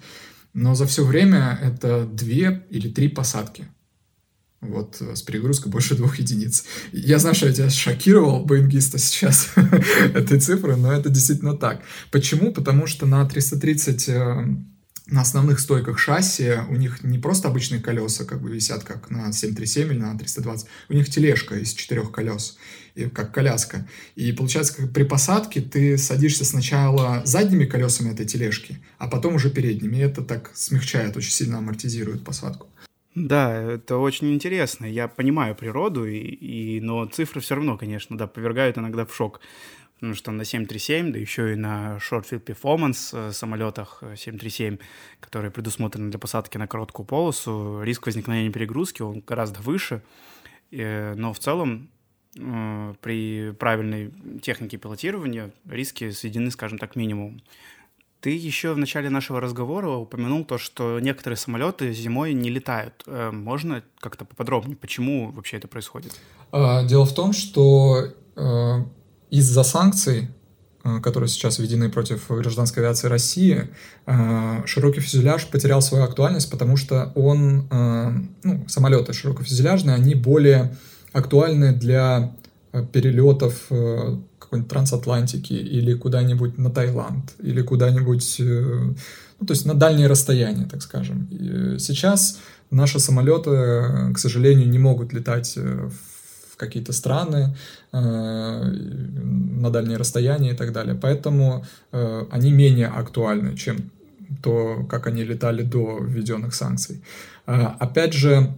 но 0.54 0.74
за 0.74 0.86
все 0.86 1.04
время 1.04 1.58
это 1.62 2.04
две 2.06 2.66
или 2.70 2.88
три 2.88 3.08
посадки. 3.08 3.68
Вот 4.60 5.00
э, 5.00 5.14
с 5.14 5.22
перегрузкой 5.22 5.70
больше 5.70 5.94
двух 5.94 6.18
единиц. 6.18 6.64
Я 6.92 7.18
знаю, 7.18 7.36
что 7.36 7.46
я 7.46 7.52
тебя 7.52 7.70
шокировал, 7.70 8.44
боингиста, 8.44 8.98
сейчас 8.98 9.50
этой 10.14 10.40
цифры, 10.40 10.76
но 10.76 10.92
это 10.92 11.10
действительно 11.10 11.56
так. 11.56 11.82
Почему? 12.10 12.52
Потому 12.52 12.86
что 12.86 13.06
на 13.06 13.24
330 13.24 14.08
э, 14.08 14.46
на 15.10 15.22
основных 15.22 15.58
стойках 15.58 15.98
шасси 15.98 16.56
у 16.68 16.76
них 16.76 17.02
не 17.02 17.18
просто 17.18 17.48
обычные 17.48 17.80
колеса 17.80 18.24
как 18.24 18.42
бы 18.42 18.50
висят, 18.50 18.84
как 18.84 19.10
на 19.10 19.32
737 19.32 19.92
или 19.92 19.98
на 19.98 20.16
320, 20.16 20.68
у 20.88 20.92
них 20.92 21.08
тележка 21.08 21.56
из 21.56 21.72
четырех 21.72 22.12
колес, 22.12 22.58
как 23.14 23.32
коляска. 23.32 23.88
И 24.16 24.32
получается, 24.32 24.76
как 24.76 24.92
при 24.92 25.04
посадке 25.04 25.60
ты 25.60 25.96
садишься 25.96 26.44
сначала 26.44 27.22
задними 27.24 27.64
колесами 27.64 28.12
этой 28.12 28.26
тележки, 28.26 28.78
а 28.98 29.08
потом 29.08 29.34
уже 29.34 29.50
передними. 29.50 29.96
И 29.96 30.00
это 30.00 30.22
так 30.22 30.50
смягчает, 30.54 31.16
очень 31.16 31.32
сильно 31.32 31.58
амортизирует 31.58 32.22
посадку. 32.22 32.68
Да, 33.14 33.52
это 33.52 33.96
очень 33.96 34.32
интересно. 34.32 34.84
Я 34.86 35.08
понимаю 35.08 35.54
природу, 35.54 36.06
и, 36.06 36.18
и, 36.18 36.80
но 36.80 37.04
цифры 37.06 37.40
все 37.40 37.56
равно, 37.56 37.76
конечно, 37.76 38.16
да, 38.16 38.26
повергают 38.26 38.78
иногда 38.78 39.04
в 39.06 39.14
шок. 39.14 39.40
Потому 39.98 40.14
что 40.14 40.30
на 40.30 40.44
737, 40.44 41.12
да 41.12 41.18
еще 41.18 41.52
и 41.52 41.56
на 41.56 41.96
Short 41.96 42.24
Field 42.30 42.44
Performance 42.44 43.10
э, 43.12 43.32
самолетах 43.32 44.00
737, 44.14 44.74
э, 44.74 44.78
которые 45.18 45.50
предусмотрены 45.50 46.10
для 46.10 46.20
посадки 46.20 46.56
на 46.56 46.68
короткую 46.68 47.04
полосу, 47.04 47.82
риск 47.82 48.06
возникновения 48.06 48.50
перегрузки, 48.50 49.02
он 49.02 49.24
гораздо 49.26 49.60
выше. 49.60 50.02
Э, 50.70 51.14
но 51.16 51.32
в 51.32 51.40
целом 51.40 51.90
при 52.34 53.52
правильной 53.58 54.12
технике 54.40 54.76
пилотирования 54.76 55.50
риски 55.68 56.10
сведены, 56.10 56.52
скажем 56.52 56.78
так, 56.78 56.94
минимум. 56.94 57.42
Ты 58.20 58.30
еще 58.30 58.74
в 58.74 58.78
начале 58.78 59.10
нашего 59.10 59.40
разговора 59.40 59.88
упомянул 59.88 60.44
то, 60.44 60.56
что 60.56 61.00
некоторые 61.00 61.36
самолеты 61.36 61.92
зимой 61.92 62.34
не 62.34 62.50
летают. 62.50 63.02
Можно 63.06 63.82
как-то 63.98 64.24
поподробнее, 64.24 64.76
почему 64.76 65.32
вообще 65.32 65.56
это 65.56 65.66
происходит? 65.66 66.20
А, 66.52 66.84
дело 66.84 67.06
в 67.06 67.14
том, 67.14 67.32
что 67.32 68.12
из-за 69.30 69.62
санкций, 69.62 70.28
э, 70.84 71.00
которые 71.00 71.28
сейчас 71.28 71.58
введены 71.58 71.90
против 71.90 72.28
гражданской 72.28 72.82
авиации 72.82 73.08
России, 73.08 73.68
широкий 74.64 75.00
фюзеляж 75.00 75.46
потерял 75.46 75.82
свою 75.82 76.04
актуальность, 76.04 76.50
потому 76.50 76.76
что 76.76 77.12
он, 77.14 77.68
ну, 78.42 78.64
самолеты 78.68 79.12
широкофюзеляжные, 79.12 79.94
они 79.94 80.14
более 80.14 80.76
актуальны 81.12 81.72
для 81.72 82.32
перелетов 82.92 83.70
какой-нибудь 84.48 84.70
трансатлантики 84.70 85.52
или 85.52 85.92
куда-нибудь 85.92 86.56
на 86.56 86.70
Таиланд 86.70 87.34
или 87.38 87.60
куда-нибудь, 87.60 88.40
э, 88.40 88.94
ну, 89.40 89.46
то 89.46 89.52
есть 89.52 89.66
на 89.66 89.74
дальние 89.74 90.06
расстояния, 90.06 90.64
так 90.64 90.82
скажем. 90.82 91.28
И 91.30 91.78
сейчас 91.78 92.38
наши 92.70 92.98
самолеты, 92.98 93.50
э, 93.50 94.12
к 94.14 94.18
сожалению, 94.18 94.68
не 94.70 94.78
могут 94.78 95.12
летать 95.12 95.52
э, 95.56 95.90
в 95.90 96.17
какие-то 96.58 96.92
страны 96.92 97.56
на 97.92 99.70
дальние 99.70 99.96
расстояния 99.96 100.50
и 100.50 100.56
так 100.56 100.72
далее. 100.72 100.94
Поэтому 100.94 101.64
они 102.30 102.52
менее 102.52 102.88
актуальны, 102.88 103.56
чем 103.56 103.90
то, 104.42 104.86
как 104.90 105.06
они 105.06 105.24
летали 105.24 105.62
до 105.62 105.98
введенных 106.00 106.54
санкций. 106.54 107.02
Опять 107.46 108.12
же, 108.12 108.52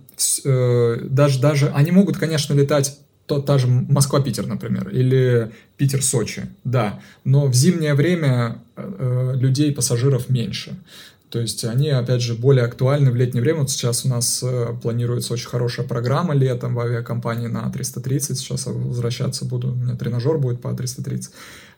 даже, 0.45 1.41
даже 1.41 1.69
они 1.69 1.93
могут, 1.93 2.17
конечно, 2.17 2.55
летать 2.55 2.99
то, 3.27 3.41
та 3.41 3.59
же 3.59 3.69
Москва-Питер, 3.69 4.47
например, 4.49 4.89
или 4.89 5.53
Питер-Сочи, 5.77 6.49
да. 6.65 6.99
Но 7.23 7.47
в 7.47 7.55
зимнее 7.55 7.95
время 7.95 8.59
э, 8.75 9.35
людей, 9.37 9.73
пассажиров 9.73 10.29
меньше. 10.29 10.77
То 11.31 11.39
есть 11.39 11.65
они, 11.65 11.91
опять 11.91 12.23
же, 12.23 12.35
более 12.35 12.65
актуальны 12.65 13.11
в 13.11 13.17
летнее 13.17 13.43
время. 13.43 13.61
Вот 13.61 13.71
сейчас 13.71 14.05
у 14.05 14.09
нас 14.09 14.43
э, 14.43 14.75
планируется 14.83 15.33
очень 15.33 15.49
хорошая 15.49 15.87
программа 15.87 16.35
летом 16.35 16.75
в 16.75 16.81
авиакомпании 16.81 17.47
на 17.47 17.71
330. 17.71 18.39
Сейчас 18.39 18.67
возвращаться 18.67 19.45
буду, 19.45 19.73
у 19.73 19.77
меня 19.77 19.97
тренажер 19.97 20.39
будет 20.39 20.61
по 20.61 20.73
330. 20.75 21.33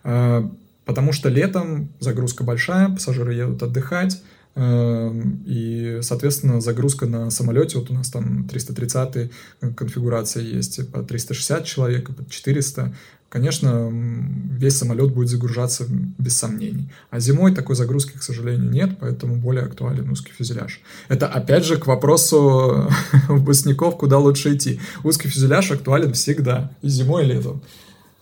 Э, 0.05 0.49
потому 0.85 1.13
что 1.13 1.29
летом 1.29 1.93
загрузка 2.01 2.45
большая, 2.45 2.89
пассажиры 2.89 3.35
едут 3.35 3.63
отдыхать, 3.63 4.23
Эм, 4.55 5.43
и, 5.47 6.01
соответственно, 6.03 6.61
загрузка 6.61 7.07
на 7.07 7.31
самолете, 7.31 7.79
вот 7.79 7.91
у 7.91 7.95
нас 7.95 8.11
там 8.11 8.47
330 8.47 9.31
конфигурация 9.75 10.43
есть, 10.43 10.93
по 10.93 11.03
360 11.03 11.65
человек, 11.65 12.15
по 12.15 12.29
400, 12.31 12.95
конечно, 13.33 13.89
весь 13.91 14.77
самолет 14.77 15.15
будет 15.15 15.29
загружаться 15.29 15.87
без 15.89 16.37
сомнений. 16.37 16.91
А 17.11 17.19
зимой 17.19 17.55
такой 17.55 17.77
загрузки, 17.77 18.19
к 18.19 18.23
сожалению, 18.23 18.71
нет, 18.71 18.99
поэтому 19.01 19.37
более 19.37 19.65
актуален 19.65 20.11
узкий 20.11 20.33
фюзеляж. 20.33 20.81
Это, 21.09 21.29
опять 21.29 21.65
же, 21.65 21.79
к 21.79 21.87
вопросу 21.87 22.91
выпускников, 23.29 23.97
куда 23.97 24.19
лучше 24.19 24.55
идти. 24.55 24.81
Узкий 25.03 25.29
фюзеляж 25.29 25.71
актуален 25.71 26.13
всегда, 26.13 26.73
и 26.83 26.89
зимой, 26.89 27.25
и 27.25 27.29
летом. 27.29 27.63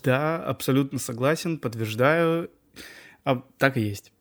Да, 0.04 0.36
абсолютно 0.44 1.00
согласен, 1.00 1.58
подтверждаю. 1.58 2.48
А, 3.24 3.42
так 3.58 3.76
и 3.76 3.80
есть. 3.80 4.12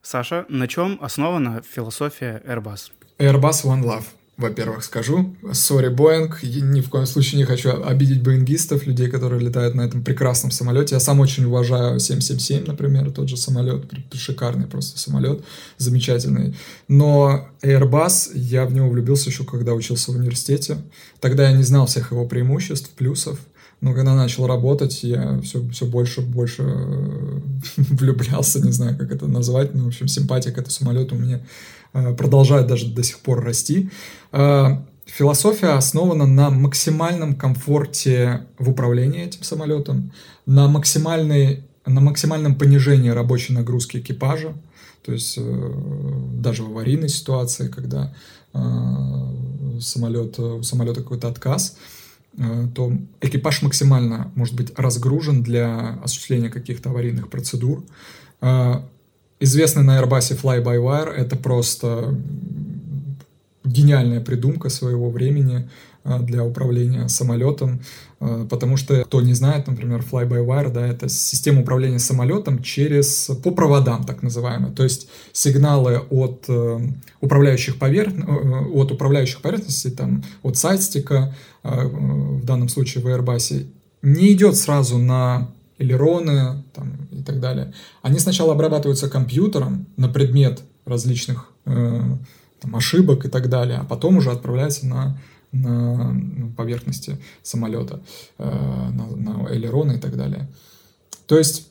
Саша, 0.00 0.46
на 0.48 0.66
чем 0.66 0.98
основана 1.02 1.60
философия 1.60 2.42
Airbus? 2.46 2.90
Airbus 3.18 3.66
One 3.66 3.82
Love. 3.82 4.04
Во-первых, 4.36 4.84
скажу, 4.84 5.34
сори, 5.52 5.88
Boeing, 5.88 6.30
ни 6.44 6.82
в 6.82 6.90
коем 6.90 7.06
случае 7.06 7.38
не 7.38 7.44
хочу 7.46 7.82
обидеть 7.82 8.22
боингистов, 8.22 8.86
людей, 8.86 9.08
которые 9.08 9.40
летают 9.40 9.74
на 9.74 9.80
этом 9.80 10.04
прекрасном 10.04 10.50
самолете. 10.50 10.94
Я 10.94 11.00
сам 11.00 11.20
очень 11.20 11.46
уважаю 11.46 11.98
777, 11.98 12.66
например, 12.66 13.10
тот 13.12 13.30
же 13.30 13.38
самолет, 13.38 13.84
шикарный 14.12 14.66
просто 14.66 14.98
самолет, 14.98 15.42
замечательный. 15.78 16.54
Но 16.86 17.48
Airbus, 17.62 18.32
я 18.34 18.66
в 18.66 18.74
него 18.74 18.90
влюбился 18.90 19.30
еще 19.30 19.44
когда 19.44 19.72
учился 19.72 20.12
в 20.12 20.16
университете. 20.16 20.82
Тогда 21.20 21.48
я 21.48 21.56
не 21.56 21.62
знал 21.62 21.86
всех 21.86 22.10
его 22.12 22.26
преимуществ, 22.26 22.90
плюсов. 22.90 23.38
Но 23.80 23.94
когда 23.94 24.14
начал 24.14 24.46
работать, 24.46 25.02
я 25.02 25.40
все, 25.40 25.66
все 25.68 25.86
больше 25.86 26.20
больше 26.20 26.62
э, 26.62 27.40
влюблялся, 27.76 28.60
не 28.60 28.72
знаю, 28.72 28.98
как 28.98 29.12
это 29.12 29.26
назвать, 29.26 29.74
но, 29.74 29.84
в 29.84 29.88
общем, 29.88 30.08
симпатия 30.08 30.50
к 30.50 30.58
этому 30.58 30.70
самолету 30.70 31.14
у 31.14 31.18
меня 31.18 31.40
продолжает 32.16 32.66
даже 32.66 32.86
до 32.86 33.02
сих 33.02 33.20
пор 33.20 33.44
расти. 33.44 33.90
Э, 34.32 34.78
философия 35.06 35.68
основана 35.68 36.26
на 36.26 36.50
максимальном 36.50 37.34
комфорте 37.34 38.46
в 38.58 38.70
управлении 38.70 39.24
этим 39.24 39.42
самолетом, 39.42 40.12
на, 40.46 40.68
максимальной, 40.68 41.64
на 41.84 42.00
максимальном 42.00 42.56
понижении 42.56 43.10
рабочей 43.10 43.52
нагрузки 43.52 43.98
экипажа, 43.98 44.54
то 45.04 45.12
есть 45.12 45.38
даже 46.32 46.64
в 46.64 46.70
аварийной 46.70 47.08
ситуации, 47.08 47.68
когда 47.68 48.12
самолет, 49.80 50.38
у 50.40 50.62
самолета 50.64 51.02
какой-то 51.02 51.28
отказ– 51.28 51.76
Э, 52.38 52.68
то 52.74 52.92
экипаж 53.20 53.62
максимально 53.62 54.30
может 54.34 54.54
быть 54.54 54.72
разгружен 54.78 55.42
для 55.42 55.98
осуществления 56.02 56.50
каких-то 56.50 56.90
аварийных 56.90 57.30
процедур. 57.30 57.84
Э, 59.38 59.44
известный 59.44 59.82
на 59.82 60.00
Airbus 60.00 60.40
Fly-by-Wire— 60.42 61.12
это 61.16 61.36
просто 61.36 62.14
гениальная 63.64 64.20
придумка 64.20 64.68
своего 64.68 65.10
времени 65.10 65.68
э, 66.04 66.18
для 66.20 66.44
управления 66.44 67.08
самолетом, 67.08 67.80
э, 68.20 68.46
потому 68.48 68.76
что, 68.76 69.04
кто 69.04 69.20
не 69.20 69.34
знает, 69.34 69.66
например, 69.66 70.04
fly-by-wire, 70.10 70.72
да, 70.72 70.86
это 70.86 71.08
система 71.08 71.62
управления 71.62 71.98
самолетом 71.98 72.62
через, 72.62 73.30
по 73.42 73.50
проводам, 73.50 74.04
так 74.04 74.22
называемые, 74.22 74.72
то 74.72 74.84
есть 74.84 75.08
сигналы 75.32 75.98
от 76.10 76.44
э, 76.48 76.78
управляющих, 77.20 77.78
поверх, 77.78 78.12
от 78.74 78.92
управляющих 78.92 79.40
поверхностей, 79.42 79.90
там, 79.90 80.22
от 80.42 80.56
сайдстика, 80.56 81.34
в 81.62 82.44
данном 82.44 82.68
случае 82.68 83.02
в 83.02 83.08
Airbus, 83.08 83.66
не 84.02 84.32
идет 84.32 84.56
сразу 84.56 84.98
на 84.98 85.50
элероны 85.78 86.62
там, 86.74 87.08
и 87.10 87.22
так 87.22 87.40
далее. 87.40 87.72
Они 88.02 88.18
сначала 88.18 88.52
обрабатываются 88.52 89.08
компьютером 89.08 89.86
на 89.96 90.08
предмет 90.08 90.62
различных 90.84 91.50
там, 91.64 92.76
ошибок 92.76 93.24
и 93.24 93.28
так 93.28 93.48
далее, 93.48 93.78
а 93.78 93.84
потом 93.84 94.16
уже 94.18 94.30
отправляется 94.30 94.86
на, 94.86 95.18
на 95.52 96.14
поверхности 96.56 97.18
самолета, 97.42 98.00
э, 98.38 98.44
на, 98.44 99.06
на 99.16 99.54
элероны 99.54 99.94
и 99.94 99.98
так 99.98 100.16
далее. 100.16 100.48
То 101.26 101.36
есть 101.36 101.68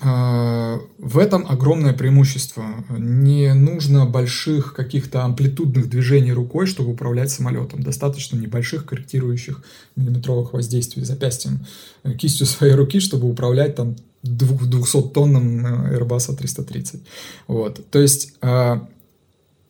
в 0.00 1.18
этом 1.18 1.46
огромное 1.48 1.92
преимущество. 1.92 2.64
Не 2.98 3.54
нужно 3.54 4.04
больших 4.04 4.74
каких-то 4.74 5.24
амплитудных 5.24 5.88
движений 5.88 6.32
рукой, 6.32 6.66
чтобы 6.66 6.90
управлять 6.90 7.30
самолетом. 7.30 7.82
Достаточно 7.82 8.36
небольших 8.36 8.84
корректирующих 8.84 9.62
миллиметровых 9.94 10.52
воздействий 10.52 11.04
запястьем, 11.04 11.66
э, 12.02 12.12
кистью 12.14 12.46
своей 12.46 12.74
руки, 12.74 13.00
чтобы 13.00 13.30
управлять 13.30 13.76
там 13.76 13.96
200-тонным 14.24 15.66
э, 15.66 15.98
Airbus 15.98 16.36
A330. 16.36 17.00
Вот. 17.46 17.88
То 17.90 18.00
есть 18.00 18.34
а, 18.42 18.86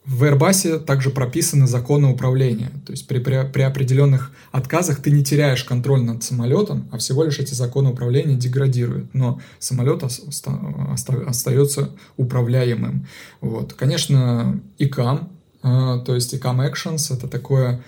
в 0.07 0.23
Airbus 0.23 0.79
также 0.81 1.11
прописаны 1.11 1.67
законы 1.67 2.09
управления. 2.09 2.71
То 2.87 2.93
есть 2.93 3.09
при, 3.09 3.19
при, 3.19 3.45
при 3.53 3.63
определенных 3.63 4.31
отказах 4.53 5.03
ты 5.03 5.11
не 5.11 5.25
теряешь 5.25 5.65
контроль 5.65 6.03
над 6.03 6.23
самолетом, 6.23 6.89
а 6.93 6.99
всего 6.99 7.25
лишь 7.25 7.41
эти 7.41 7.55
законы 7.55 7.91
управления 7.91 8.37
деградируют. 8.37 9.13
Но 9.15 9.41
самолет 9.59 10.05
оста, 10.05 10.53
оста, 10.93 11.25
остается 11.27 11.91
управляемым. 12.17 13.07
Вот. 13.41 13.73
Конечно, 13.73 14.61
ICAM, 14.79 15.29
э, 15.65 16.05
то 16.05 16.15
есть 16.15 16.33
ICAM 16.33 16.73
Actions, 16.73 17.13
это 17.13 17.27
такое 17.27 17.83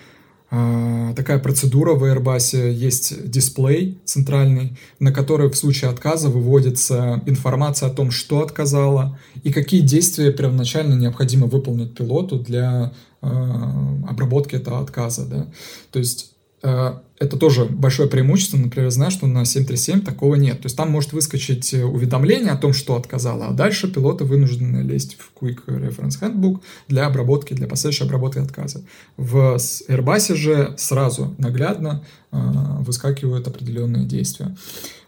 такая 0.49 1.39
процедура 1.39 1.93
в 1.93 2.03
Airbus. 2.03 2.71
Есть 2.71 3.29
дисплей 3.29 3.99
центральный, 4.05 4.77
на 4.99 5.11
который 5.11 5.49
в 5.49 5.55
случае 5.55 5.91
отказа 5.91 6.29
выводится 6.29 7.21
информация 7.25 7.89
о 7.89 7.93
том, 7.93 8.11
что 8.11 8.41
отказало 8.41 9.19
и 9.43 9.51
какие 9.51 9.81
действия 9.81 10.31
первоначально 10.31 10.95
необходимо 10.95 11.47
выполнить 11.47 11.93
пилоту 11.93 12.39
для 12.39 12.93
а, 13.21 13.97
обработки 14.07 14.55
этого 14.55 14.79
отказа. 14.79 15.25
Да? 15.25 15.47
То 15.91 15.99
есть 15.99 16.33
Э, 16.61 16.95
это 17.19 17.35
тоже 17.35 17.65
большое 17.65 18.09
преимущество. 18.09 18.57
Например, 18.57 18.89
знаешь, 18.89 19.13
что 19.13 19.27
на 19.27 19.43
737 19.43 20.01
такого 20.01 20.35
нет. 20.35 20.61
То 20.61 20.65
есть 20.67 20.77
там 20.77 20.89
может 20.89 21.11
выскочить 21.11 21.73
э, 21.73 21.83
уведомление 21.83 22.51
о 22.51 22.57
том, 22.57 22.71
что 22.71 22.95
отказало, 22.95 23.47
а 23.47 23.51
дальше 23.51 23.91
пилоты 23.91 24.23
вынуждены 24.23 24.81
лезть 24.81 25.17
в 25.19 25.31
Quick 25.39 25.65
Reference 25.67 26.21
Handbook 26.21 26.61
для 26.87 27.05
обработки, 27.05 27.53
для 27.53 27.67
последующей 27.67 28.05
обработки 28.05 28.39
отказа. 28.39 28.83
В 29.17 29.57
Airbus 29.89 30.35
же 30.35 30.73
сразу 30.77 31.35
наглядно 31.37 32.05
э, 32.31 32.37
выскакивают 32.79 33.47
определенные 33.47 34.05
действия. 34.05 34.55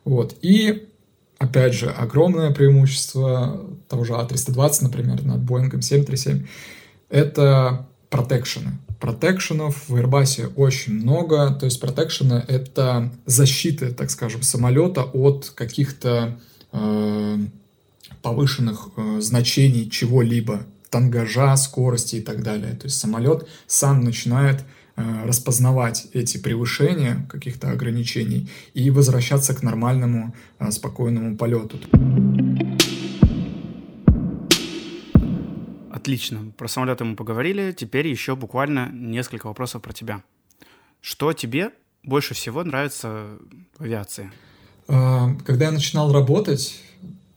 Вот. 0.03 0.36
И 0.41 0.89
опять 1.38 1.74
же, 1.74 1.89
огромное 1.89 2.51
преимущество 2.51 3.62
того 3.88 4.03
же 4.03 4.14
А320, 4.14 4.80
например, 4.82 5.24
над 5.24 5.39
Boeing 5.39 5.82
737, 5.82 6.45
это 7.09 7.88
протекшены 8.09 8.80
протекшенов 9.02 9.89
в 9.89 9.95
Airbus 9.95 10.54
очень 10.56 10.93
много. 10.93 11.54
То 11.60 11.66
есть 11.66 11.82
протекшены— 11.82 12.45
это 12.47 13.12
защиты, 13.26 13.91
так 13.91 14.12
скажем, 14.12 14.43
самолета 14.43 15.04
от 15.04 15.52
каких-то 15.56 16.39
э, 16.72 17.38
повышенных 18.22 18.89
э, 18.95 19.20
значений 19.20 19.89
чего-либо, 19.89 20.62
тангажа, 20.89 21.58
скорости 21.58 22.18
и 22.18 22.22
так 22.22 22.43
далее. 22.43 22.74
То 22.74 22.86
есть 22.86 22.99
самолет 22.99 23.47
сам 23.66 24.02
начинает 24.02 24.64
э, 24.95 25.26
распознавать 25.26 26.08
эти 26.14 26.38
превышения 26.38 27.26
каких-то 27.30 27.72
ограничений 27.72 28.49
и 28.76 28.91
возвращаться 28.91 29.56
к 29.56 29.64
нормальному 29.64 30.36
э, 30.60 30.72
спокойному 30.72 31.36
полету. 31.38 31.80
Отлично. 36.02 36.52
Про 36.58 36.68
самолеты 36.68 37.04
мы 37.04 37.16
поговорили. 37.16 37.74
Теперь 37.74 38.08
еще 38.08 38.36
буквально 38.36 38.89
несколько 38.91 39.45
вопросов 39.45 39.84
про 39.84 39.93
тебя. 39.93 40.24
Что 40.99 41.32
тебе 41.32 41.70
больше 42.02 42.34
всего 42.34 42.64
нравится 42.64 43.38
в 43.78 43.84
авиации? 43.84 44.32
А, 44.88 45.36
когда 45.45 45.66
я 45.66 45.72
начинал 45.72 46.12
работать, 46.12 46.82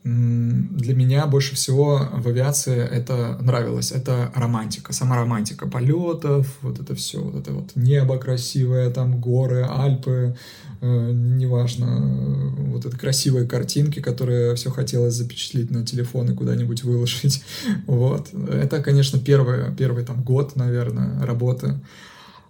для 0.05 0.95
меня 0.95 1.27
больше 1.27 1.55
всего 1.55 2.11
в 2.13 2.29
авиации 2.29 2.77
это 2.77 3.39
нравилось. 3.41 3.91
Это 3.91 4.31
романтика, 4.35 4.93
сама 4.93 5.17
романтика 5.17 5.67
полетов, 5.67 6.47
вот 6.61 6.79
это 6.79 6.95
все, 6.95 7.23
вот 7.23 7.35
это 7.35 7.53
вот 7.53 7.71
небо 7.75 8.19
красивое, 8.19 8.91
там 8.91 9.19
горы, 9.19 9.67
Альпы, 9.67 10.37
э, 10.83 11.11
неважно, 11.11 12.53
вот 12.69 12.85
это 12.85 12.99
красивые 12.99 13.49
картинки, 13.49 14.01
которые 14.01 14.55
все 14.57 14.71
хотелось 14.71 15.15
запечатлеть 15.15 15.71
на 15.71 15.87
телефон 15.87 16.31
и 16.31 16.35
куда-нибудь 16.35 16.85
выложить. 16.85 17.43
Вот. 17.87 18.29
Это, 18.35 18.83
конечно, 18.83 19.19
первый, 19.19 19.75
первый 19.75 20.05
там 20.05 20.23
год, 20.23 20.55
наверное, 20.57 21.25
работы. 21.25 21.81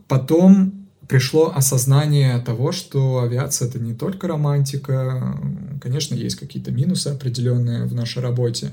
Потом 0.08 0.83
пришло 1.08 1.52
осознание 1.54 2.38
того, 2.40 2.72
что 2.72 3.20
авиация 3.20 3.68
это 3.68 3.78
не 3.78 3.94
только 3.94 4.28
романтика, 4.28 5.38
конечно, 5.80 6.14
есть 6.14 6.36
какие-то 6.36 6.70
минусы 6.70 7.08
определенные 7.08 7.84
в 7.84 7.94
нашей 7.94 8.22
работе, 8.22 8.70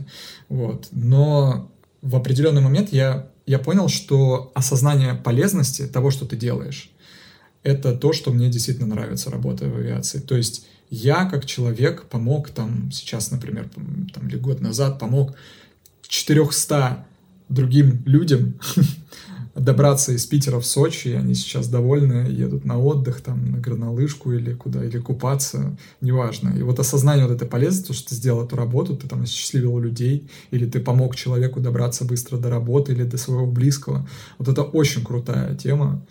вот, 0.50 0.88
но 0.92 1.72
в 2.02 2.16
определенный 2.16 2.62
момент 2.62 2.90
я, 2.92 3.30
я 3.46 3.60
понял, 3.60 3.88
что 3.88 4.52
осознание 4.56 5.14
полезности 5.14 5.88
того, 5.88 6.12
что 6.12 6.26
ты 6.26 6.36
делаешь, 6.36 6.92
это 7.64 7.96
то, 7.96 8.12
что 8.12 8.32
мне 8.32 8.50
действительно 8.50 8.88
нравится, 8.88 9.30
работая 9.30 9.70
в 9.70 9.76
авиации. 9.76 10.20
То 10.20 10.36
есть 10.36 10.66
я, 10.90 11.26
как 11.26 11.46
человек, 11.46 12.04
помог 12.10 12.50
там, 12.50 12.92
сейчас, 12.92 13.32
например, 13.32 13.70
там, 14.14 14.28
или 14.28 14.38
год 14.38 14.62
назад, 14.62 15.00
помог 15.00 15.36
400 16.08 17.06
другим 17.50 18.02
людям 18.06 18.60
добраться 19.56 20.14
из 20.14 20.26
Питера 20.26 20.60
в 20.60 20.66
Сочи, 20.66 21.10
они 21.10 21.34
сейчас 21.34 21.68
довольны, 21.68 22.28
едут 22.30 22.66
на 22.66 22.80
отдых, 22.80 23.22
там, 23.22 23.52
на 23.52 23.58
горнолыжку 23.58 24.32
или 24.32 24.54
куда, 24.54 24.84
или 24.84 24.98
купаться, 24.98 25.76
неважно. 26.00 26.54
И 26.58 26.62
вот 26.64 26.80
осознание 26.80 27.28
вот 27.28 27.36
этой 27.36 27.48
полезности, 27.48 27.92
что 27.92 28.10
ты 28.10 28.16
сделал 28.16 28.46
эту 28.46 28.56
работу, 28.56 28.96
ты 28.96 29.08
там 29.08 29.24
осчастливил 29.24 29.78
людей, 29.80 30.30
или 30.52 30.66
ты 30.66 30.80
помог 30.80 31.16
человеку 31.16 31.60
добраться 31.60 32.06
быстро 32.06 32.38
до 32.38 32.50
работы 32.50 32.94
или 32.94 33.04
до 33.04 33.18
своего 33.18 33.46
близкого, 33.46 34.08
вот 34.38 34.48
это 34.48 34.64
очень 34.64 35.04
крутая 35.04 35.56
тема. 35.56 36.02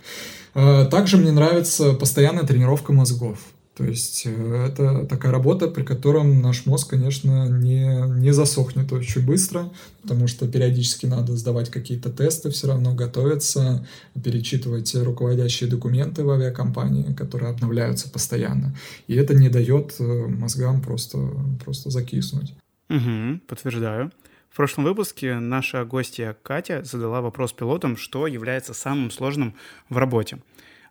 А, 0.55 0.84
также 0.86 1.16
мне 1.16 1.32
нравится 1.32 1.95
постоянная 1.95 2.45
тренировка 2.45 2.93
мозгов. 2.93 3.38
То 3.77 3.85
есть 3.85 4.25
э, 4.27 4.66
это 4.68 5.07
такая 5.07 5.33
работа, 5.33 5.68
при 5.68 5.83
котором 5.83 6.43
наш 6.43 6.66
мозг, 6.66 6.91
конечно, 6.91 7.49
не, 7.49 8.21
не 8.21 8.33
засохнет 8.33 8.93
очень 8.93 9.25
быстро, 9.25 9.71
потому 10.03 10.27
что 10.27 10.47
периодически 10.49 11.07
надо 11.07 11.37
сдавать 11.37 11.71
какие-то 11.71 12.11
тесты, 12.11 12.51
все 12.51 12.66
равно 12.66 12.95
готовиться, 12.95 13.87
перечитывать 14.23 14.95
руководящие 14.95 15.71
документы 15.71 16.25
в 16.25 16.31
авиакомпании, 16.31 17.14
которые 17.14 17.51
обновляются 17.51 18.11
постоянно. 18.11 18.77
И 19.07 19.14
это 19.14 19.35
не 19.35 19.49
дает 19.49 19.95
э, 19.99 20.27
мозгам 20.27 20.83
просто, 20.83 21.18
просто 21.64 21.91
закиснуть. 21.91 22.55
Угу, 22.89 23.41
подтверждаю. 23.47 24.11
В 24.51 24.57
прошлом 24.57 24.83
выпуске 24.85 25.39
наша 25.39 25.85
гостья 25.85 26.37
Катя 26.43 26.83
задала 26.83 27.21
вопрос 27.21 27.53
пилотам, 27.53 27.97
что 27.97 28.27
является 28.27 28.75
самым 28.75 29.12
сложным 29.12 29.55
в 29.89 29.97
работе. 29.97 30.39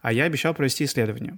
А 0.02 0.14
я 0.14 0.24
обещал 0.24 0.54
провести 0.54 0.86
исследование. 0.86 1.38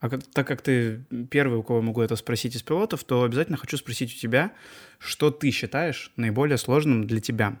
А 0.00 0.10
как, 0.10 0.22
так 0.24 0.46
как 0.46 0.60
ты 0.60 1.04
первый, 1.30 1.58
у 1.58 1.62
кого 1.62 1.80
могу 1.80 2.02
это 2.02 2.16
спросить 2.16 2.54
из 2.54 2.62
пилотов, 2.62 3.04
то 3.04 3.22
обязательно 3.22 3.56
хочу 3.56 3.76
спросить 3.76 4.14
у 4.14 4.18
тебя, 4.18 4.52
что 4.98 5.30
ты 5.30 5.50
считаешь 5.50 6.12
наиболее 6.16 6.58
сложным 6.58 7.06
для 7.06 7.20
тебя. 7.20 7.58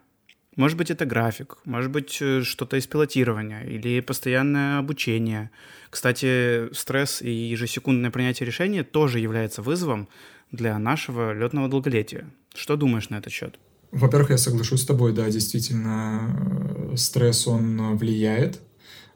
Может 0.56 0.78
быть, 0.78 0.90
это 0.90 1.04
график, 1.04 1.58
может 1.64 1.90
быть, 1.90 2.16
э, 2.20 2.42
что-то 2.42 2.78
из 2.78 2.86
пилотирования 2.86 3.62
или 3.62 4.00
постоянное 4.00 4.78
обучение. 4.78 5.50
Кстати, 5.90 6.72
стресс 6.72 7.20
и 7.20 7.30
ежесекундное 7.30 8.10
принятие 8.10 8.46
решения 8.46 8.82
тоже 8.82 9.18
является 9.18 9.60
вызовом 9.60 10.08
для 10.50 10.78
нашего 10.78 11.34
летного 11.34 11.68
долголетия. 11.68 12.30
Что 12.54 12.76
думаешь 12.76 13.10
на 13.10 13.16
этот 13.16 13.32
счет? 13.32 13.58
Во-первых, 13.92 14.30
я 14.30 14.38
соглашусь 14.38 14.82
с 14.82 14.86
тобой, 14.86 15.12
да, 15.12 15.28
действительно, 15.28 16.90
э, 16.92 16.96
стресс, 16.96 17.46
он 17.46 17.96
влияет 17.96 18.56
а, 18.56 18.65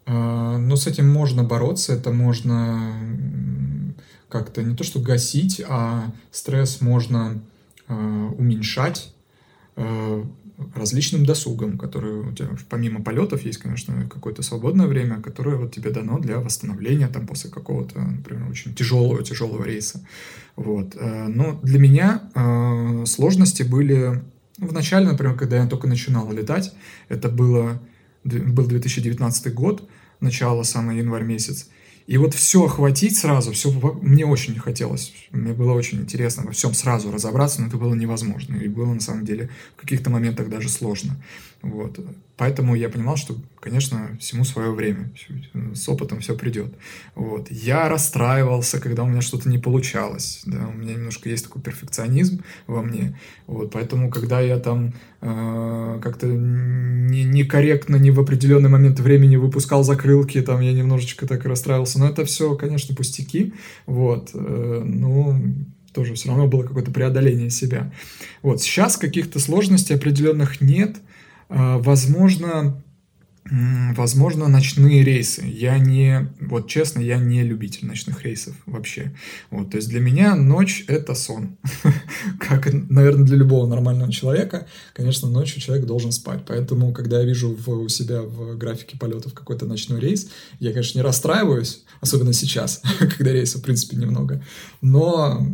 но 0.07 0.77
с 0.77 0.87
этим 0.87 1.09
можно 1.09 1.45
бороться, 1.45 1.93
это 1.93 2.11
можно 2.11 2.93
как-то 4.31 4.63
не 4.63 4.75
то 4.75 4.85
что 4.85 5.01
гасить, 5.01 5.63
а 5.69 6.13
стресс 6.31 6.81
можно 6.81 7.43
а, 7.89 8.29
уменьшать 8.39 9.13
а, 9.77 10.25
различным 10.75 11.27
досугом, 11.27 11.79
который 11.79 12.21
у 12.21 12.33
тебя 12.33 12.51
помимо 12.69 13.03
полетов 13.03 13.43
есть, 13.43 13.59
конечно, 13.59 14.09
какое-то 14.09 14.43
свободное 14.43 14.87
время, 14.87 15.21
которое 15.21 15.57
вот 15.57 15.75
тебе 15.75 15.91
дано 15.91 16.19
для 16.19 16.39
восстановления 16.39 17.09
там 17.09 17.27
после 17.27 17.51
какого-то, 17.51 18.01
например, 18.01 18.49
очень 18.49 18.75
тяжелого 18.75 19.23
тяжелого 19.25 19.65
рейса. 19.65 20.07
Вот. 20.57 20.95
Но 21.01 21.59
для 21.63 21.79
меня 21.79 23.05
сложности 23.07 23.63
были 23.63 24.23
в 24.59 24.75
начале, 24.75 25.07
например, 25.07 25.35
когда 25.35 25.57
я 25.57 25.67
только 25.67 25.89
начинал 25.89 26.31
летать, 26.31 26.75
это 27.09 27.31
было 27.31 27.81
был 28.25 28.67
2019 28.67 29.55
год, 29.55 29.89
начало, 30.21 30.63
самый 30.63 30.99
январь 30.99 31.25
месяц. 31.25 31.69
И 32.07 32.17
вот 32.17 32.35
все 32.35 32.65
охватить 32.65 33.17
сразу, 33.17 33.53
все 33.53 33.71
мне 34.03 34.27
очень 34.27 34.59
хотелось. 34.59 35.13
Мне 35.31 35.53
было 35.53 35.73
очень 35.73 36.01
интересно 36.01 36.43
во 36.45 36.53
всем 36.53 36.75
сразу 36.75 37.13
разобраться, 37.13 37.61
но 37.61 37.69
это 37.69 37.77
было 37.77 37.95
невозможно. 37.95 38.57
И 38.57 38.67
было 38.67 38.93
на 38.93 39.01
самом 39.01 39.25
деле 39.25 39.49
в 39.77 39.81
каких-то 39.81 40.11
моментах 40.11 40.49
даже 40.49 40.69
сложно. 40.69 41.23
Вот. 41.63 41.99
Поэтому 42.41 42.75
я 42.75 42.89
понимал, 42.89 43.17
что, 43.17 43.37
конечно, 43.61 44.17
всему 44.19 44.45
свое 44.45 44.71
время. 44.73 45.11
С 45.75 45.87
опытом 45.91 46.21
все 46.21 46.35
придет. 46.35 46.73
Вот. 47.15 47.51
Я 47.51 47.87
расстраивался, 47.91 48.81
когда 48.81 49.03
у 49.03 49.09
меня 49.09 49.21
что-то 49.21 49.47
не 49.51 49.59
получалось. 49.59 50.41
Да? 50.47 50.69
У 50.69 50.73
меня 50.73 50.95
немножко 50.95 51.29
есть 51.29 51.45
такой 51.45 51.61
перфекционизм 51.61 52.43
во 52.67 52.83
мне. 52.83 53.19
Вот. 53.47 53.73
Поэтому, 53.73 54.09
когда 54.09 54.41
я 54.41 54.59
там 54.59 54.95
э, 55.21 56.01
как-то 56.03 56.29
не, 56.29 57.25
некорректно, 57.25 57.97
не 57.97 58.11
в 58.11 58.19
определенный 58.19 58.71
момент 58.71 59.01
времени 59.01 59.37
выпускал 59.37 59.85
закрылки, 59.85 60.41
там 60.41 60.63
я 60.63 60.73
немножечко 60.73 61.27
так 61.27 61.45
расстраивался. 61.45 61.99
Но 61.99 62.09
это 62.09 62.25
все, 62.25 62.55
конечно, 62.57 62.95
пустяки. 62.95 63.53
Вот. 63.85 64.31
Э, 64.33 64.83
ну, 64.83 65.39
тоже 65.93 66.15
все 66.15 66.29
равно 66.29 66.47
было 66.47 66.63
какое-то 66.63 66.91
преодоление 66.91 67.51
себя. 67.51 67.93
Вот. 68.41 68.63
Сейчас 68.63 68.97
каких-то 68.97 69.41
сложностей 69.41 69.95
определенных 69.95 70.63
нет– 70.63 70.97
возможно, 71.51 72.83
Возможно, 73.97 74.49
ночные 74.49 75.03
рейсы. 75.03 75.43
Я 75.45 75.79
не, 75.79 76.31
вот 76.41 76.69
честно, 76.69 77.01
я 77.01 77.17
не 77.17 77.43
любитель 77.43 77.87
ночных 77.87 78.23
рейсов 78.23 78.55
вообще. 78.65 79.13
Вот, 79.51 79.71
то 79.71 79.77
есть 79.77 79.89
для 79.89 79.99
меня 79.99 80.37
ночь– 80.37 80.85
это 80.89 81.15
сон. 81.15 81.57
как, 82.39 82.73
наверное, 82.73 83.25
для 83.25 83.37
любого 83.37 83.67
нормального 83.67 84.13
человека, 84.13 84.69
конечно, 84.93 85.29
ночью 85.29 85.61
человек 85.61 85.85
должен 85.87 86.13
спать. 86.13 86.43
Поэтому, 86.47 86.93
когда 86.93 87.19
я 87.21 87.25
вижу 87.25 87.57
в, 87.57 87.69
у 87.71 87.89
себя 87.89 88.23
в 88.23 88.57
графике 88.57 88.97
полетов 88.97 89.35
какой-то 89.35 89.67
ночной 89.67 89.99
рейс, 89.99 90.31
я, 90.61 90.71
конечно, 90.71 90.99
не 90.99 91.03
расстраиваюсь, 91.03 91.83
особенно 92.01 92.33
сейчас, 92.33 92.83
когда 92.99 93.33
рейсов, 93.33 93.63
в 93.63 93.65
принципе, 93.65 93.97
немного. 93.97 94.45
Но 94.81 95.45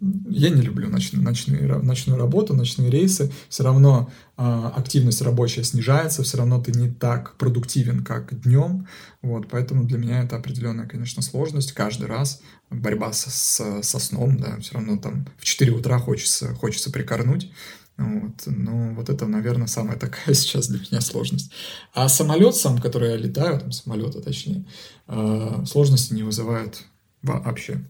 я 0.00 0.50
не 0.50 0.62
люблю 0.62 0.88
ночные, 0.88 1.20
ночные, 1.20 1.66
ночную 1.78 2.18
работу, 2.18 2.54
ночные 2.54 2.90
рейсы. 2.90 3.32
Все 3.48 3.64
равно 3.64 4.10
э, 4.36 4.70
активность 4.76 5.22
рабочая 5.22 5.64
снижается, 5.64 6.22
все 6.22 6.38
равно 6.38 6.60
ты 6.62 6.70
не 6.72 6.88
так 6.88 7.36
продуктивен, 7.36 8.04
как 8.04 8.40
днем. 8.42 8.86
Вот, 9.22 9.48
поэтому 9.48 9.84
для 9.84 9.98
меня 9.98 10.22
это 10.22 10.36
определенная, 10.36 10.86
конечно, 10.86 11.20
сложность. 11.20 11.72
Каждый 11.72 12.06
раз 12.06 12.40
борьба 12.70 13.12
со, 13.12 13.30
со, 13.30 13.82
со 13.82 13.98
сном, 13.98 14.38
да, 14.38 14.58
все 14.60 14.74
равно 14.74 14.98
там 14.98 15.26
в 15.36 15.44
4 15.44 15.72
утра 15.72 15.98
хочется, 15.98 16.54
хочется 16.54 16.92
прикорнуть. 16.92 17.50
Вот. 17.96 18.44
Но 18.46 18.94
вот 18.94 19.08
это, 19.08 19.26
наверное, 19.26 19.66
самая 19.66 19.96
такая 19.98 20.34
сейчас 20.34 20.68
для 20.68 20.78
меня 20.78 21.00
сложность. 21.00 21.50
А 21.92 22.08
самолет 22.08 22.54
сам, 22.54 22.78
который 22.80 23.10
я 23.10 23.16
летаю, 23.16 23.58
там 23.58 23.72
самолета 23.72 24.20
точнее, 24.20 24.64
э, 25.08 25.64
сложности 25.66 26.14
не 26.14 26.22
вызывает 26.22 26.84
вообще. 27.22 27.82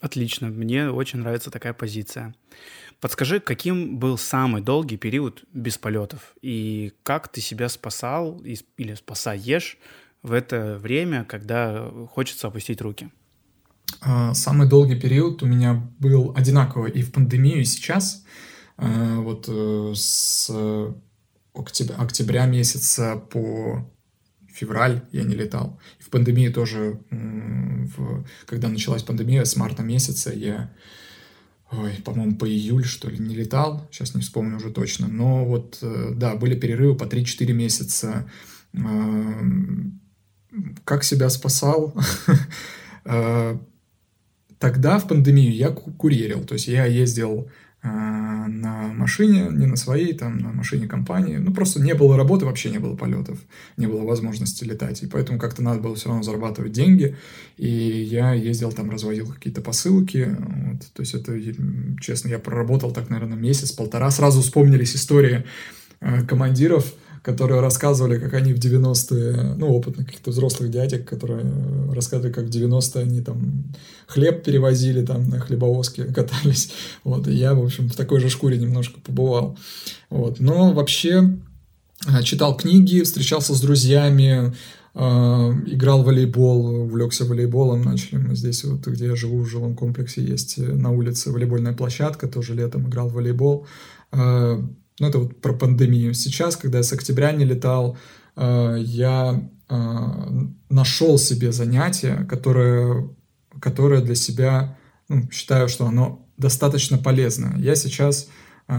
Отлично, 0.00 0.48
мне 0.48 0.90
очень 0.90 1.18
нравится 1.18 1.50
такая 1.50 1.74
позиция. 1.74 2.34
Подскажи, 3.00 3.40
каким 3.40 3.98
был 3.98 4.18
самый 4.18 4.62
долгий 4.62 4.96
период 4.96 5.44
без 5.52 5.78
полетов 5.78 6.34
и 6.42 6.92
как 7.02 7.28
ты 7.28 7.40
себя 7.40 7.68
спасал 7.68 8.40
или 8.40 8.94
спасаешь 8.94 9.78
в 10.22 10.32
это 10.32 10.78
время, 10.78 11.24
когда 11.24 11.90
хочется 12.10 12.48
опустить 12.48 12.80
руки? 12.80 13.10
А, 14.00 14.34
самый 14.34 14.68
долгий 14.68 14.98
период 14.98 15.42
у 15.42 15.46
меня 15.46 15.82
был 15.98 16.32
одинаково 16.36 16.86
и 16.86 17.02
в 17.02 17.12
пандемию, 17.12 17.60
и 17.60 17.64
сейчас. 17.64 18.24
А, 18.76 19.20
вот 19.20 19.46
э, 19.48 19.92
с 19.94 20.50
октября 21.54 22.46
месяца 22.46 23.16
по 23.30 23.84
февраль 24.52 25.02
я 25.12 25.22
не 25.22 25.34
летал. 25.34 25.78
И 25.98 26.02
в 26.02 26.10
пандемии 26.10 26.48
тоже, 26.48 27.00
в, 27.10 28.24
когда 28.46 28.68
началась 28.68 29.02
пандемия, 29.02 29.44
с 29.44 29.56
марта 29.56 29.82
месяца 29.82 30.32
я, 30.32 30.72
ой, 31.70 31.92
по-моему, 32.04 32.36
по 32.36 32.48
июль, 32.48 32.84
что 32.84 33.08
ли, 33.08 33.18
не 33.18 33.34
летал, 33.34 33.88
сейчас 33.90 34.14
не 34.14 34.22
вспомню 34.22 34.56
уже 34.56 34.70
точно, 34.70 35.08
но 35.08 35.44
вот, 35.44 35.78
э, 35.82 36.12
да, 36.14 36.34
были 36.34 36.58
перерывы 36.58 36.96
по 36.96 37.04
3-4 37.04 37.52
месяца. 37.52 38.30
Как 40.84 41.04
себя 41.04 41.28
спасал? 41.30 41.94
Э, 43.06 43.58
тогда 44.58 44.98
в 44.98 45.08
пандемию 45.08 45.54
я 45.54 45.70
курьерил, 45.70 46.44
то 46.44 46.52
есть 46.52 46.68
я 46.68 46.84
ездил 46.84 47.48
на 47.82 48.92
машине, 48.94 49.48
не 49.50 49.66
на 49.66 49.76
своей, 49.76 50.12
там, 50.12 50.38
на 50.38 50.52
машине 50.52 50.86
компании. 50.86 51.36
Ну, 51.36 51.52
просто 51.52 51.80
не 51.80 51.94
было 51.94 52.16
работы, 52.16 52.44
вообще 52.44 52.70
не 52.70 52.78
было 52.78 52.94
полетов, 52.94 53.38
не 53.76 53.86
было 53.86 54.04
возможности 54.04 54.64
летать. 54.64 55.02
И 55.02 55.06
поэтому 55.06 55.38
как-то 55.38 55.62
надо 55.62 55.80
было 55.80 55.94
все 55.94 56.08
равно 56.08 56.22
зарабатывать 56.22 56.72
деньги. 56.72 57.16
И 57.56 57.68
я 57.68 58.34
ездил 58.34 58.72
там, 58.72 58.90
разводил 58.90 59.32
какие-то 59.32 59.62
посылки. 59.62 60.36
Вот. 60.38 60.80
То 60.92 61.00
есть 61.00 61.14
это, 61.14 61.38
честно, 62.00 62.28
я 62.28 62.38
проработал 62.38 62.92
так, 62.92 63.08
наверное, 63.08 63.38
месяц-полтора. 63.38 64.10
Сразу 64.10 64.42
вспомнились 64.42 64.94
истории 64.94 65.44
э, 66.00 66.22
командиров, 66.26 66.92
которые 67.22 67.60
рассказывали, 67.60 68.18
как 68.18 68.32
они 68.34 68.52
в 68.52 68.58
90-е, 68.58 69.54
ну, 69.56 69.74
опытных 69.74 70.06
каких-то 70.06 70.30
взрослых 70.30 70.70
дядек, 70.70 71.08
которые 71.08 71.44
рассказывали, 71.92 72.32
как 72.32 72.46
в 72.46 72.48
90-е 72.48 73.02
они 73.02 73.20
там 73.20 73.64
хлеб 74.06 74.42
перевозили, 74.42 75.04
там 75.04 75.28
на 75.28 75.38
хлебовозке 75.38 76.04
катались. 76.14 76.72
Вот, 77.04 77.28
и 77.28 77.32
я, 77.32 77.54
в 77.54 77.62
общем, 77.62 77.88
в 77.88 77.96
такой 77.96 78.20
же 78.20 78.30
шкуре 78.30 78.56
немножко 78.56 79.00
побывал. 79.00 79.58
Вот, 80.08 80.40
но 80.40 80.72
вообще 80.72 81.36
э, 82.08 82.22
читал 82.22 82.56
книги, 82.56 83.02
встречался 83.02 83.54
с 83.54 83.60
друзьями, 83.60 84.54
э, 84.94 85.00
играл 85.66 86.02
в 86.02 86.06
волейбол, 86.06 86.84
увлекся 86.84 87.26
волейболом, 87.26 87.82
начали 87.82 88.16
мы 88.16 88.34
здесь, 88.34 88.64
вот 88.64 88.86
где 88.86 89.08
я 89.08 89.16
живу, 89.16 89.42
в 89.42 89.46
жилом 89.46 89.76
комплексе, 89.76 90.24
есть 90.24 90.56
на 90.56 90.90
улице 90.90 91.30
волейбольная 91.30 91.74
площадка, 91.74 92.28
тоже 92.28 92.54
летом 92.54 92.88
играл 92.88 93.10
в 93.10 93.12
волейбол, 93.12 93.66
э, 94.12 94.62
ну, 95.00 95.08
это 95.08 95.18
вот 95.18 95.40
про 95.40 95.52
пандемию. 95.54 96.14
Сейчас, 96.14 96.56
когда 96.56 96.78
я 96.78 96.84
с 96.84 96.92
октября 96.92 97.32
не 97.32 97.44
летал, 97.44 97.96
э, 98.36 98.76
я 98.78 99.42
э, 99.68 99.76
нашел 100.68 101.18
себе 101.18 101.52
занятие, 101.52 102.26
которое, 102.28 103.08
которое 103.60 104.02
для 104.02 104.14
себя, 104.14 104.76
ну, 105.08 105.28
считаю, 105.32 105.68
что 105.68 105.86
оно 105.86 106.26
достаточно 106.36 106.98
полезное. 106.98 107.56
Я 107.56 107.76
сейчас, 107.76 108.28
э, 108.68 108.76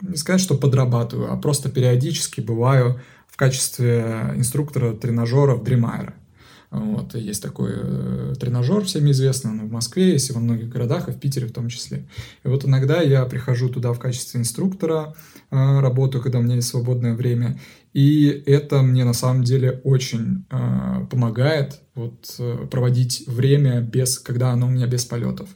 не 0.00 0.16
сказать, 0.16 0.40
что 0.40 0.56
подрабатываю, 0.56 1.32
а 1.32 1.36
просто 1.36 1.68
периодически 1.68 2.40
бываю 2.40 3.00
в 3.26 3.36
качестве 3.36 4.32
инструктора 4.36 4.94
тренажера 4.94 5.56
в 5.56 5.64
Dreamire. 5.64 6.12
Вот, 6.70 7.14
есть 7.14 7.42
такой 7.42 7.72
э, 7.74 8.34
тренажер, 8.38 8.84
всем 8.84 9.10
известный, 9.10 9.52
он 9.52 9.68
в 9.68 9.72
Москве 9.72 10.12
есть 10.12 10.28
и 10.28 10.34
во 10.34 10.40
многих 10.40 10.68
городах, 10.68 11.08
и 11.08 11.12
в 11.12 11.18
Питере 11.18 11.46
в 11.46 11.52
том 11.52 11.68
числе. 11.68 12.06
И 12.44 12.48
вот 12.48 12.66
иногда 12.66 13.00
я 13.00 13.24
прихожу 13.24 13.70
туда 13.70 13.94
в 13.94 13.98
качестве 13.98 14.40
инструктора, 14.40 15.14
э, 15.50 15.80
работаю, 15.80 16.22
когда 16.22 16.40
у 16.40 16.42
меня 16.42 16.56
есть 16.56 16.68
свободное 16.68 17.14
время, 17.14 17.58
и 17.94 18.26
это 18.46 18.82
мне 18.82 19.04
на 19.04 19.14
самом 19.14 19.44
деле 19.44 19.80
очень 19.82 20.44
э, 20.50 21.06
помогает 21.10 21.80
вот, 21.94 22.36
э, 22.38 22.66
проводить 22.70 23.24
время, 23.26 23.80
без, 23.80 24.18
когда 24.18 24.50
оно 24.50 24.66
у 24.66 24.70
меня 24.70 24.86
без 24.86 25.06
полетов. 25.06 25.48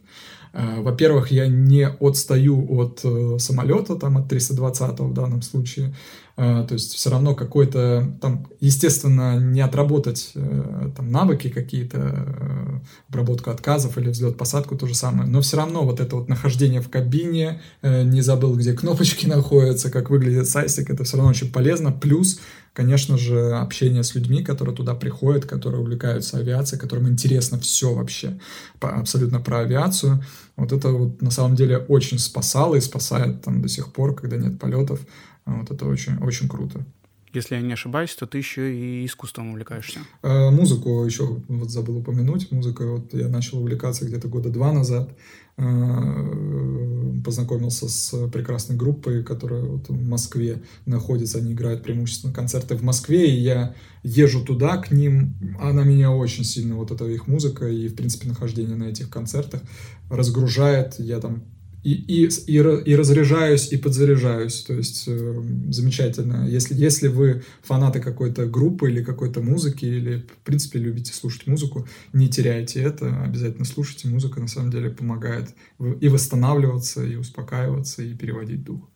Э, 0.52 0.80
во-первых, 0.80 1.30
я 1.30 1.46
не 1.46 1.86
отстаю 1.88 2.66
от 2.78 3.00
э, 3.04 3.38
самолета, 3.38 3.96
там, 3.96 4.18
от 4.18 4.28
320 4.28 5.00
в 5.00 5.12
данном 5.12 5.42
случае. 5.42 5.94
Э, 6.36 6.64
то 6.66 6.74
есть 6.74 6.94
все 6.94 7.10
равно 7.10 7.34
какой-то, 7.34 8.16
там, 8.20 8.46
естественно, 8.60 9.38
не 9.38 9.60
отработать 9.60 10.32
там 10.34 11.10
навыки 11.10 11.48
какие-то, 11.48 12.82
обработку 13.08 13.50
отказов 13.50 13.98
или 13.98 14.10
взлет-посадку, 14.10 14.76
то 14.76 14.86
же 14.86 14.94
самое. 14.94 15.28
Но 15.28 15.40
все 15.40 15.56
равно 15.56 15.84
вот 15.84 16.00
это 16.00 16.16
вот 16.16 16.28
нахождение 16.28 16.80
в 16.80 16.88
кабине, 16.88 17.60
не 17.82 18.22
забыл, 18.22 18.56
где 18.56 18.72
кнопочки 18.72 19.26
находятся, 19.26 19.90
как 19.90 20.10
выглядит 20.10 20.48
сайсик, 20.48 20.90
это 20.90 21.04
все 21.04 21.16
равно 21.16 21.30
очень 21.30 21.52
полезно. 21.52 21.92
Плюс 21.92 22.40
конечно 22.72 23.18
же, 23.18 23.52
общение 23.52 24.02
с 24.02 24.14
людьми, 24.14 24.42
которые 24.42 24.74
туда 24.74 24.94
приходят, 24.94 25.44
которые 25.44 25.80
увлекаются 25.80 26.38
авиацией, 26.38 26.80
которым 26.80 27.08
интересно 27.08 27.58
все 27.58 27.92
вообще 27.94 28.38
абсолютно 28.80 29.40
про 29.40 29.60
авиацию. 29.60 30.24
Вот 30.56 30.72
это 30.72 30.88
вот 30.88 31.22
на 31.22 31.30
самом 31.30 31.56
деле 31.56 31.78
очень 31.78 32.18
спасало 32.18 32.76
и 32.76 32.80
спасает 32.80 33.42
там 33.42 33.62
до 33.62 33.68
сих 33.68 33.92
пор, 33.92 34.14
когда 34.14 34.36
нет 34.36 34.58
полетов. 34.58 35.00
Вот 35.46 35.70
это 35.70 35.86
очень, 35.86 36.18
очень 36.18 36.48
круто. 36.48 36.84
Если 37.32 37.54
я 37.54 37.62
не 37.62 37.72
ошибаюсь, 37.72 38.14
то 38.14 38.26
ты 38.26 38.36
еще 38.36 38.74
и 38.74 39.06
искусством 39.06 39.50
увлекаешься. 39.50 40.00
Э, 40.22 40.50
музыку 40.50 41.02
еще 41.04 41.40
вот 41.48 41.70
забыл 41.70 41.98
упомянуть. 41.98 42.52
Музыка 42.52 42.86
вот 42.86 43.14
я 43.14 43.28
начал 43.28 43.58
увлекаться 43.58 44.04
где-то 44.04 44.28
года 44.28 44.50
два 44.50 44.70
назад. 44.70 45.10
Э, 45.56 47.22
познакомился 47.24 47.88
с 47.88 48.28
прекрасной 48.28 48.76
группой, 48.76 49.24
которая 49.24 49.62
вот 49.62 49.88
в 49.88 50.08
Москве 50.08 50.62
находится. 50.84 51.38
Они 51.38 51.54
играют 51.54 51.82
преимущественно 51.82 52.34
концерты 52.34 52.76
в 52.76 52.82
Москве, 52.82 53.30
и 53.30 53.40
я 53.40 53.74
езжу 54.02 54.44
туда 54.44 54.76
к 54.76 54.90
ним. 54.90 55.34
Она 55.58 55.84
меня 55.84 56.10
очень 56.10 56.44
сильно, 56.44 56.76
вот 56.76 56.90
эта 56.90 57.06
их 57.06 57.28
музыка 57.28 57.66
и, 57.66 57.88
в 57.88 57.94
принципе, 57.94 58.28
нахождение 58.28 58.76
на 58.76 58.84
этих 58.84 59.08
концертах 59.08 59.62
разгружает. 60.10 60.96
Я 60.98 61.18
там 61.18 61.44
и, 61.82 61.92
и, 61.92 62.28
и, 62.46 62.54
и 62.56 62.96
разряжаюсь, 62.96 63.72
и 63.72 63.76
подзаряжаюсь. 63.76 64.62
То 64.62 64.74
есть 64.74 65.04
э, 65.08 65.42
замечательно. 65.68 66.48
Если, 66.48 66.74
если 66.74 67.08
вы 67.08 67.42
фанаты 67.62 68.00
какой-то 68.00 68.46
группы 68.46 68.90
или 68.90 69.02
какой-то 69.02 69.40
музыки, 69.40 69.84
или, 69.84 70.18
в 70.18 70.44
принципе, 70.44 70.78
любите 70.78 71.12
слушать 71.12 71.46
музыку, 71.46 71.88
не 72.12 72.28
теряйте 72.28 72.80
это, 72.82 73.22
обязательно 73.22 73.64
слушайте. 73.64 74.08
Музыка, 74.08 74.40
на 74.40 74.48
самом 74.48 74.70
деле, 74.70 74.90
помогает 74.90 75.54
и 76.00 76.08
восстанавливаться, 76.08 77.04
и 77.04 77.16
успокаиваться, 77.16 78.02
и 78.02 78.14
переводить 78.14 78.62
дух. 78.62 78.88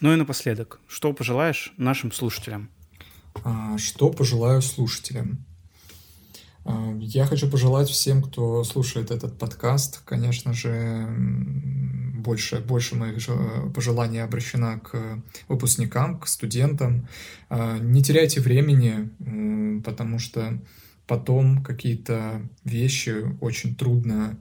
Ну 0.00 0.12
и 0.12 0.16
напоследок, 0.16 0.80
что 0.86 1.12
пожелаешь 1.12 1.72
нашим 1.76 2.12
слушателям? 2.12 2.70
А, 3.42 3.76
что 3.78 4.10
пожелаю 4.10 4.62
слушателям? 4.62 5.44
А, 6.68 6.94
я 7.00 7.24
хочу 7.24 7.50
пожелать 7.50 7.88
всем, 7.88 8.22
кто 8.22 8.62
слушает 8.62 9.10
этот 9.10 9.38
подкаст, 9.38 10.02
конечно 10.04 10.52
же, 10.52 11.08
больше, 12.14 12.58
больше 12.58 12.94
моих 12.94 13.26
пожеланий 13.74 14.22
обращено 14.22 14.78
к 14.78 15.22
выпускникам, 15.48 16.18
к 16.18 16.26
студентам. 16.26 17.08
А, 17.48 17.78
не 17.78 18.02
теряйте 18.02 18.42
времени, 18.42 19.80
потому 19.82 20.18
что 20.18 20.60
потом 21.06 21.64
какие-то 21.64 22.42
вещи 22.64 23.24
очень 23.40 23.74
трудно 23.74 24.36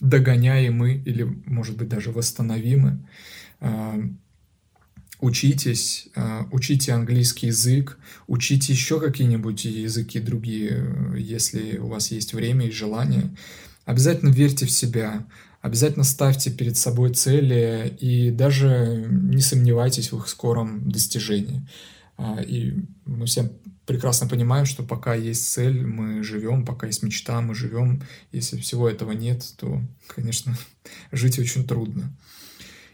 догоняемы 0.00 0.94
или, 0.94 1.24
может 1.44 1.76
быть, 1.76 1.88
даже 1.88 2.10
восстановимы. 2.10 3.06
Учитесь, 5.20 6.08
а, 6.14 6.48
учите 6.50 6.92
английский 6.92 7.48
язык, 7.48 7.98
учите 8.26 8.72
еще 8.72 9.00
какие-нибудь 9.00 9.64
языки 9.64 10.18
другие, 10.18 11.14
если 11.16 11.78
у 11.78 11.88
вас 11.88 12.10
есть 12.10 12.32
время 12.32 12.66
и 12.66 12.70
желание. 12.70 13.30
Обязательно 13.84 14.30
верьте 14.30 14.66
в 14.66 14.70
себя, 14.70 15.26
обязательно 15.60 16.04
ставьте 16.04 16.50
перед 16.50 16.76
собой 16.76 17.12
цели 17.12 17.94
и 18.00 18.30
даже 18.30 19.06
не 19.10 19.42
сомневайтесь 19.42 20.12
в 20.12 20.18
их 20.18 20.28
скором 20.28 20.90
достижении. 20.90 21.66
А, 22.16 22.40
и 22.40 22.74
мы 23.04 23.26
все 23.26 23.50
прекрасно 23.86 24.28
понимаем, 24.28 24.66
что 24.66 24.82
пока 24.82 25.14
есть 25.14 25.50
цель, 25.50 25.84
мы 25.84 26.22
живем, 26.22 26.64
пока 26.64 26.86
есть 26.86 27.02
мечта, 27.02 27.40
мы 27.40 27.54
живем. 27.54 28.02
Если 28.30 28.58
всего 28.58 28.88
этого 28.88 29.12
нет, 29.12 29.44
то, 29.56 29.82
конечно, 30.06 30.56
жить 31.12 31.38
очень 31.38 31.66
трудно. 31.66 32.14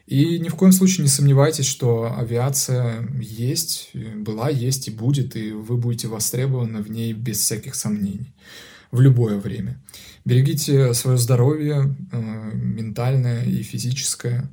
И 0.06 0.38
ни 0.38 0.48
в 0.48 0.54
коем 0.54 0.70
случае 0.70 1.02
не 1.02 1.08
сомневайтесь, 1.08 1.66
что 1.66 2.14
авиация 2.16 3.08
есть, 3.20 3.90
была, 3.94 4.48
есть 4.48 4.86
и 4.86 4.92
будет, 4.92 5.34
и 5.34 5.50
вы 5.50 5.76
будете 5.76 6.06
востребованы 6.06 6.80
в 6.80 6.90
ней 6.90 7.12
без 7.12 7.40
всяких 7.40 7.74
сомнений 7.74 8.32
в 8.92 9.00
любое 9.00 9.36
время. 9.38 9.82
Берегите 10.24 10.94
свое 10.94 11.18
здоровье, 11.18 11.96
э, 12.12 12.50
ментальное 12.54 13.44
и 13.44 13.62
физическое. 13.62 14.48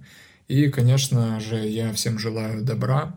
И, 0.48 0.70
конечно 0.70 1.40
же, 1.40 1.58
я 1.58 1.94
всем 1.94 2.18
желаю 2.18 2.64
добра 2.64 3.16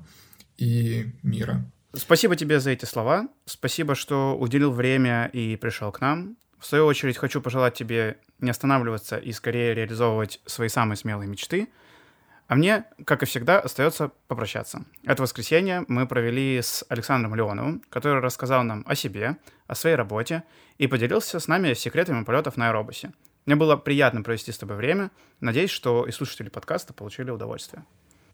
и 0.59 1.07
мира. 1.22 1.64
Спасибо 1.95 2.37
тебе 2.37 2.61
за 2.61 2.70
эти 2.70 2.84
слова. 2.84 3.28
Спасибо, 3.47 3.95
что 3.95 4.37
уделил 4.39 4.72
время 4.72 5.30
и 5.32 5.57
пришел 5.57 5.91
к 5.91 6.03
нам. 6.03 6.37
В 6.59 6.66
свою 6.66 6.84
очередь 6.84 7.16
хочу 7.16 7.41
пожелать 7.41 7.74
тебе 7.74 8.18
не 8.41 8.51
останавливаться 8.51 9.16
и 9.16 9.32
скорее 9.32 9.74
реализовывать 9.74 10.41
свои 10.45 10.68
самые 10.68 10.99
смелые 10.99 11.28
мечты– 11.30 11.68
а 12.49 12.55
мне, 12.55 12.84
как 13.05 13.22
и 13.22 13.26
всегда, 13.26 13.59
остается 13.61 14.12
попрощаться. 14.28 14.84
Это 15.05 15.22
воскресенье 15.22 15.84
мы 15.88 16.07
провели 16.07 16.61
с 16.62 16.84
Александром 16.88 17.34
Леоновым, 17.34 17.82
который 17.90 18.20
рассказал 18.20 18.62
нам 18.62 18.84
о 18.86 18.94
себе, 18.94 19.36
о 19.66 19.74
своей 19.74 19.97
работе 19.97 20.44
и 20.78 20.86
поделился 20.86 21.40
с 21.40 21.49
нами 21.49 21.74
секретами 21.74 22.24
полетов 22.24 22.57
на 22.57 22.68
аэробусе. 22.68 23.12
Мне 23.47 23.57
было 23.57 23.76
приятно 23.76 24.22
провести 24.22 24.53
с 24.53 24.59
тобой 24.59 24.76
время. 24.76 25.11
Надеюсь, 25.40 25.70
что 25.70 26.05
и 26.07 26.12
слушатели 26.12 26.49
подкаста 26.49 26.92
получили 26.92 27.30
удовольствие. 27.30 27.84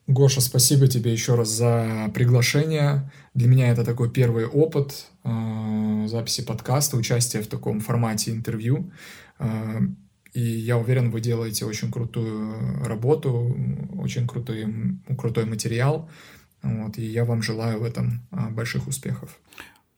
Гоша, 0.07 0.41
спасибо 0.41 0.89
тебе 0.89 1.13
еще 1.13 1.37
раз 1.37 1.49
за 1.49 2.11
приглашение. 2.13 3.11
Для 3.35 3.47
меня 3.47 3.69
это 3.71 3.85
такой 3.85 4.11
первый 4.11 4.47
опыт 4.47 5.07
э, 5.23 6.07
записи 6.09 6.45
подкаста, 6.45 6.97
участия 6.97 7.41
в 7.41 7.47
таком 7.47 7.81
формате 7.81 8.33
интервью. 8.33 8.91
Э, 9.39 9.79
и 10.35 10.41
я 10.41 10.79
уверен, 10.79 11.11
вы 11.11 11.21
делаете 11.21 11.67
очень 11.67 11.91
крутую 11.91 12.85
работу, 12.85 13.55
очень 13.99 14.27
крутой, 14.27 14.67
крутой 15.19 15.45
материал. 15.45 16.09
Вот, 16.63 16.97
и 16.97 17.05
я 17.05 17.25
вам 17.25 17.43
желаю 17.43 17.81
в 17.81 17.85
этом 17.85 18.23
а, 18.31 18.49
больших 18.51 18.87
успехов. 18.87 19.39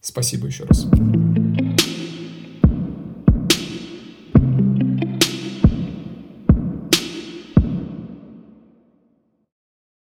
Спасибо 0.00 0.46
еще 0.46 0.64
раз. 0.64 0.86